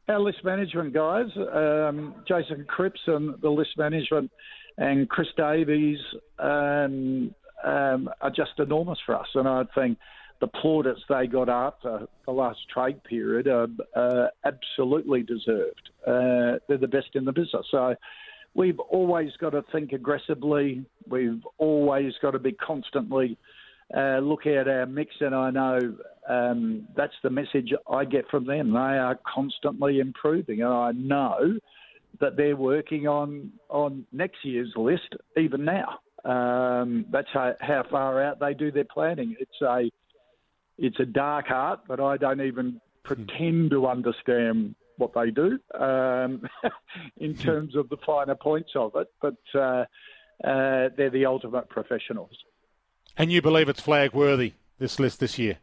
[0.08, 4.30] Our list management guys, um, Jason Cripps and the list management,
[4.78, 5.98] and Chris Davies
[6.38, 7.34] um,
[7.64, 9.28] um, are just enormous for us.
[9.34, 9.98] And I think
[10.40, 15.90] the plaudits they got after the last trade period are uh, absolutely deserved.
[16.06, 17.66] Uh, they're the best in the business.
[17.70, 17.94] So
[18.54, 20.84] we've always got to think aggressively.
[21.08, 23.38] We've always got to be constantly
[23.96, 25.78] uh, look at our mix, and I know
[26.28, 28.72] um, that's the message I get from them.
[28.72, 31.58] They are constantly improving, and I know
[32.20, 35.98] that they're working on on next year's list even now.
[36.24, 39.36] Um, that's how, how far out they do their planning.
[39.38, 39.90] It's a
[40.76, 46.42] it's a dark art, but I don't even pretend to understand what they do um,
[47.18, 49.08] in terms of the finer points of it.
[49.20, 49.84] But uh,
[50.42, 52.32] uh, they're the ultimate professionals.
[53.16, 55.58] And you believe it's flag worthy this list this year?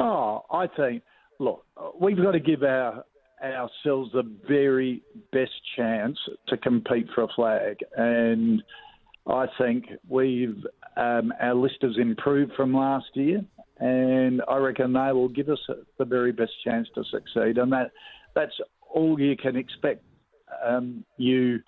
[0.00, 1.02] Oh, I think.
[1.38, 1.64] Look,
[2.00, 3.04] we've got to give our
[3.42, 8.62] ourselves the very best chance to compete for a flag, and
[9.26, 10.64] I think we've
[10.96, 13.44] um, our list has improved from last year,
[13.78, 15.60] and I reckon they will give us
[15.98, 17.92] the very best chance to succeed, and that
[18.34, 18.52] that's
[18.92, 20.02] all you can expect.
[20.64, 21.60] Um, you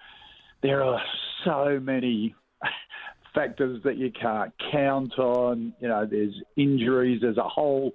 [0.63, 1.01] there are
[1.45, 2.35] so many
[3.35, 5.75] factors that you can't count on.
[5.81, 7.93] You know, there's injuries, there's a whole,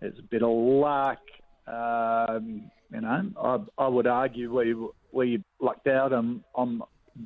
[0.00, 1.20] there's a bit of luck.
[1.66, 4.74] Um, you know, I, I would argue we
[5.12, 6.82] we lucked out on, on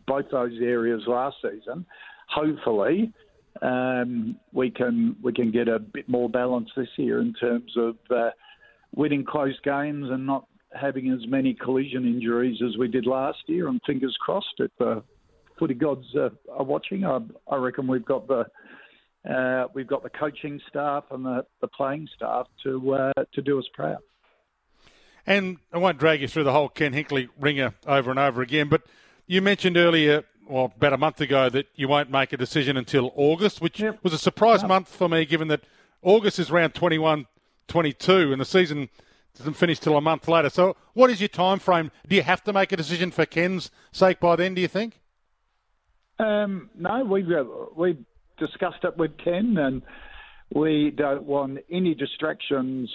[0.06, 1.86] both those areas last season.
[2.28, 3.12] Hopefully,
[3.60, 7.96] um, we can we can get a bit more balance this year in terms of
[8.10, 8.30] uh,
[8.94, 13.68] winning close games and not having as many collision injuries as we did last year.
[13.68, 15.02] And fingers crossed, if the
[15.58, 17.20] footy gods uh, are watching, I,
[17.50, 18.46] I, reckon we've got the
[19.30, 23.58] uh, we've got the coaching staff and the, the playing staff to uh, to do
[23.58, 23.98] us proud.
[25.26, 28.68] And I won't drag you through the whole Ken Hinkley ringer over and over again,
[28.68, 28.82] but
[29.26, 33.12] you mentioned earlier, well, about a month ago, that you won't make a decision until
[33.14, 33.98] August, which yep.
[34.02, 35.62] was a surprise month for me, given that
[36.02, 37.26] August is round 21
[37.68, 38.88] 22 and the season
[39.38, 40.50] doesn't finish till a month later.
[40.50, 41.90] So, what is your time frame?
[42.06, 44.54] Do you have to make a decision for Ken's sake by then?
[44.54, 45.00] Do you think?
[46.18, 47.44] Um, no, we've uh,
[47.74, 47.96] we
[48.38, 49.82] discussed it with Ken, and
[50.54, 52.90] we don't want any distractions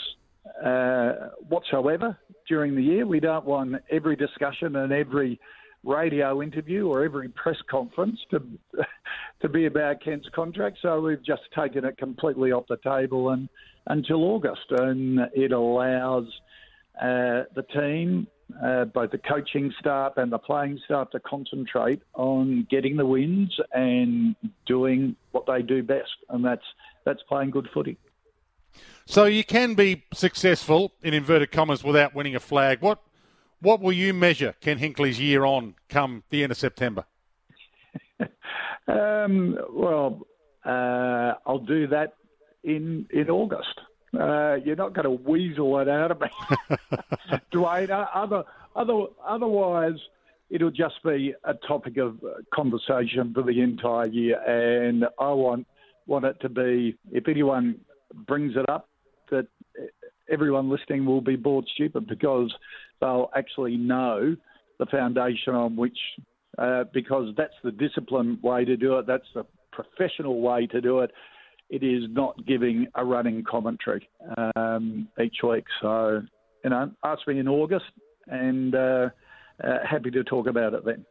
[0.64, 1.14] uh,
[1.48, 2.18] whatsoever
[2.48, 3.06] during the year.
[3.06, 5.40] We don't want every discussion and every
[5.88, 8.42] radio interview or every press conference to
[9.42, 10.78] to be about Ken's contract.
[10.82, 13.50] So we've just taken it completely off the table and
[13.88, 16.26] until August, and it allows
[17.02, 18.28] uh, the team,
[18.64, 23.58] uh, both the coaching staff and the playing staff, to concentrate on getting the wins
[23.74, 24.36] and
[24.66, 26.66] doing what they do best, and that's
[27.06, 27.98] that's playing good footy.
[29.06, 32.82] So you can be successful in inverted commas without winning a flag.
[32.82, 33.00] What
[33.62, 37.06] what will you measure Ken Hinkley's year on come the end of September?
[38.88, 40.22] um, well,
[40.66, 42.14] uh, I'll do that
[42.64, 43.80] in in August.
[44.18, 46.28] Uh, you're not going to weasel it out of me,
[47.54, 47.90] Dwayne.
[48.14, 48.44] Other,
[48.76, 50.00] other, otherwise,
[50.50, 52.18] it'll just be a topic of
[52.54, 55.68] conversation for the entire year, and I want
[56.06, 56.98] want it to be.
[57.12, 57.80] If anyone
[58.14, 58.90] brings it up,
[59.30, 59.48] that
[60.30, 62.54] everyone listening will be bored stupid because
[63.00, 64.36] they'll actually know
[64.80, 65.98] the foundation on which,
[66.58, 71.00] uh, because that's the disciplined way to do it, that's the professional way to do
[71.00, 71.12] it.
[71.70, 74.08] It is not giving a running commentary
[74.56, 75.66] um, each week.
[75.82, 76.22] So,
[76.64, 77.86] you know, ask me in August
[78.28, 79.10] and uh,
[79.64, 81.06] uh, happy to talk about it then.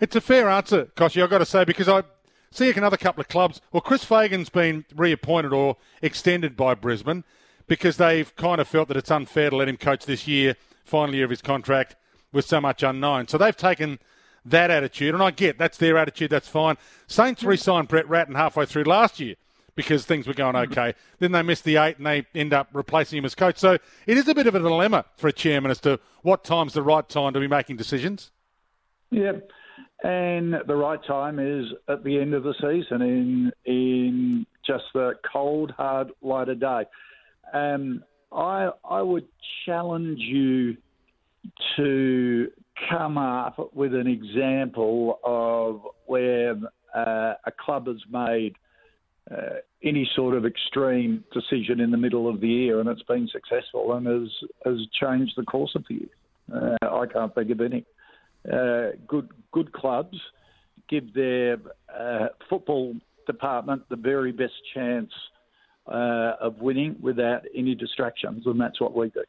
[0.00, 2.02] It's a fair answer, Kochie, I've got to say, because I
[2.50, 3.60] see another couple of clubs.
[3.70, 7.24] Well, Chris Fagan's been reappointed or extended by Brisbane
[7.66, 11.14] because they've kind of felt that it's unfair to let him coach this year, final
[11.14, 11.96] year of his contract,
[12.32, 13.28] with so much unknown.
[13.28, 13.98] So they've taken
[14.44, 16.76] that attitude, and I get that's their attitude, that's fine.
[17.06, 19.36] Saints re signed Brett Ratten halfway through last year
[19.74, 20.94] because things were going okay.
[21.18, 23.58] then they missed the eight and they end up replacing him as coach.
[23.58, 26.74] So it is a bit of a dilemma for a chairman as to what time's
[26.74, 28.30] the right time to be making decisions.
[29.10, 29.32] Yeah.
[30.04, 35.14] And the right time is at the end of the season in in just the
[35.30, 36.84] cold, hard light of day.
[37.52, 38.02] Um,
[38.34, 39.26] I I would
[39.66, 40.76] challenge you
[41.76, 42.50] to
[42.88, 46.54] come up with an example of where
[46.94, 48.54] uh, a club has made
[49.30, 53.28] uh, any sort of extreme decision in the middle of the year and it's been
[53.28, 54.30] successful and has
[54.64, 56.08] has changed the course of the year.
[56.82, 57.84] Uh, I can't think of any.
[58.50, 60.18] Uh, good good clubs
[60.88, 61.58] give their
[61.96, 62.94] uh, football
[63.26, 65.10] department the very best chance
[65.86, 69.22] uh, of winning without any distractions, and that's what we do.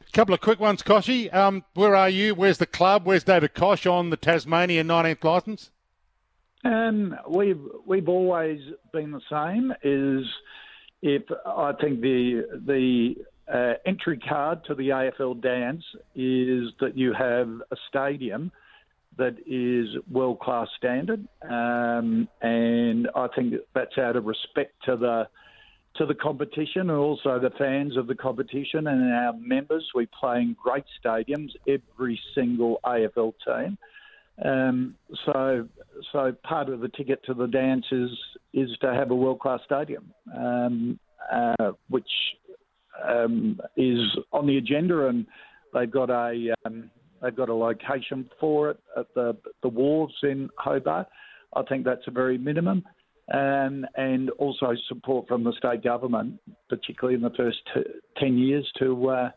[0.00, 1.32] A Couple of quick ones, Kochie.
[1.34, 2.34] Um, where are you?
[2.34, 3.04] Where's the club?
[3.04, 5.70] Where's David Koch on the Tasmania 19th licence?
[6.64, 8.60] Um, we've we've always
[8.92, 9.72] been the same.
[9.82, 10.26] Is
[11.02, 13.14] if I think the the
[13.52, 18.50] uh, entry card to the AFL dance is that you have a stadium
[19.18, 25.28] that is world class standard, um, and I think that's out of respect to the
[25.98, 29.88] to the competition and also the fans of the competition and our members.
[29.94, 33.78] We play in great stadiums, every single AFL team.
[34.44, 34.94] Um,
[35.24, 35.66] so,
[36.12, 38.10] so part of the ticket to the dance is
[38.52, 40.98] is to have a world class stadium, um,
[41.32, 42.10] uh, which
[43.06, 44.00] um, is
[44.32, 45.26] on the agenda, and
[45.72, 46.90] they've got a um,
[47.22, 51.06] they've got a location for it at the the wharves in Hobart.
[51.54, 52.84] I think that's a very minimum,
[53.28, 57.82] and and also support from the state government, particularly in the first t-
[58.18, 59.30] ten years, to uh,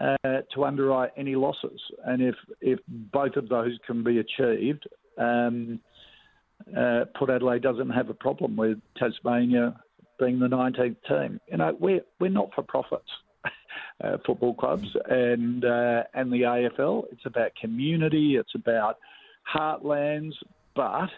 [0.00, 0.16] uh,
[0.54, 1.80] to underwrite any losses.
[2.04, 4.86] And if if both of those can be achieved.
[5.18, 5.80] Um,
[6.76, 9.76] uh, Port Adelaide doesn't have a problem with Tasmania
[10.18, 11.40] being the 19th team.
[11.50, 13.08] You know, we're we're not for profits.
[14.02, 17.04] Uh, football clubs and uh, and the AFL.
[17.12, 18.34] It's about community.
[18.36, 18.98] It's about
[19.54, 20.32] heartlands,
[20.74, 21.08] but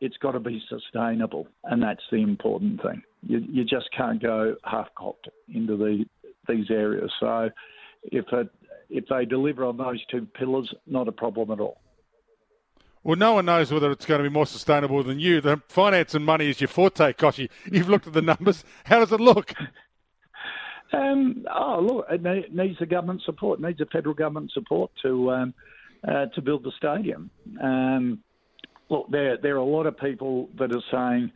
[0.00, 3.02] it's got to be sustainable, and that's the important thing.
[3.22, 6.04] You, you just can't go half cocked into the
[6.48, 7.10] these areas.
[7.20, 7.50] So
[8.04, 8.48] if it,
[8.88, 11.80] if they deliver on those two pillars, not a problem at all.
[13.04, 15.40] Well, no one knows whether it's going to be more sustainable than you.
[15.40, 17.48] The finance and money is your forte, Kochie.
[17.70, 18.64] You've looked at the numbers.
[18.84, 19.54] How does it look?
[20.92, 23.60] Um, oh, look, it needs the government support.
[23.60, 25.54] It needs the federal government support to um,
[26.06, 27.30] uh, to build the stadium.
[27.62, 28.20] Um,
[28.88, 31.32] look, there there are a lot of people that are saying,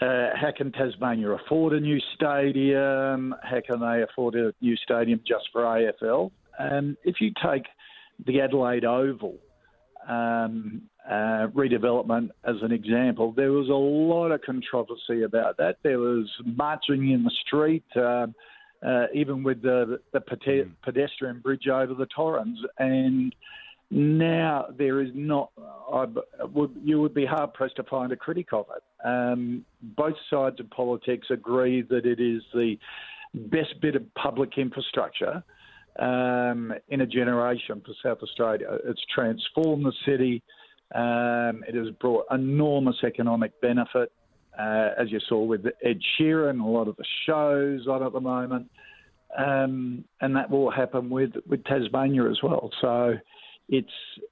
[0.00, 3.34] uh, how can Tasmania afford a new stadium?
[3.42, 6.30] How can they afford a new stadium just for AFL?
[6.58, 7.64] And if you take
[8.26, 9.36] the Adelaide Oval
[10.08, 15.76] um, uh, redevelopment as an example, there was a lot of controversy about that.
[15.82, 17.84] There was marching in the street.
[17.94, 18.28] Uh,
[18.86, 20.70] uh, even with the, the mm.
[20.82, 22.58] pedestrian bridge over the Torrens.
[22.78, 23.34] And
[23.90, 25.50] now there is not,
[25.92, 26.06] I
[26.52, 28.82] would, you would be hard pressed to find a critic of it.
[29.06, 32.76] Um, both sides of politics agree that it is the
[33.34, 35.42] best bit of public infrastructure
[35.98, 38.78] um, in a generation for South Australia.
[38.84, 40.42] It's transformed the city.
[40.94, 44.12] Um, it has brought enormous economic benefit
[44.58, 48.20] uh, as you saw with Ed Sheeran, a lot of the shows on at the
[48.20, 48.70] moment,
[49.36, 52.70] um, and that will happen with with Tasmania as well.
[52.80, 53.14] So
[53.68, 53.88] it's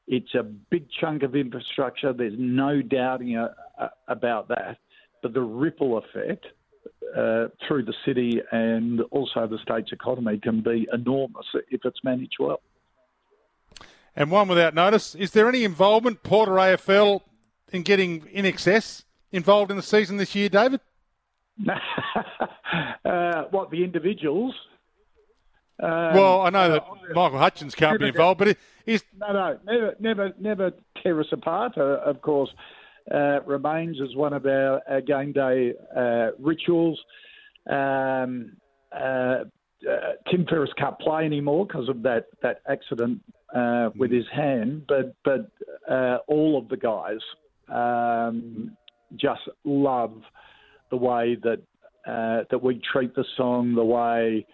[0.07, 2.13] it's a big chunk of infrastructure.
[2.13, 4.79] There's no doubting a, a, about that,
[5.23, 6.47] but the ripple effect.
[7.17, 12.35] Uh, through the city and also the state's economy can be enormous if it's managed
[12.41, 12.61] well.
[14.17, 17.21] And one without notice, is there any involvement, Port or AFL,
[17.73, 20.81] in getting INXS involved in the season this year, David?
[23.05, 24.55] uh, what the individuals?
[25.83, 28.57] Um, well, I know that uh, Michael Hutchence can't be involved, but
[28.87, 30.73] he's no, no, never, never, never
[31.03, 31.77] tear us apart.
[31.77, 32.51] Uh, of course,
[33.13, 37.01] uh, remains as one of our, our game day uh, rituals.
[37.69, 38.57] Um,
[38.93, 39.45] uh,
[40.31, 43.21] Tim Farriss can't play anymore because of that that accident
[43.97, 45.51] with his hand, but but
[46.27, 47.19] all of the guys
[47.69, 48.77] um,
[49.17, 50.15] just love
[50.91, 51.61] the way that
[52.07, 54.47] uh, that we treat the song, the way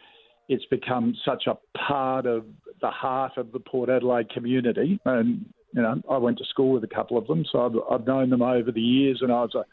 [0.51, 2.44] it's become such a part of
[2.80, 4.98] the heart of the Port Adelaide community.
[5.05, 8.07] And you know, I went to school with a couple of them, so I've, I've
[8.07, 9.20] known them over the years.
[9.22, 9.64] And I was a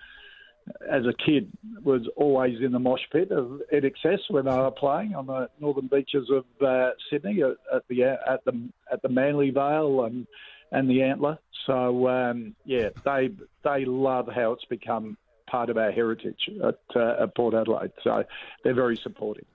[0.88, 1.52] as a kid
[1.84, 5.88] was always in the mosh pit of INXS when they were playing on the northern
[5.88, 10.28] beaches of uh, Sydney at, at, the at the at the Manly Vale and
[10.72, 11.40] and the antler.
[11.66, 13.32] So um, yeah, they
[13.64, 15.18] they love how it's become
[15.50, 17.94] part of our heritage at, uh, at Port Adelaide.
[18.04, 18.24] So
[18.64, 19.46] they're very supportive.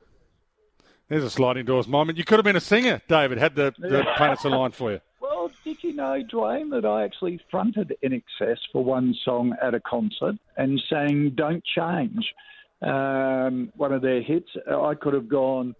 [1.08, 2.18] There's a sliding doors moment.
[2.18, 5.00] You could have been a singer, David, had the, the planets aligned for you.
[5.20, 9.80] Well, did you know, Dwayne, that I actually fronted INXS for one song at a
[9.80, 12.32] concert and sang "Don't Change,"
[12.80, 14.50] um, one of their hits.
[14.70, 15.74] I could have gone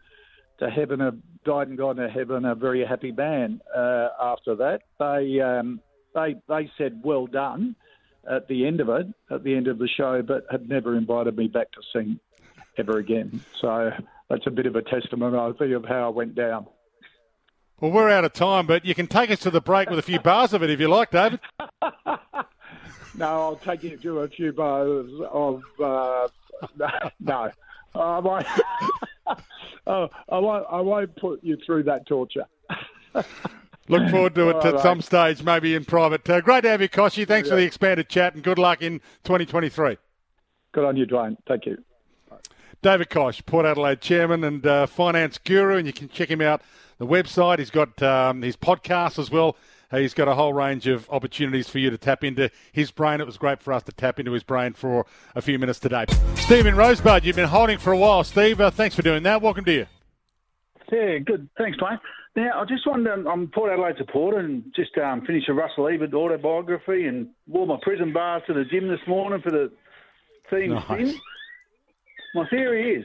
[0.58, 1.12] to heaven, a
[1.44, 3.60] died and gone to heaven, a very happy man.
[3.74, 5.80] Uh, after that, they um,
[6.14, 7.74] they they said well done
[8.30, 11.36] at the end of it, at the end of the show, but had never invited
[11.36, 12.20] me back to sing
[12.76, 13.40] ever again.
[13.60, 13.92] So
[14.32, 16.66] that's a bit of a I think, of how I went down.
[17.80, 20.02] Well, we're out of time, but you can take us to the break with a
[20.02, 21.40] few bars of it if you like, David.
[23.14, 26.28] No, I'll take you to a few bars of uh,
[27.20, 27.50] no.
[27.94, 28.46] I won't.
[29.86, 30.66] oh, I won't.
[30.70, 32.46] I won't put you through that torture.
[33.88, 36.26] Look forward to it at some stage, maybe in private.
[36.30, 37.28] Uh, great to have you, Kochie.
[37.28, 39.98] Thanks for the expanded chat and good luck in 2023.
[40.72, 41.36] Good on you, Dwayne.
[41.46, 41.84] Thank you.
[42.82, 46.62] David Koch, Port Adelaide chairman and uh, finance guru, and you can check him out
[46.98, 47.60] the website.
[47.60, 49.56] He's got um, his podcast as well.
[49.92, 53.20] He's got a whole range of opportunities for you to tap into his brain.
[53.20, 55.06] It was great for us to tap into his brain for
[55.36, 56.06] a few minutes today.
[56.34, 58.24] Stephen Rosebud, you've been holding for a while.
[58.24, 59.42] Steve, uh, thanks for doing that.
[59.42, 59.86] Welcome to you.
[60.90, 61.48] Yeah, good.
[61.56, 62.00] Thanks, Dwayne.
[62.34, 65.86] Now, I just wanted to, I'm Port Adelaide supporter and just um, finished a Russell
[65.88, 69.70] Ebert autobiography and wore my prison bars to the gym this morning for the
[70.50, 70.84] team Nice.
[70.84, 71.20] spin.
[72.34, 73.04] My theory is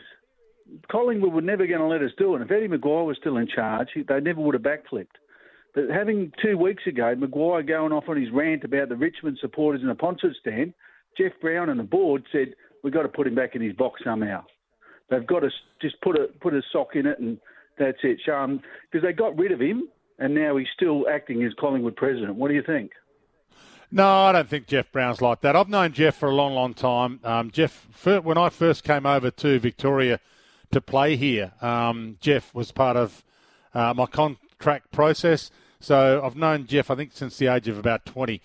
[0.92, 2.42] Collingwood were never going to let us do it.
[2.42, 5.08] If Eddie McGuire was still in charge, they never would have backflipped.
[5.76, 9.82] But having two weeks ago, McGuire going off on his rant about the Richmond supporters
[9.82, 10.74] in the Ponsford stand,
[11.18, 12.54] Jeff Browne and the board said,
[12.84, 14.44] we've got to put him back in his box somehow.
[15.10, 15.50] They've got to
[15.82, 17.38] just put a put a sock in it, and
[17.80, 18.18] that's it.
[18.26, 18.62] Because um,
[18.92, 19.88] they got rid of him,
[20.20, 22.36] and now he's still acting as Collingwood president.
[22.36, 22.92] What do you think?
[23.90, 25.56] No, I don't think Jeff Browne's like that.
[25.56, 27.22] I've known Jeff for a long, long time.
[27.24, 30.20] Um, Jeff, when I first came over to Victoria
[30.72, 33.24] to play here, um, Jeff was part of
[33.74, 35.52] uh, my contract process.
[35.80, 38.42] So I've known Jeff, I think, since the age of about 20.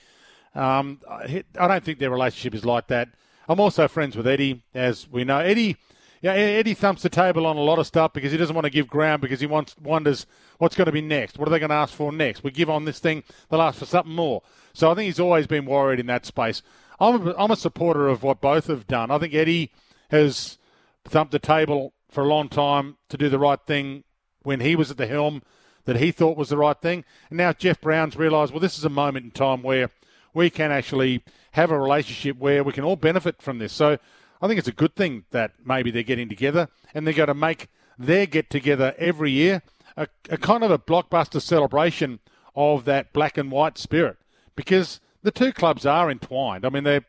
[0.55, 3.09] Um, I I don't think their relationship is like that.
[3.49, 5.39] I'm also friends with Eddie, as we know.
[5.39, 5.77] Eddie,
[6.21, 8.71] yeah, Eddie thumps the table on a lot of stuff because he doesn't want to
[8.71, 10.27] give ground because he wants wonders
[10.59, 11.37] what's going to be next.
[11.39, 12.45] What are they going to ask for next?
[12.45, 14.43] We give on this thing, they'll ask for something more.
[14.73, 16.63] So I think he's always been worried in that space.
[17.01, 19.11] I'm a, I'm a supporter of what both have done.
[19.11, 19.73] I think Eddie
[20.11, 20.59] has
[21.05, 24.05] thumped the table for a long time to do the right thing
[24.43, 25.43] when he was at the helm
[25.85, 27.05] that he thought was the right thing.
[27.29, 29.91] And now Jeff Browne's realised, well, this is a moment in time where
[30.35, 33.73] we can actually have a relationship where we can all benefit from this.
[33.73, 33.99] So
[34.41, 37.35] I think it's a good thing that maybe they're getting together and they're going to
[37.35, 37.69] make
[37.99, 39.63] their get together every year
[39.97, 42.21] a, a kind of a blockbuster celebration
[42.55, 44.19] of that black and white spirit
[44.57, 46.65] because the two clubs are entwined.
[46.65, 47.05] I mean, they're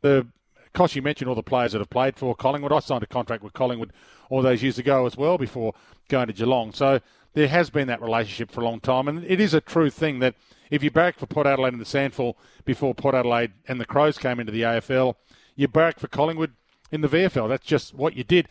[0.00, 0.26] the
[0.74, 2.72] Kochie mentioned all the players that have played for Collingwood.
[2.72, 3.92] I signed a contract with Collingwood
[4.30, 5.74] all those years ago as well before
[6.08, 6.72] going to Geelong.
[6.72, 7.00] So
[7.34, 10.18] there has been that relationship for a long time, and it is a true thing
[10.20, 10.34] that
[10.70, 12.34] if you barrack for Port Adelaide and the SANFL
[12.64, 15.14] before Port Adelaide and the Crows came into the AFL,
[15.56, 16.52] you barrack for Collingwood
[16.92, 17.48] in the VFL.
[17.48, 18.48] That's just what you did.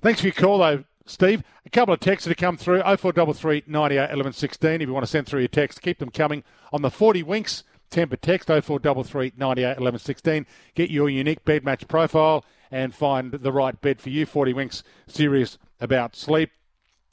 [0.00, 1.42] Thanks for your call, though, Steve.
[1.66, 4.70] A couple of texts that have come through 0433 98 11 16.
[4.80, 7.64] If you want to send through your text, keep them coming on the 40 Winks
[7.90, 10.46] Tempur text 0433 98 11 16.
[10.74, 14.26] Get your unique bed match profile and find the right bed for you.
[14.26, 16.50] 40 Winks, serious about sleep.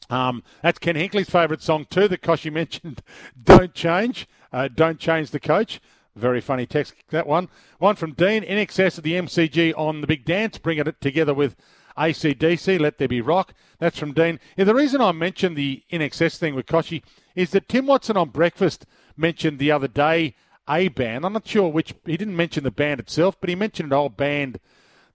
[0.09, 2.07] Um, that's Ken Hinkley's favourite song too.
[2.07, 3.01] That Kochie mentioned.
[3.41, 4.27] Don't change.
[4.53, 5.81] Uh, don't change the coach.
[6.15, 7.49] Very funny text that one.
[7.77, 8.43] One from Dean.
[8.43, 11.55] INXS of the MCG on the big dance, bringing it together with
[11.97, 12.79] ACDC.
[12.79, 13.53] Let there be rock.
[13.79, 14.39] That's from Dean.
[14.55, 17.03] Yeah, the reason I mentioned the INXS thing with Kochie
[17.35, 20.35] is that Tim Watson on breakfast mentioned the other day
[20.69, 21.25] a band.
[21.25, 21.93] I'm not sure which.
[22.05, 24.59] He didn't mention the band itself, but he mentioned an old band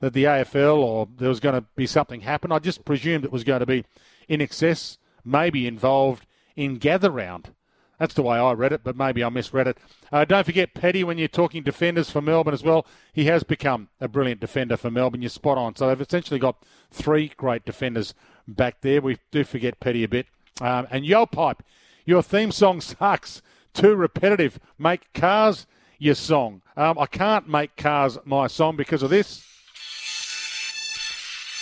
[0.01, 2.51] that the AFL or there was going to be something happen.
[2.51, 3.85] I just presumed it was going to be
[4.29, 6.27] INXS, maybe involved
[6.57, 7.51] in gather round.
[7.99, 9.79] That's the way I read it, but maybe I misread it.
[10.11, 12.85] Uh, don't forget Petty when you're talking defenders for Melbourne as well.
[13.13, 15.23] He has become a brilliant defender for Melbourne.
[15.23, 15.77] You're spot on.
[15.77, 16.57] So they've essentially got
[16.91, 18.13] three great defenders
[18.49, 19.01] back there.
[19.01, 20.27] We do forget Petty a bit.
[20.61, 21.63] Um, and Yo Pipe,
[22.05, 23.41] your theme song sucks.
[23.75, 24.59] Too repetitive.
[24.79, 25.67] Make Cars
[25.99, 26.63] your song.
[26.77, 29.47] Um, I can't make Cars my song because of this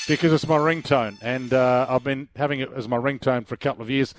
[0.08, 3.58] because it's my ringtone, and uh, I've been having it as my ringtone for a
[3.58, 4.12] couple of years.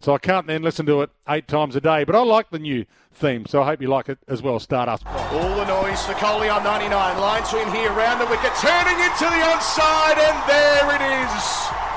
[0.00, 2.04] So I can't then listen to it eight times a day.
[2.04, 4.60] But I like the new theme, so I hope you like it as well.
[4.60, 5.32] Start Stardust.
[5.32, 7.18] All the noise for Kohli on 99.
[7.18, 11.87] Line to him here, round the wicket, turning into the onside, and there it is.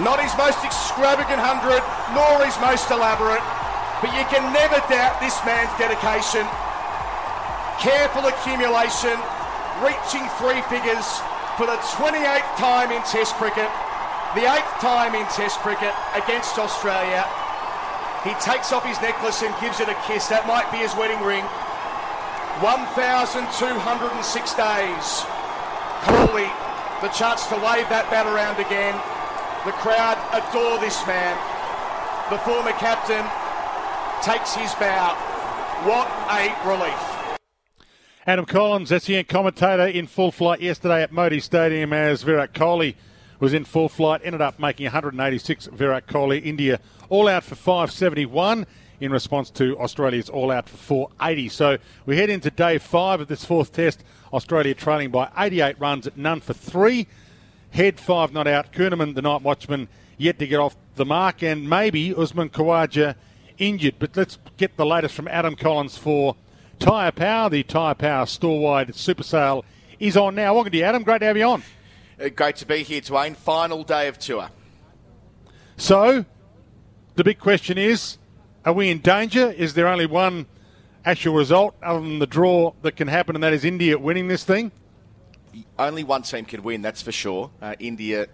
[0.00, 1.84] Not his most extravagant hundred,
[2.16, 3.44] nor his most elaborate,
[4.00, 6.48] but you can never doubt this man's dedication.
[7.76, 9.12] Careful accumulation,
[9.84, 11.04] reaching three figures
[11.60, 13.68] for the 28th time in Test cricket,
[14.32, 17.28] the eighth time in Test cricket against Australia.
[18.24, 20.24] He takes off his necklace and gives it a kiss.
[20.32, 21.44] That might be his wedding ring.
[22.64, 23.44] 1,206
[24.56, 25.06] days.
[26.08, 26.48] Crawley,
[27.04, 28.96] the chance to wave that bat around again.
[29.64, 31.38] The crowd adore this man.
[32.30, 33.24] The former captain
[34.20, 35.14] takes his bow.
[35.84, 37.38] What a relief.
[38.26, 42.96] Adam Collins, SEN commentator in full flight yesterday at Modi Stadium as Virat Kohli
[43.38, 46.44] was in full flight, ended up making 186 Virat Kohli.
[46.44, 48.66] India all out for 571
[48.98, 51.48] in response to Australia's all out for 480.
[51.50, 54.02] So we head into day five of this fourth test.
[54.32, 57.06] Australia trailing by 88 runs at none for three.
[57.72, 58.70] Head five not out.
[58.72, 63.14] Kuhnemann, the night watchman, yet to get off the mark, and maybe Usman Khawaja
[63.56, 63.94] injured.
[63.98, 66.36] But let's get the latest from Adam Collins for
[66.78, 67.48] Tyre Power.
[67.48, 69.64] The Tyre Power store wide super sale
[69.98, 70.52] is on now.
[70.52, 71.02] Welcome to you, Adam.
[71.02, 71.62] Great to have you on.
[72.22, 73.34] Uh, great to be here, Dwayne.
[73.34, 74.50] Final day of tour.
[75.78, 76.26] So,
[77.14, 78.18] the big question is
[78.66, 79.50] are we in danger?
[79.50, 80.44] Is there only one
[81.06, 84.44] actual result other than the draw that can happen, and that is India winning this
[84.44, 84.72] thing?
[85.78, 87.50] Only one team can win, that's for sure.
[87.60, 88.26] Uh, India,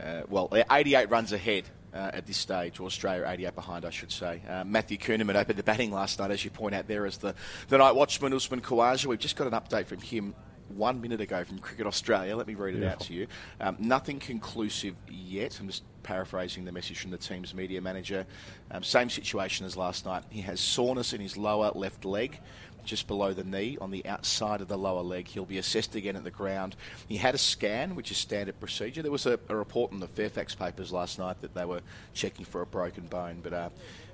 [0.00, 1.64] uh, well, 88 runs ahead.
[1.92, 4.42] Uh, at this stage, or Australia 88 behind, I should say.
[4.48, 7.36] Uh, Matthew Kuhnemann opened the batting last night, as you point out there, as the,
[7.68, 9.06] the night watchman, Usman Khawaja.
[9.06, 10.34] We've just got an update from him
[10.68, 12.36] one minute ago from Cricket Australia.
[12.36, 12.92] Let me read it yeah.
[12.92, 13.26] out to you.
[13.60, 15.58] Um, nothing conclusive yet.
[15.60, 18.26] I'm just paraphrasing the message from the team's media manager.
[18.70, 20.24] Um, same situation as last night.
[20.30, 22.40] He has soreness in his lower left leg.
[22.84, 25.28] Just below the knee, on the outside of the lower leg.
[25.28, 26.76] He'll be assessed again at the ground.
[27.08, 29.02] He had a scan, which is standard procedure.
[29.02, 31.80] There was a, a report in the Fairfax papers last night that they were
[32.12, 33.68] checking for a broken bone, but uh,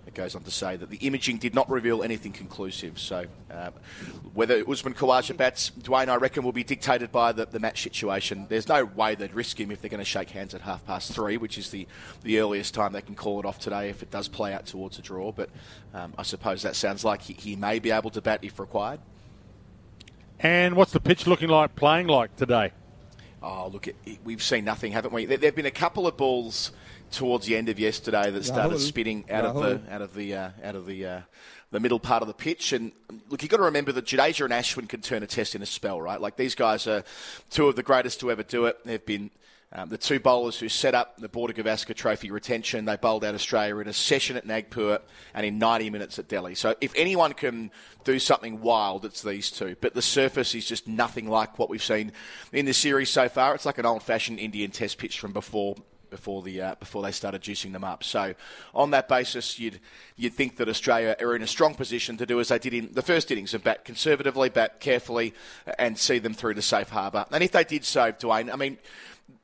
[0.06, 2.98] it goes on to say that the imaging did not reveal anything conclusive.
[2.98, 3.70] So, uh,
[4.34, 8.46] whether Usman Khawaja bats, Dwayne, I reckon, will be dictated by the, the match situation.
[8.48, 11.12] There's no way they'd risk him if they're going to shake hands at half past
[11.12, 11.86] three, which is the,
[12.22, 14.98] the earliest time they can call it off today if it does play out towards
[14.98, 15.32] a draw.
[15.32, 15.50] But
[15.94, 19.00] um, I suppose that sounds like he, he may be able to bat if required.
[20.38, 22.72] And what's the pitch looking like, playing like today?
[23.42, 23.88] Oh, look,
[24.24, 25.24] we've seen nothing, haven't we?
[25.26, 26.72] There have been a couple of balls
[27.10, 28.80] towards the end of yesterday that started Rahul.
[28.80, 29.64] spinning out Rahul.
[29.64, 31.20] of the out of the uh, out of the uh,
[31.70, 32.72] the middle part of the pitch.
[32.72, 32.92] And
[33.28, 35.66] look, you've got to remember that Jadeja and Ashwin can turn a test in a
[35.66, 36.20] spell, right?
[36.20, 37.02] Like these guys are
[37.50, 38.84] two of the greatest to ever do it.
[38.84, 39.30] They've been
[39.72, 43.36] um, the two bowlers who set up the Border Gavaskar Trophy retention, they bowled out
[43.36, 44.98] Australia in a session at Nagpur
[45.32, 46.56] and in 90 minutes at Delhi.
[46.56, 47.70] So if anyone can
[48.02, 49.76] do something wild, it's these two.
[49.80, 52.10] But the surface is just nothing like what we've seen
[52.52, 53.54] in the series so far.
[53.54, 55.76] It's like an old-fashioned Indian Test pitch from before
[56.10, 58.02] before the uh, before they started juicing them up.
[58.02, 58.34] So,
[58.74, 59.78] on that basis, you'd
[60.16, 62.92] you'd think that Australia are in a strong position to do as they did in
[62.92, 65.32] the first innings and bat conservatively, bat carefully,
[65.78, 67.26] and see them through to safe harbour.
[67.30, 68.78] And if they did so, Dwayne, I mean,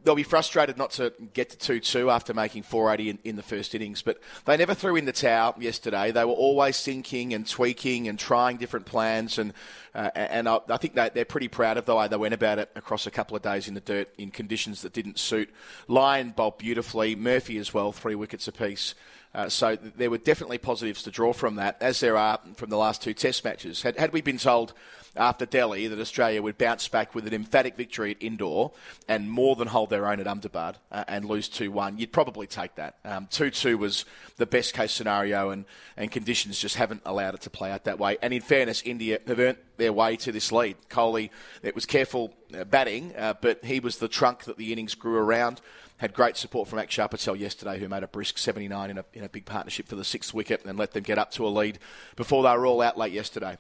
[0.05, 3.43] they'll be frustrated not to get to 2 2 after making 480 in, in, the
[3.43, 6.11] first innings, but they never threw in the towel yesterday.
[6.13, 9.53] They were always thinking and tweaking and trying different plans, and
[9.95, 12.59] uh, and I, I think that they're pretty proud of the way they went about
[12.59, 15.51] it across a couple of days in the dirt in conditions that didn't suit.
[15.89, 18.95] Lyon bowled beautifully, Murphy as well, three wickets apiece.
[19.35, 22.77] Uh, so there were definitely positives to draw from that, as there are from the
[22.77, 23.83] last two Test matches.
[23.83, 24.73] Had, had we been told
[25.17, 28.73] after Delhi that Australia would bounce back with an emphatic victory at Indore
[29.09, 32.47] and more than hold their own at Ahmedabad uh, and lose 2 1, you'd probably
[32.47, 32.97] take that.
[33.31, 34.05] 2 um, 2 was
[34.37, 35.65] the best case scenario, and,
[35.97, 38.19] and conditions just haven't allowed it to play out that way.
[38.23, 40.77] And in fairness, India have earned their way to this lead.
[40.89, 41.31] Kohli,
[41.63, 45.17] it was careful uh, batting, uh, but he was the trunk that the innings grew
[45.17, 45.61] around.
[45.99, 49.25] Had great support from Akshar Patel yesterday, who made a brisk 79 in a, in
[49.25, 51.79] a big partnership for the sixth wicket and let them get up to a lead
[52.17, 53.57] before they were all out late yesterday.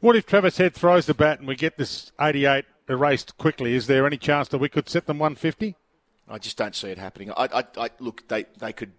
[0.00, 3.74] What if Travis Head throws the bat and we get this 88 erased quickly?
[3.74, 5.76] Is there any chance that we could set them 150?
[6.26, 7.30] I just don't see it happening.
[7.32, 8.92] I, I, I look, they, they could.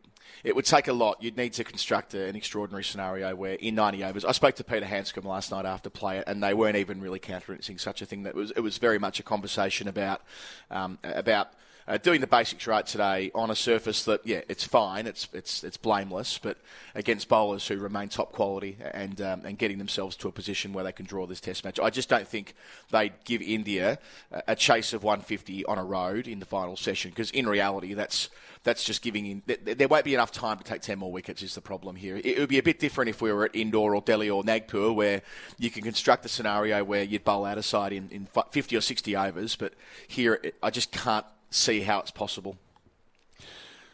[0.44, 1.18] It would take a lot.
[1.22, 4.86] You'd need to construct an extraordinary scenario where, in 90 overs, I spoke to Peter
[4.86, 8.24] Handscomb last night after play, and they weren't even really countenancing such a thing.
[8.24, 10.22] That was it was very much a conversation about
[10.70, 11.54] um, about
[11.88, 15.64] uh, doing the basics right today on a surface that, yeah, it's fine, it's it's
[15.64, 16.58] it's blameless, but
[16.96, 20.84] against bowlers who remain top quality and um, and getting themselves to a position where
[20.84, 22.54] they can draw this Test match, I just don't think
[22.92, 24.00] they'd give India
[24.48, 28.30] a, chase of 150 on a road in the final session because in reality that's
[28.64, 29.44] that's just giving in.
[29.64, 32.22] There won't be enough time to take 10 more wickets, is the problem here.
[32.24, 34.92] It would be a bit different if we were at Indore or Delhi or Nagpur,
[34.92, 35.22] where
[35.58, 38.82] you can construct a scenario where you'd bowl out a side in, in 50 or
[38.82, 39.56] 60 overs.
[39.56, 39.74] But
[40.08, 42.58] here, I just can't see how it's possible.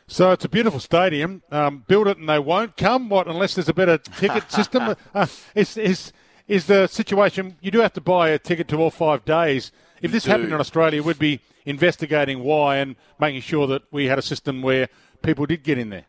[0.08, 1.44] So it's a beautiful stadium.
[1.52, 3.10] Um, build it and they won't come.
[3.10, 4.96] What unless there's a better ticket system?
[5.14, 6.14] Uh, is is
[6.48, 7.58] is the situation?
[7.60, 9.74] You do have to buy a ticket to all five days.
[10.02, 14.18] If this happened in Australia, we'd be investigating why and making sure that we had
[14.18, 14.88] a system where
[15.22, 16.06] people did get in there.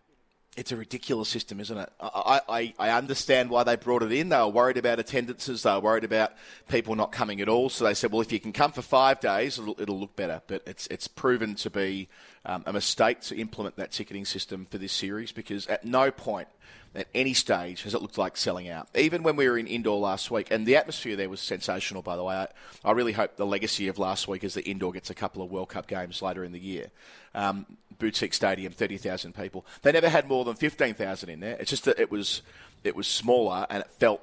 [0.58, 1.88] It's a ridiculous system, isn't it?
[2.00, 4.28] I, I, I understand why they brought it in.
[4.28, 5.62] They were worried about attendances.
[5.62, 6.32] They were worried about
[6.66, 7.68] people not coming at all.
[7.68, 10.42] So they said, well, if you can come for five days, it'll, it'll look better.
[10.48, 12.08] But it's it's proven to be
[12.44, 16.48] um, a mistake to implement that ticketing system for this series because at no point
[16.94, 18.88] at any stage has it looked like selling out.
[18.96, 22.16] Even when we were in Indore last week, and the atmosphere there was sensational, by
[22.16, 22.34] the way.
[22.34, 22.48] I,
[22.84, 25.52] I really hope the legacy of last week is that Indore gets a couple of
[25.52, 26.86] World Cup games later in the year.
[27.34, 27.66] Um,
[27.98, 29.64] boutique stadium, thirty thousand people.
[29.82, 31.56] They never had more than fifteen thousand in there.
[31.58, 32.42] It's just that it was
[32.84, 34.22] it was smaller and it felt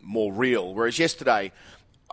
[0.00, 0.74] more real.
[0.74, 1.52] Whereas yesterday.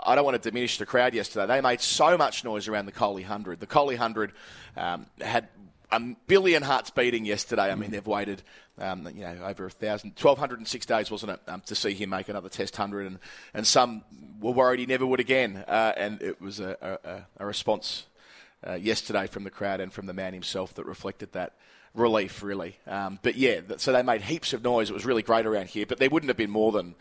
[0.06, 1.46] I don't want to diminish the crowd yesterday.
[1.46, 3.60] They made so much noise around the Kohli 100.
[3.60, 4.32] The Kohli 100
[4.76, 5.50] um, had
[5.94, 7.72] a billion hearts beating yesterday.
[7.72, 8.42] I mean, they've waited,
[8.80, 12.28] um, you know, over a thousand, 1,206 days, wasn't it, um, to see him make
[12.28, 13.06] another Test 100.
[13.06, 13.20] And,
[13.54, 14.04] and some
[14.42, 15.64] were worried he never would again.
[15.68, 18.08] Uh, and it was a, a, a response
[18.68, 21.54] uh, yesterday from the crowd and from the man himself that reflected that
[21.94, 22.78] relief, really.
[22.88, 24.90] Um, but yeah, so they made heaps of noise.
[24.90, 26.96] It was really great around here, but there wouldn't have been more than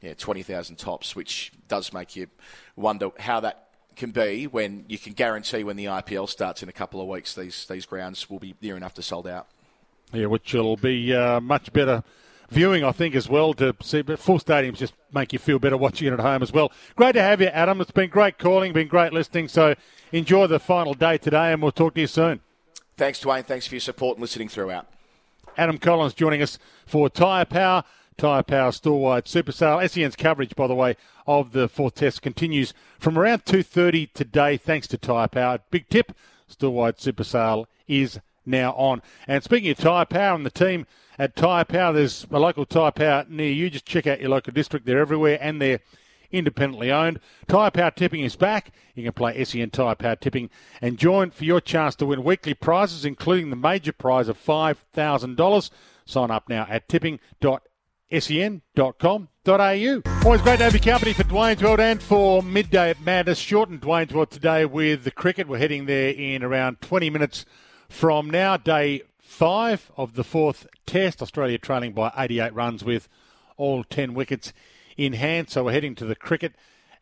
[0.00, 2.28] yeah, 20,000 tops, which does make you
[2.76, 6.72] wonder how that can be when you can guarantee when the IPL starts in a
[6.72, 9.48] couple of weeks, these these grounds will be near enough to sold out.
[10.12, 12.02] Yeah, which will be uh, much better
[12.48, 14.02] viewing, I think, as well to see.
[14.02, 16.72] But full stadiums just make you feel better watching it at home as well.
[16.96, 17.80] Great to have you, Adam.
[17.80, 19.48] It's been great calling, been great listening.
[19.48, 19.74] So
[20.12, 22.40] enjoy the final day today, and we'll talk to you soon.
[22.96, 23.44] Thanks, Dwayne.
[23.44, 24.86] Thanks for your support and listening throughout.
[25.56, 27.84] Adam Collins joining us for Tyre Power.
[28.16, 29.86] Tyre Power store-wide super sale.
[29.86, 30.96] SEN's coverage, by the way,
[31.26, 35.60] of the fourth test continues from around 2.30 today thanks to Tyre Power.
[35.70, 36.12] Big tip,
[36.48, 39.02] store-wide super sale is now on.
[39.28, 40.86] And speaking of Tyre Power and the team
[41.18, 43.70] at Tyre Power, there's a local Tyre Power near you.
[43.70, 44.86] Just check out your local district.
[44.86, 45.80] They're everywhere and they're
[46.30, 47.20] independently owned.
[47.46, 48.72] Tyre Power Tipping is back.
[48.94, 50.50] You can play SEN Tyre Power Tipping
[50.80, 55.70] and join for your chance to win weekly prizes, including the major prize of $5,000.
[56.04, 57.60] Sign up now at tipping.com
[58.10, 59.22] sen.com.au.
[59.46, 63.38] Always great to have your company for Dwayne's World and for Midday Madness.
[63.38, 65.48] Shortened Dwayne's World today with the cricket.
[65.48, 67.44] We're heading there in around 20 minutes
[67.88, 68.56] from now.
[68.56, 71.20] Day five of the fourth test.
[71.20, 73.08] Australia trailing by 88 runs with
[73.58, 74.54] all 10 wickets
[74.96, 75.50] in hand.
[75.50, 76.54] So we're heading to the cricket.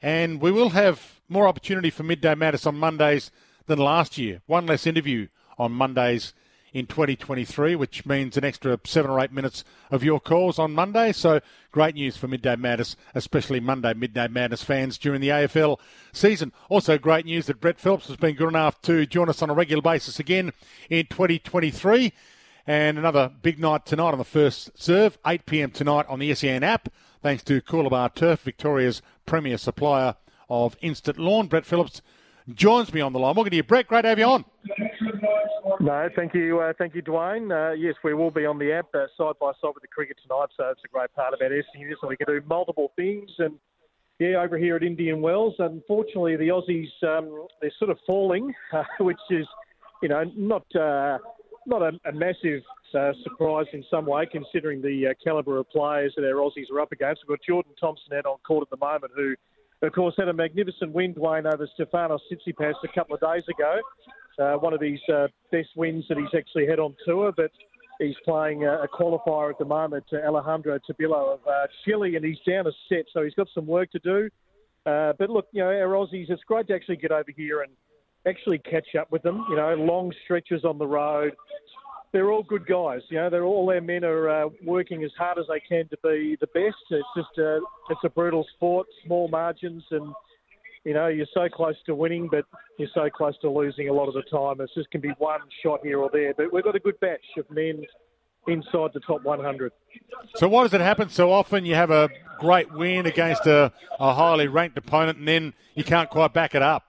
[0.02, 3.30] And we will have more opportunity for Midday matters on Mondays
[3.66, 4.42] than last year.
[4.46, 6.34] One less interview on Mondays
[6.76, 11.10] in 2023, which means an extra seven or eight minutes of your calls on Monday.
[11.10, 11.40] So
[11.72, 15.80] great news for Midday Madness, especially Monday Midday Madness fans during the AFL
[16.12, 16.52] season.
[16.68, 19.54] Also great news that Brett Phillips has been good enough to join us on a
[19.54, 20.52] regular basis again
[20.90, 22.12] in 2023.
[22.66, 25.70] And another big night tonight on the first serve, 8 p.m.
[25.70, 26.90] tonight on the SEN app,
[27.22, 30.16] thanks to Coolabah Turf, Victoria's premier supplier
[30.50, 31.46] of instant lawn.
[31.46, 32.02] Brett Phillips
[32.54, 33.34] joins me on the line.
[33.34, 33.86] Welcome to you, Brett.
[33.88, 34.44] Great to have you on.
[35.80, 37.50] No, thank you, uh, thank you, Dwayne.
[37.50, 40.16] Uh, yes, we will be on the app uh, side by side with the cricket
[40.22, 43.30] tonight, so it's a great part about SEN, so we can do multiple things.
[43.38, 43.58] And
[44.18, 48.84] yeah, over here at Indian Wells, unfortunately, the Aussies um, they're sort of falling, uh,
[49.00, 49.46] which is,
[50.02, 51.18] you know, not uh,
[51.66, 52.62] not a, a massive
[52.94, 56.92] uh, surprise in some way, considering the calibre of players that our Aussies are up
[56.92, 57.22] against.
[57.28, 59.34] We've got Jordan Thompson out on court at the moment, who,
[59.86, 63.80] of course, had a magnificent win, Dwayne, over Stefanos Tsitsipas a couple of days ago
[64.38, 67.50] uh, one of his uh, best wins that he's actually had on tour, but
[67.98, 72.24] he's playing a, a qualifier at the moment to Alejandro Tabilo of uh, Chile, and
[72.24, 74.28] he's down a set, so he's got some work to do.
[74.84, 77.72] Uh, but look, you know, our Aussies, it's great to actually get over here and
[78.26, 79.44] actually catch up with them.
[79.50, 81.32] You know, long stretches on the road.
[82.16, 83.02] They're all good guys.
[83.10, 85.98] You know, they're all their men are uh, working as hard as they can to
[86.02, 86.78] be the best.
[86.88, 87.60] It's just a,
[87.90, 90.14] it's a brutal sport, small margins, and
[90.84, 92.46] you know, you're so close to winning, but
[92.78, 94.62] you're so close to losing a lot of the time.
[94.62, 96.32] It's just can be one shot here or there.
[96.32, 97.84] But we've got a good batch of men
[98.48, 99.72] inside the top 100.
[100.36, 101.66] So why does it happen so often?
[101.66, 106.08] You have a great win against a, a highly ranked opponent, and then you can't
[106.08, 106.82] quite back it up.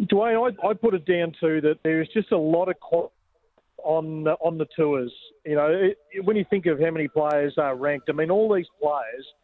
[0.00, 3.12] Dwayne, I, I put it down to that there's just a lot of quality
[3.84, 5.12] on the, on the tours.
[5.44, 8.52] You know, it, when you think of how many players are ranked, I mean, all
[8.52, 9.26] these players–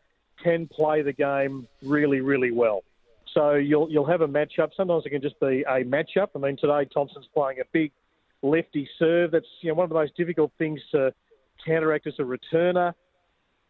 [0.42, 2.82] can play the game really, really well.
[3.34, 4.70] So you'll you'll have a matchup.
[4.76, 6.28] Sometimes it can just be a matchup.
[6.34, 7.92] I mean, today Thompson's playing a big
[8.42, 9.32] lefty serve.
[9.32, 11.12] That's you know one of the most difficult things to
[11.64, 12.94] counteract as a returner.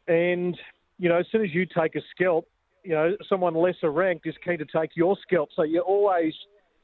[0.07, 0.57] And
[0.99, 2.49] you know, as soon as you take a scalp,
[2.85, 5.51] you know someone lesser ranked is keen to take your scalp.
[5.57, 6.35] So you're always,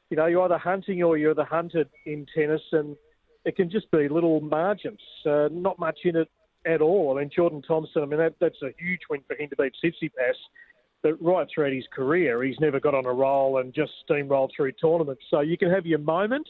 [0.09, 2.97] you know, you're either hunting or you're the hunted in tennis, and
[3.45, 4.99] it can just be little margins.
[5.25, 6.29] Uh, not much in it
[6.65, 7.15] at all.
[7.15, 9.73] I mean, Jordan Thompson, I mean, that, that's a huge win for him to beat
[9.83, 10.33] Tsitsipas.
[11.03, 14.71] But right throughout his career, he's never got on a roll and just steamrolled through
[14.73, 15.21] tournaments.
[15.29, 16.47] So you can have your moment.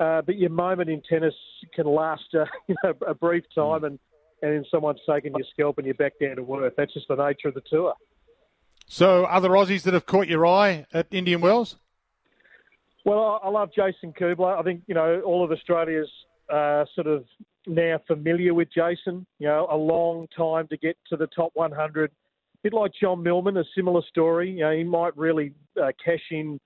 [0.00, 1.34] Uh, but your moment in tennis
[1.74, 3.98] can last uh, you know, a brief time, and,
[4.40, 6.72] and then someone's taken your scalp and you're back down to earth.
[6.76, 7.94] That's just the nature of the tour.
[8.88, 11.76] So, other Aussies that have caught your eye at Indian Wells?
[13.04, 14.58] Well, I love Jason Kubler.
[14.58, 16.10] I think you know all of Australia's
[16.52, 17.24] uh, sort of
[17.66, 19.26] now familiar with Jason.
[19.38, 22.10] You know, a long time to get to the top 100.
[22.10, 22.12] A
[22.62, 24.52] bit like John Millman, a similar story.
[24.52, 26.60] You know, he might really uh, cash in,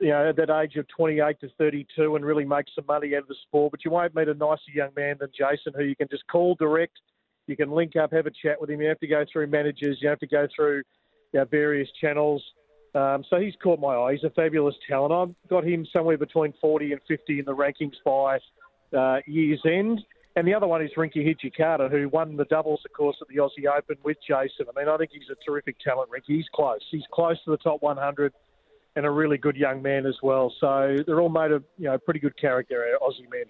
[0.00, 3.22] you know, at that age of 28 to 32 and really make some money out
[3.22, 3.72] of the sport.
[3.72, 6.54] But you won't meet a nicer young man than Jason, who you can just call
[6.54, 6.98] direct.
[7.46, 8.80] You can link up, have a chat with him.
[8.80, 9.98] You have to go through managers.
[10.00, 10.82] You have to go through
[11.32, 12.42] you know, various channels.
[12.94, 14.12] Um, so he's caught my eye.
[14.12, 15.12] He's a fabulous talent.
[15.12, 18.38] I've got him somewhere between 40 and 50 in the rankings by
[18.96, 20.04] uh, year's end.
[20.36, 23.36] And the other one is Rinky Hijikata, who won the doubles, of course, at the
[23.36, 24.66] Aussie Open with Jason.
[24.68, 26.36] I mean, I think he's a terrific talent, Rinky.
[26.36, 26.80] He's close.
[26.90, 28.32] He's close to the top 100
[28.96, 30.52] and a really good young man as well.
[30.60, 33.44] So they're all made of, you know, pretty good character, Aussie men.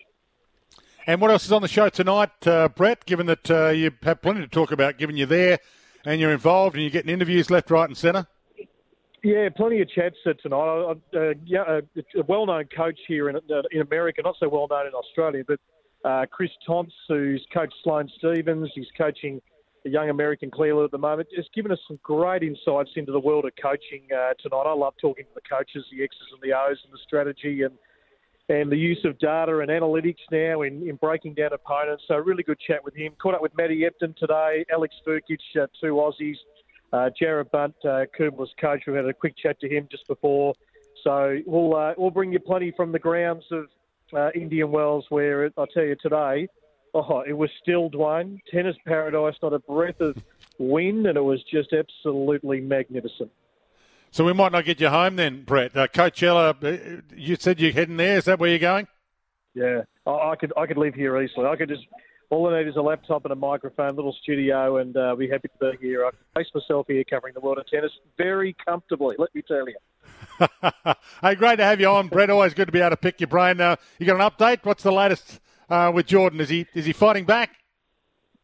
[1.07, 4.23] And what else is on the show tonight, uh, Brett, given that uh, you have
[4.23, 5.59] plenty to talk about, given you're there
[6.07, 8.27] and you're involved and you're getting interviews left, right and centre?
[9.25, 10.97] Yeah, plenty of chats tonight.
[11.17, 14.93] Uh, yeah, a well-known coach here in uh, in America, not so well known in
[14.93, 15.59] Australia, but
[16.05, 18.71] uh, Chris Tonts, who's coached Sloane Stevens.
[18.75, 19.41] He's coaching
[19.87, 21.29] a young American Clearwood at the moment.
[21.37, 24.65] Has given us some great insights into the world of coaching uh, tonight.
[24.67, 27.73] I love talking to the coaches, the X's and the O's, and the strategy and
[28.51, 32.05] and the use of data and analytics now in, in breaking down opponents.
[32.09, 33.15] So really good chat with him.
[33.19, 35.13] Caught up with Matty Ebden today, Alex uh,
[35.81, 36.37] two Aussies.
[36.93, 40.55] Uh, Jared Bunt, uh, coach, we had a quick chat to him just before.
[41.03, 43.67] So we'll uh, we'll bring you plenty from the grounds of
[44.15, 46.49] uh, Indian Wells, where I'll tell you today,
[46.95, 50.17] oh, it was still Dwayne tennis paradise, not a breath of
[50.59, 53.31] wind, and it was just absolutely magnificent.
[54.11, 55.77] So we might not get you home then, Brett.
[55.77, 58.17] Uh, Coachella, uh, you said you're heading there.
[58.17, 58.87] Is that where you're going?
[59.55, 61.47] Yeah, I, I could I could live here easily.
[61.47, 61.85] I could just
[62.35, 65.49] all I need is a laptop and a microphone, little studio, and uh, be happy
[65.49, 66.05] to be here.
[66.05, 69.65] I can place myself here covering the world of tennis very comfortably, let me tell
[69.69, 69.77] you.
[71.23, 72.31] hey, great to have you on, Brett.
[72.31, 73.61] Always good to be able to pick your brain.
[73.61, 74.65] Uh, you got an update?
[74.65, 75.41] What's the latest
[75.71, 76.41] uh, with Jordan?
[76.41, 77.51] Is he is he fighting back?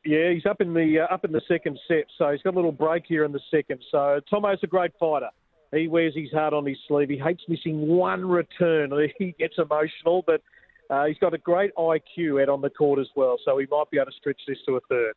[0.04, 2.56] Yeah, he's up in the uh, up in the second set, so he's got a
[2.56, 3.80] little break here in the second.
[3.90, 5.30] So Tomo's a great fighter.
[5.72, 7.10] He wears his heart on his sleeve.
[7.10, 8.92] He hates missing one return.
[9.18, 10.42] He gets emotional, but
[10.90, 13.90] uh, he's got a great IQ out on the court as well, so he might
[13.90, 15.14] be able to stretch this to a third.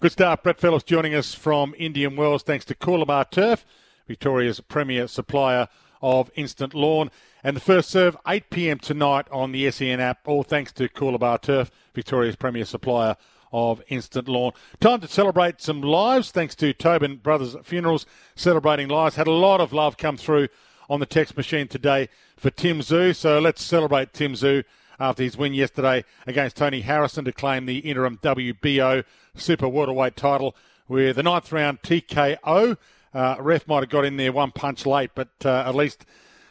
[0.00, 0.42] Good start.
[0.42, 3.64] Brett Phillips joining us from Indian Wells, thanks to Coolabah Turf,
[4.08, 5.68] Victoria's premier supplier
[6.02, 7.10] of instant lawn.
[7.44, 8.78] And the first serve, 8 p.m.
[8.78, 13.16] tonight on the SEN app, all thanks to Coolabah Turf, Victoria's premier supplier
[13.52, 14.52] of instant lawn.
[14.80, 19.16] Time to celebrate some lives, thanks to Tobin Brothers Funerals, celebrating lives.
[19.16, 20.48] Had a lot of love come through
[20.90, 23.14] on the text machine today for Tim Tszyu.
[23.14, 24.64] So let's celebrate Tim Tszyu
[24.98, 29.04] after his win yesterday against Tony Harrison to claim the interim WBO
[29.36, 30.56] Super Welterweight title
[30.88, 32.76] with the ninth round TKO.
[33.14, 36.04] Uh, ref might have got in there one punch late, but uh, at least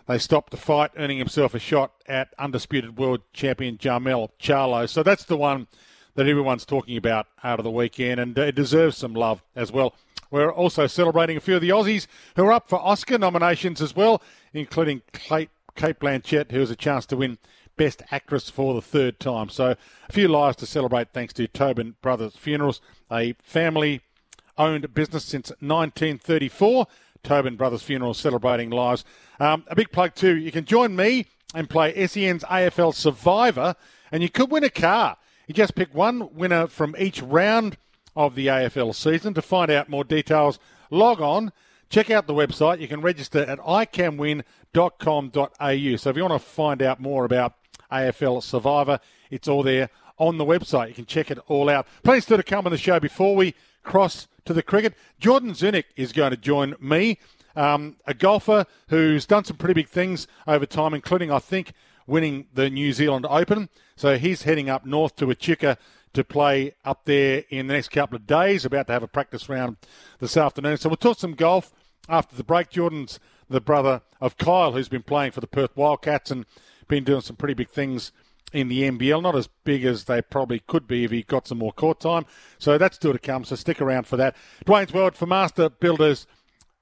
[0.08, 4.88] they stopped the fight, earning himself a shot at undisputed world champion Jermell Charlo.
[4.88, 5.68] So that's the one
[6.16, 9.96] that everyone's talking about out of the weekend, and it deserves some love as well.
[10.32, 13.96] We're also celebrating a few of the Aussies who are up for Oscar nominations as
[13.96, 14.22] well,
[14.54, 17.38] including Cate Blanchett, who has a chance to win
[17.78, 19.50] Best Actress for the third time.
[19.50, 19.76] So
[20.08, 22.82] a few lives to celebrate thanks to Tobin Brothers Funerals,
[23.12, 24.02] a family
[24.58, 26.88] owned business since 1934.
[27.24, 29.06] Tobin Brothers Funerals celebrating lives.
[29.40, 30.36] Um, a big plug too.
[30.38, 31.26] You can join me
[31.56, 33.76] and play SEN's AFL Survivor,
[34.12, 35.18] and you could win a car.
[35.48, 37.78] You just pick one winner from each round
[38.20, 39.34] of the AFL season.
[39.34, 40.60] To find out more details,
[40.92, 41.54] log on,
[41.90, 42.82] check out the website.
[42.82, 45.96] You can register at iCanWin.com.au.
[45.96, 47.54] So if you want to find out more about
[47.90, 49.00] AFL Survivor,
[49.32, 50.90] it's all there on the website.
[50.90, 51.88] You can check it all out.
[52.04, 54.96] Plenty still to come on the show before we cross to the cricket.
[55.22, 57.20] Jordan Zunic is going to join me,
[57.56, 61.72] um, a golfer who's done some pretty big things over time, including, I think,
[62.06, 63.70] winning the New Zealand Open.
[63.96, 65.78] So he's heading up north to Echuca
[66.14, 68.66] to play up there in the next couple of days.
[68.66, 69.78] About to have a practice round
[70.20, 70.78] this afternoon.
[70.78, 71.74] So we'll talk some golf
[72.08, 72.70] after the break.
[72.70, 73.20] Jordan's
[73.50, 76.46] the brother of Kyle, who's been playing for the Perth Wildcats and
[76.88, 78.12] been doing some pretty big things
[78.54, 79.22] in the NBL.
[79.22, 82.26] Not as big as they probably could be if he got some more court time.
[82.58, 83.44] So that's still to come.
[83.46, 84.36] So stick around for that.
[84.66, 86.28] Dwayne's World for Master Builders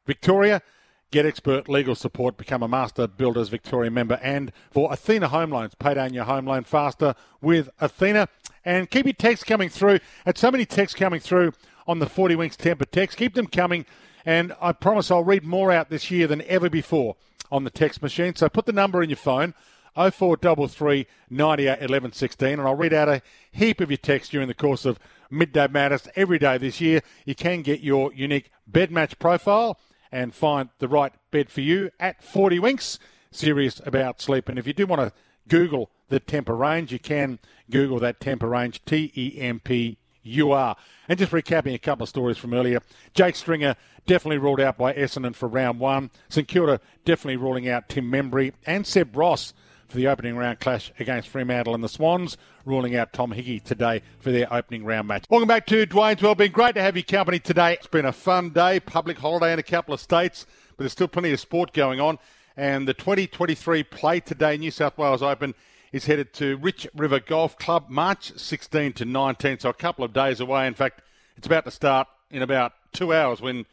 [0.05, 0.61] Victoria.
[1.09, 5.73] Get expert legal support, become a Master Builders Victoria member, and for Athena Home Loans,
[5.73, 8.27] pay down your home loan faster with Athena.
[8.65, 9.99] And keep your texts coming through.
[10.25, 11.53] Had so many texts coming through
[11.87, 13.17] on the 40 Winks Tempur text.
[13.17, 13.85] Keep them coming,
[14.25, 17.15] and I promise I'll read more out this year than ever before
[17.49, 18.35] on the text machine.
[18.35, 19.53] So put the number in your phone
[19.95, 22.49] 0433 98 11 16.
[22.49, 23.21] And I'll read out a
[23.53, 24.99] heap of your texts during the course of
[25.31, 27.01] Midday Madness every day this year.
[27.23, 29.79] You can get your unique bed match profile
[30.11, 32.99] and find the right bed for you at 40 Winks.
[33.31, 34.49] Serious about sleep.
[34.49, 35.13] And if you do want to
[35.47, 37.39] Google the Tempur range, you can
[37.69, 40.75] Google that Tempur range, T E M P U R.
[41.07, 42.81] And just recapping a couple of stories from earlier,
[43.13, 43.75] Jake Stringer
[44.05, 46.11] definitely ruled out by Essendon for round one.
[46.29, 49.53] St Kilda definitely ruling out Tim Membrey and Seb Ross
[49.87, 54.01] for the opening round clash against Fremantle and the Swans, ruling out Tom Hickey today
[54.19, 55.25] for their opening round match.
[55.29, 56.35] Welcome back to Dwayne's Well.
[56.35, 57.73] Been great to have your company today.
[57.73, 61.07] It's been a fun day, public holiday in a couple of states, but there's still
[61.07, 62.19] plenty of sport going on.
[62.57, 65.53] And the 2023 Play Today New South Wales Open
[65.91, 70.11] is headed to Rich River Golf Club, March 16 to 19, so a couple of
[70.11, 70.67] days away.
[70.67, 71.01] In fact,
[71.37, 73.65] it's about to start in about two hours when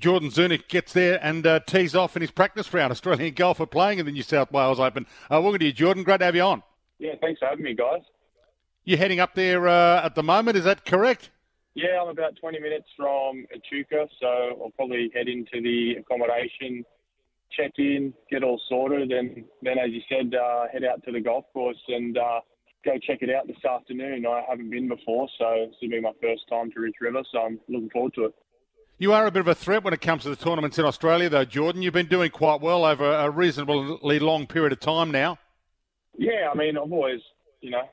[0.00, 2.90] Jordan Zunic gets there and uh, tees off in his practice round.
[2.90, 5.06] Australian golfer playing in the New South Wales Open.
[5.30, 6.02] Uh, welcome to you, Jordan.
[6.02, 6.62] Great to have you on.
[6.98, 8.00] Yeah, thanks for having me, guys.
[8.84, 11.30] You're heading up there uh, at the moment, is that correct?
[11.74, 16.84] Yeah, I'm about 20 minutes from Echuca, so I'll probably head into the accommodation,
[17.52, 21.20] check in, get all sorted, and then, as you said, uh, head out to the
[21.20, 22.40] golf course and uh,
[22.86, 24.24] go check it out this afternoon.
[24.26, 27.38] I haven't been before, so this will be my first time to Rich River, so
[27.40, 28.34] I'm looking forward to it.
[29.00, 31.30] You are a bit of a threat when it comes to the tournaments in Australia,
[31.30, 31.80] though, Jordan.
[31.80, 35.38] You've been doing quite well over a reasonably long period of time now.
[36.18, 37.22] Yeah, I mean, I've always,
[37.62, 37.88] you know,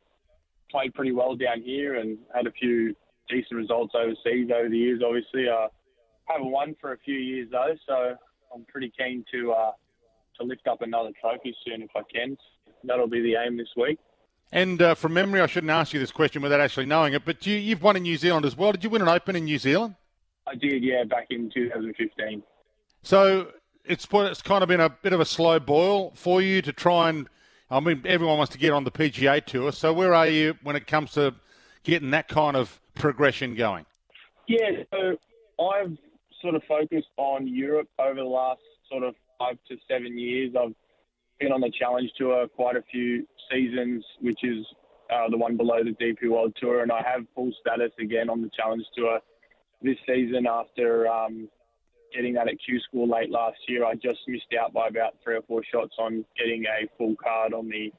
[0.70, 2.94] played pretty well down here and had a few
[3.30, 5.02] decent results overseas over the years.
[5.02, 5.70] Obviously, uh,
[6.26, 8.18] haven't won for a few years though, so
[8.54, 9.72] I'm pretty keen to uh,
[10.42, 12.38] to lift up another trophy soon if I can.
[12.84, 13.98] That'll be the aim this week.
[14.52, 17.46] And uh, from memory, I shouldn't ask you this question without actually knowing it, but
[17.46, 18.74] you, you've won in New Zealand as well.
[18.74, 19.96] Did you win an Open in New Zealand?
[20.48, 22.44] I did, yeah, back in 2015.
[23.04, 23.52] So
[23.86, 27.10] it's it's kind of been a bit of a slow boil for you to try
[27.10, 27.30] and.
[27.70, 29.74] I mean, everyone wants to get on the PGA tour.
[29.74, 31.36] So where are you when it comes to
[31.84, 33.86] getting that kind of progression going?
[34.48, 35.18] Yeah, so
[35.62, 35.98] I've
[36.42, 40.54] sort of focused on Europe over the last sort of five to seven years.
[40.58, 40.74] I've
[41.42, 44.66] been on the Challenge Tour quite a few seasons, which is
[45.14, 48.42] uh, the one below the DP World Tour, and I have full status again on
[48.42, 49.20] the Challenge Tour
[49.82, 51.50] this season after um,
[52.14, 53.86] getting that at Q School late last year.
[53.86, 57.54] I just missed out by about three or four shots on getting a full card
[57.54, 57.92] on the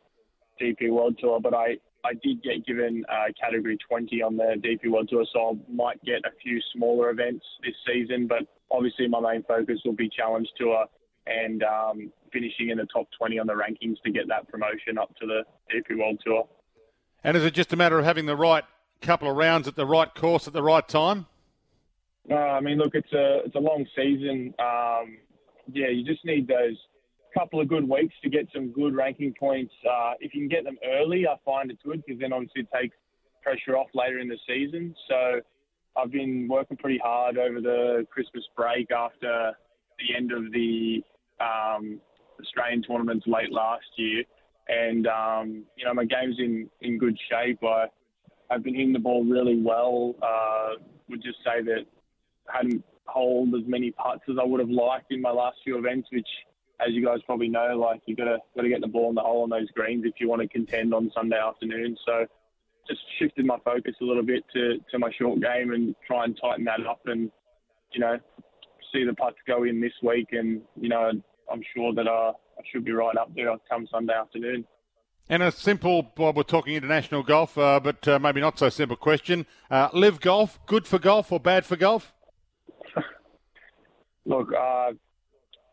[0.60, 4.90] DP World Tour, but I, I did get given uh, Category 20 on the DP
[4.90, 9.20] World Tour, so I might get a few smaller events this season, but obviously my
[9.20, 10.86] main focus will be Challenge Tour
[11.26, 15.14] and um, finishing in the top 20 on the rankings to get that promotion up
[15.20, 15.42] to the
[15.72, 16.48] DP World Tour.
[17.22, 18.64] And is it just a matter of having the right
[19.00, 21.26] couple of rounds at the right course at the right time?
[22.28, 24.54] No, I mean, look, it's a it's a long season.
[24.58, 25.16] Um,
[25.72, 26.76] yeah, you just need those
[27.34, 29.72] couple of good weeks to get some good ranking points.
[29.88, 32.68] Uh, if you can get them early, I find it's good because then obviously it
[32.74, 32.96] takes
[33.42, 34.94] pressure off later in the season.
[35.08, 35.40] So
[35.96, 39.52] I've been working pretty hard over the Christmas break after
[39.98, 41.02] the end of the
[41.40, 42.00] um,
[42.40, 44.24] Australian tournaments late last year,
[44.68, 47.62] and um, you know my game's in in good shape.
[47.64, 47.86] I
[48.50, 50.14] I've been hitting the ball really well.
[50.22, 51.86] Uh, would just say that
[52.52, 56.08] hadn't holed as many putts as I would have liked in my last few events,
[56.12, 56.28] which,
[56.80, 59.42] as you guys probably know, like you gotta gotta get the ball in the hole
[59.42, 61.96] on those greens if you want to contend on Sunday afternoon.
[62.06, 62.26] So
[62.88, 66.38] just shifted my focus a little bit to, to my short game and try and
[66.40, 67.30] tighten that up and
[67.92, 68.18] you know
[68.92, 71.10] see the putts go in this week and you know
[71.50, 74.64] I'm sure that uh, I should be right up there come Sunday afternoon.
[75.30, 78.96] And a simple, well, we're talking international golf, uh, but uh, maybe not so simple
[78.96, 79.44] question.
[79.70, 82.14] Uh, LIV golf, good for golf or bad for golf?
[84.26, 84.90] Look, uh,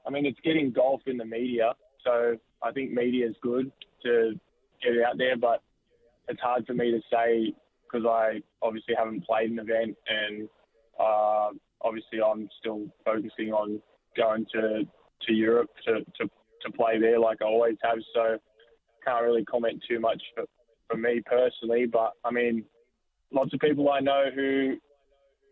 [0.07, 1.73] I mean, it's getting golf in the media,
[2.03, 3.72] so I think media is good
[4.03, 4.34] to
[4.84, 5.61] get it out there, but
[6.27, 7.53] it's hard for me to say
[7.85, 10.49] because I obviously haven't played an event and
[10.99, 11.49] uh,
[11.81, 13.81] obviously I'm still focusing on
[14.17, 14.84] going to
[15.22, 16.30] to Europe to, to,
[16.61, 17.97] to play there like I always have.
[18.13, 18.38] So
[19.05, 20.45] can't really comment too much for,
[20.89, 21.85] for me personally.
[21.85, 22.65] But I mean,
[23.31, 24.76] lots of people I know who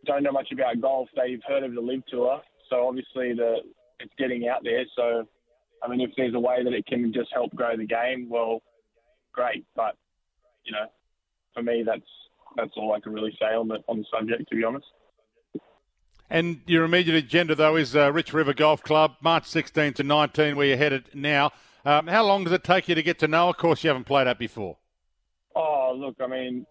[0.05, 2.41] don't know much about golf, they've heard of the LIV Tour
[2.73, 3.57] so obviously the
[3.99, 4.83] it's getting out there.
[4.95, 5.27] So
[5.83, 8.61] I mean, if there's a way that it can just help grow the game, well,
[9.31, 9.65] great.
[9.75, 9.95] But
[10.65, 10.85] you know,
[11.53, 12.01] for me, that's
[12.57, 14.85] that's all I can really say on the on the subject, to be honest.
[16.29, 20.55] And your immediate agenda, though, is uh, Rich River Golf Club, March 16 to 19,
[20.55, 21.51] where you're headed now.
[21.85, 23.49] Um, how long does it take you to get to know?
[23.49, 24.77] Of course, you haven't played that before.
[25.55, 26.65] Oh, look, I mean,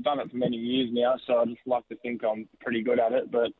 [0.00, 2.98] done it for many years now, so I just like to think I'm pretty good
[2.98, 3.30] at it.
[3.30, 3.52] But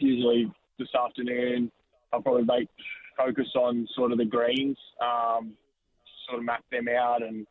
[0.00, 1.70] usually this afternoon.
[2.12, 2.68] I'll probably make
[3.16, 5.52] focus on sort of the greens, um,
[6.28, 7.46] sort of map them out and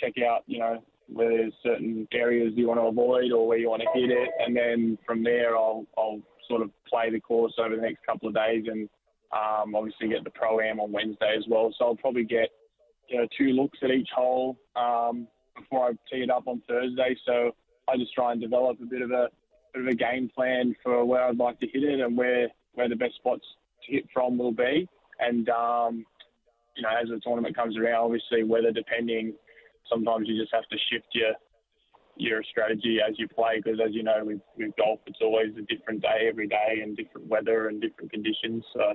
[0.00, 3.68] check out, you know, where there's certain areas you want to avoid or where you
[3.68, 7.52] want to hit it, and then from there I'll I'll sort of play the course
[7.58, 8.88] over the next couple of days and
[9.32, 11.74] um, obviously get the pro am on Wednesday as well.
[11.78, 12.48] So I'll probably get
[13.08, 17.16] you know two looks at each hole um, before I tee it up on Thursday.
[17.26, 17.52] So
[17.88, 19.28] I just try and develop a bit of a
[19.72, 22.88] bit of a game plan for where I'd like to hit it and where where
[22.88, 23.44] the best spots
[23.86, 24.88] to hit from will be.
[25.20, 26.04] And um,
[26.76, 29.34] you know, as the tournament comes around, obviously weather depending,
[29.90, 31.32] sometimes you just have to shift your
[32.16, 35.62] your strategy as you play because, as you know, with, with golf, it's always a
[35.62, 38.64] different day every day and different weather and different conditions.
[38.72, 38.94] So.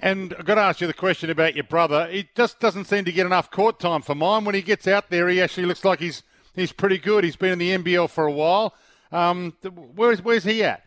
[0.00, 2.08] And I've got to ask you the question about your brother.
[2.08, 4.44] He just doesn't seem to get enough court time for mine.
[4.44, 6.22] When he gets out there, he actually looks like he's
[6.54, 7.22] he's pretty good.
[7.22, 8.74] He's been in the NBL for a while.
[9.12, 9.54] Um,
[9.94, 10.82] where's where's he at?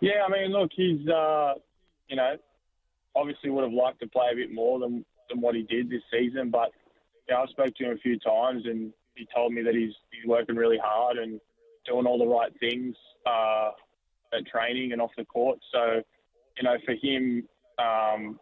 [0.00, 1.54] Yeah, I mean, look, he's uh,
[2.08, 2.36] you know
[3.16, 6.02] obviously would have liked to play a bit more than than what he did this
[6.12, 6.70] season, but
[7.28, 10.28] yeah, I spoke to him a few times and he told me that he's he's
[10.28, 11.40] working really hard and
[11.86, 12.94] doing all the right things
[13.26, 13.70] uh,
[14.32, 15.58] at training and off the court.
[15.72, 16.02] So,
[16.56, 17.44] you know, for him,
[17.78, 18.38] um,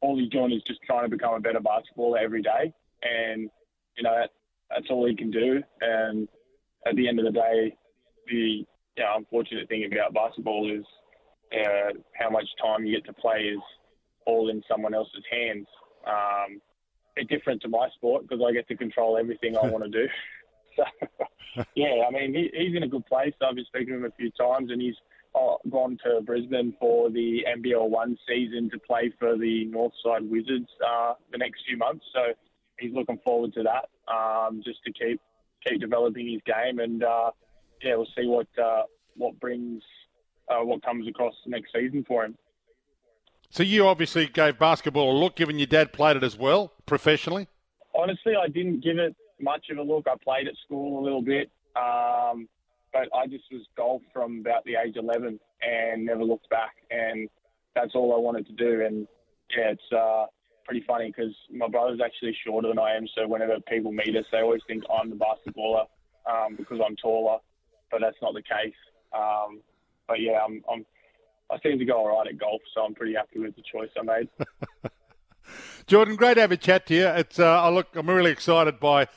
[0.00, 2.72] all he's doing is just trying to become a better basketballer every day,
[3.02, 3.50] and
[3.96, 4.30] you know that,
[4.70, 5.62] that's all he can do.
[5.80, 6.28] And
[6.86, 7.76] at the end of the day,
[8.26, 10.84] the you know, unfortunate thing about basketball is
[11.52, 13.60] uh, how much time you get to play is
[14.26, 15.66] all in someone else's hands.
[16.06, 16.60] Um,
[17.18, 20.08] bit different to my sport because I get to control everything I want to do.
[20.76, 23.34] So, yeah, I mean, he, he's in a good place.
[23.42, 24.94] I've been speaking to him a few times, and he's
[25.70, 31.14] gone to Brisbane for the NBL one season to play for the Northside Wizards uh,
[31.32, 32.04] the next few months.
[32.12, 32.32] So
[32.78, 35.20] he's looking forward to that, um, just to keep
[35.66, 37.30] keep developing his game, and uh,
[37.82, 38.82] yeah, we'll see what uh,
[39.16, 39.82] what brings
[40.48, 42.36] uh, what comes across next season for him.
[43.50, 47.48] So you obviously gave basketball a look, given your dad played it as well professionally.
[47.94, 50.06] Honestly, I didn't give it much of a look.
[50.06, 52.48] I played at school a little bit, um,
[52.92, 56.74] but I just was golf from about the age 11 and never looked back.
[56.90, 57.28] And
[57.74, 58.84] that's all I wanted to do.
[58.84, 59.06] And
[59.56, 60.26] yeah, it's uh,
[60.64, 63.06] pretty funny because my brother's actually shorter than I am.
[63.16, 65.86] So whenever people meet us, they always think I'm the basketballer
[66.26, 67.38] um, because I'm taller,
[67.90, 68.74] but that's not the case.
[69.12, 69.60] Um,
[70.06, 70.84] but yeah, I'm, I'm
[71.50, 73.88] I seem to go all right at golf, so I'm pretty happy with the choice
[73.98, 74.28] I made.
[75.86, 77.06] Jordan, great to have a chat to you.
[77.06, 79.08] It's uh, I look, I'm really excited by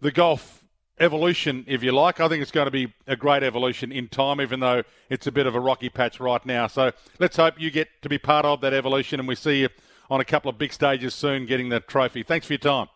[0.00, 0.63] the golf
[0.98, 2.20] evolution, if you like.
[2.20, 5.32] I think it's going to be a great evolution in time, even though it's a
[5.32, 6.66] bit of a rocky patch right now.
[6.66, 9.68] So let's hope you get to be part of that evolution, and we see you
[10.10, 12.22] on a couple of big stages soon, getting the trophy.
[12.22, 12.88] Thanks for your time.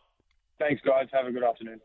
[0.59, 1.09] Thanks, guys.
[1.13, 1.81] Have a good afternoon.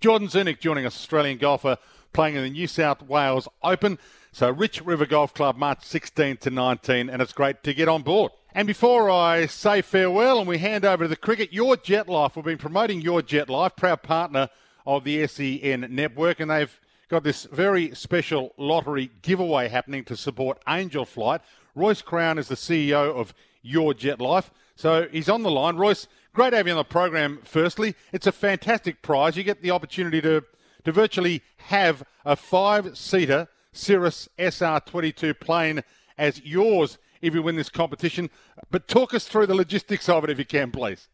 [0.00, 1.78] Jordan Zunic joining us, Australian golfer,
[2.12, 3.98] playing in the New South Wales Open.
[4.32, 8.02] So Rich River Golf Club, March 16 to 19, and it's great to get on
[8.02, 8.32] board.
[8.54, 12.36] And before I say farewell and we hand over to the cricket, Your Jet Life,
[12.36, 14.48] we've been promoting Your Jet Life, proud partner
[14.86, 20.62] of the SEN network, and they've got this very special lottery giveaway happening to support
[20.68, 21.40] Angel Flight.
[21.74, 25.76] Royce Crown is the CEO of Your Jet Life, so he's on the line.
[25.76, 27.40] Royce, great to have you on the program.
[27.44, 29.36] Firstly, it's a fantastic prize.
[29.36, 30.44] You get the opportunity to
[30.84, 35.82] to virtually have a five-seater Cirrus SR22 plane
[36.18, 38.30] as yours if you win this competition.
[38.70, 41.08] But talk us through the logistics of it if you can, please.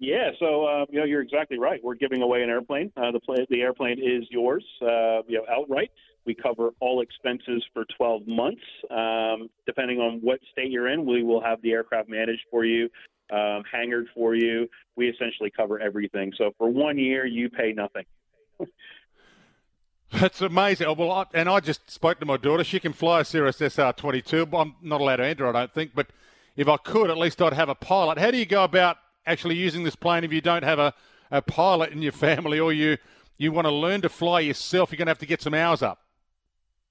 [0.00, 1.82] Yeah, so uh, you know you're exactly right.
[1.82, 2.92] We're giving away an airplane.
[2.96, 5.90] Uh, the plane, the airplane is yours, uh, you know, outright.
[6.24, 8.62] We cover all expenses for 12 months.
[8.90, 12.88] Um, depending on what state you're in, we will have the aircraft managed for you,
[13.32, 14.68] um, hangared for you.
[14.94, 16.32] We essentially cover everything.
[16.36, 18.04] So for one year, you pay nothing.
[20.12, 20.94] That's amazing.
[20.96, 22.62] Well, I, and I just spoke to my daughter.
[22.62, 24.48] She can fly a Cirrus SR22.
[24.58, 25.92] I'm not allowed to enter, I don't think.
[25.94, 26.08] But
[26.56, 28.18] if I could, at least I'd have a pilot.
[28.18, 28.98] How do you go about
[29.28, 30.94] actually using this plane if you don't have a,
[31.30, 32.96] a pilot in your family or you,
[33.36, 34.90] you want to learn to fly yourself?
[34.90, 36.00] You're going to have to get some hours up.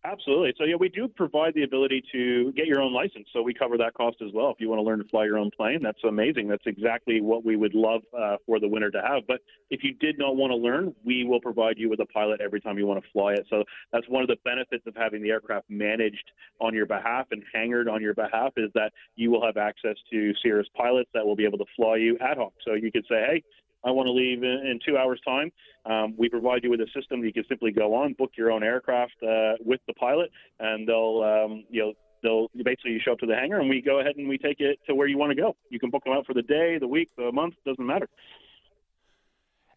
[0.10, 0.54] Absolutely.
[0.58, 3.28] So yeah, we do provide the ability to get your own license.
[3.34, 4.52] So we cover that cost as well.
[4.52, 6.48] If you want to learn to fly your own plane, that's amazing.
[6.48, 9.24] That's exactly what we would love uh, for the winner to have.
[9.28, 12.40] But if you did not want to learn, we will provide you with a pilot
[12.40, 13.48] every time you want to fly it.
[13.50, 16.32] So that's one of the benefits of having the aircraft managed
[16.62, 20.32] on your behalf and hangared on your behalf is that you will have access to
[20.42, 22.54] Cirrus pilots that will be able to fly you ad hoc.
[22.66, 23.44] So you could say, hey,
[23.88, 25.52] I want to leave in, two hours' time.
[25.86, 28.52] Um, we provide you with a system that you can simply go on, book your
[28.52, 33.14] own aircraft uh, with the pilot, and they'll um, you know they'll basically you show
[33.14, 35.18] up to the hangar and we go ahead and we take it to where you
[35.18, 35.56] want to go.
[35.70, 38.10] You can book them out for the day, the week, the month, doesn't matter.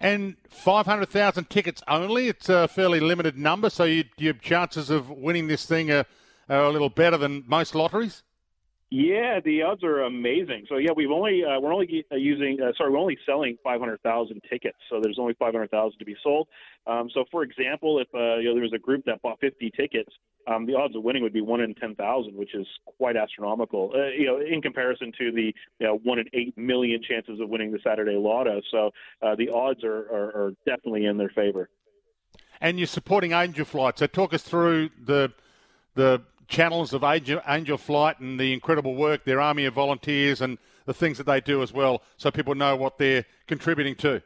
[0.00, 2.28] And 500,000 tickets only.
[2.28, 6.06] It's a fairly limited number, so you, your chances of winning this thing are,
[6.48, 8.22] are a little better than most lotteries?
[8.92, 10.66] Yeah, the odds are amazing.
[10.68, 14.42] So yeah, we've only uh, we're only uh, using uh, sorry we're only selling 500,000
[14.50, 14.76] tickets.
[14.90, 16.48] So there's only 500,000 to be sold.
[16.88, 19.70] Um, so for example, if uh, you know there was a group that bought 50
[19.76, 20.10] tickets,
[20.48, 22.66] um, the odds of winning would be one in 10,000, which is
[22.98, 23.92] quite astronomical.
[23.94, 27.48] Uh, you know, in comparison to the you know one in eight million chances of
[27.48, 28.60] winning the Saturday Lotto.
[28.72, 28.90] So
[29.22, 31.70] uh, the odds are, are, are definitely in their favor.
[32.60, 34.00] And you're supporting Angel Flight.
[34.00, 35.32] So talk us through the
[35.94, 40.58] the channels of Angel, Angel Flight and the incredible work, their army of volunteers, and
[40.84, 44.22] the things that they do as well, so people know what they're contributing to.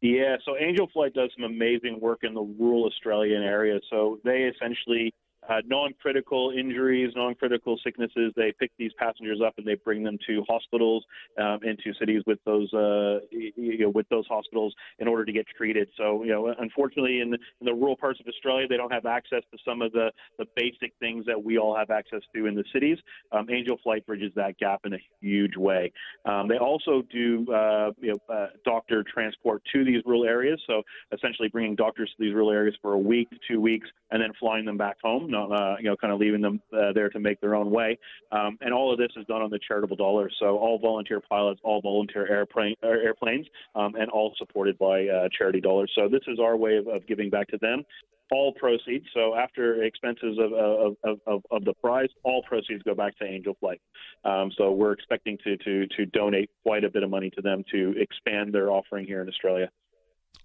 [0.00, 3.80] Yeah, so Angel Flight does some amazing work in the rural Australian area.
[3.88, 5.14] So they essentially
[5.48, 8.32] uh, non-critical injuries, non-critical sicknesses.
[8.36, 11.04] They pick these passengers up and they bring them to hospitals
[11.40, 15.46] um, into cities with those uh, you know, with those hospitals in order to get
[15.56, 15.88] treated.
[15.96, 19.06] So you know, unfortunately, in the, in the rural parts of Australia, they don't have
[19.06, 22.54] access to some of the the basic things that we all have access to in
[22.54, 22.98] the cities.
[23.32, 25.92] Um, Angel Flight bridges that gap in a huge way.
[26.24, 30.60] Um, they also do uh, you know, uh, doctor transport to these rural areas.
[30.66, 34.30] So essentially, bringing doctors to these rural areas for a week, two weeks, and then
[34.40, 37.20] flying them back home not uh, you know kind of leaving them uh, there to
[37.20, 37.98] make their own way.
[38.32, 40.30] Um, and all of this is done on the charitable dollar.
[40.40, 45.60] So all volunteer pilots, all volunteer airplane airplanes, um, and all supported by uh, charity
[45.60, 45.92] dollars.
[45.94, 47.84] So this is our way of, of giving back to them
[48.30, 49.06] all proceeds.
[49.14, 53.54] So after expenses of, of, of, of, the prize, all proceeds go back to Angel
[53.60, 53.80] Flight.
[54.24, 57.64] Um, so we're expecting to, to, to donate quite a bit of money to them
[57.72, 59.68] to expand their offering here in Australia.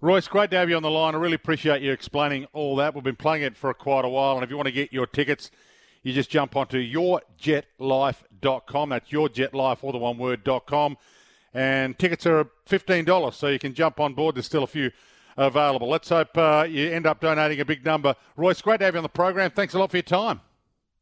[0.01, 1.13] Royce, great to have you on the line.
[1.13, 2.95] I really appreciate you explaining all that.
[2.95, 5.05] We've been playing it for quite a while, and if you want to get your
[5.05, 5.51] tickets,
[6.03, 8.89] you just jump onto yourjetlife.com.
[8.89, 10.97] That's yourjetlife, all the one word.com.
[11.53, 14.35] And tickets are $15, so you can jump on board.
[14.35, 14.91] There's still a few
[15.35, 15.89] available.
[15.89, 18.15] Let's hope uh, you end up donating a big number.
[18.37, 19.51] Royce, great to have you on the program.
[19.51, 20.39] Thanks a lot for your time.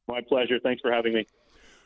[0.07, 0.59] My pleasure.
[0.59, 1.27] Thanks for having me.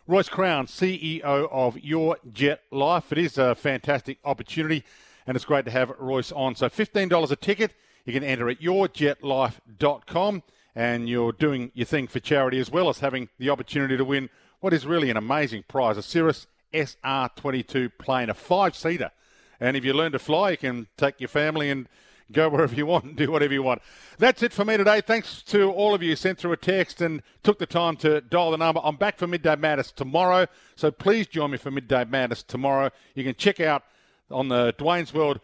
[0.08, 3.12] Royce Crown, CEO of Your Jet Life.
[3.12, 4.86] It is a fantastic opportunity
[5.28, 6.56] and it's great to have Royce on.
[6.56, 7.74] So $15 a ticket.
[8.06, 10.44] You can enter at yourjetlife.com,
[10.76, 14.30] and you're doing your thing for charity as well as having the opportunity to win
[14.60, 19.12] what is really an amazing prize a Cirrus SR22 plane, a five seater.
[19.60, 21.88] And if you learn to fly, you can take your family and
[22.32, 23.82] go wherever you want and do whatever you want.
[24.18, 25.02] That's it for me today.
[25.02, 28.22] Thanks to all of you who sent through a text and took the time to
[28.22, 28.82] dial the number.
[28.84, 32.90] I'm back for Midday Madness tomorrow, so please join me for Midday Madness tomorrow.
[33.16, 33.84] You can check out
[34.32, 35.40] on the Dwayne's World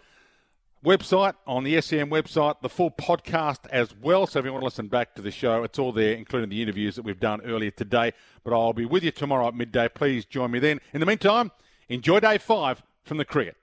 [0.85, 4.27] website, on the SEN website, the full podcast as well.
[4.27, 6.61] So if you want to listen back to the show, it's all there, including the
[6.61, 8.13] interviews that we've done earlier today.
[8.43, 9.89] But I'll be with you tomorrow at midday.
[9.89, 10.79] Please join me then.
[10.93, 11.51] In the meantime,
[11.89, 13.57] enjoy day five from the cricket.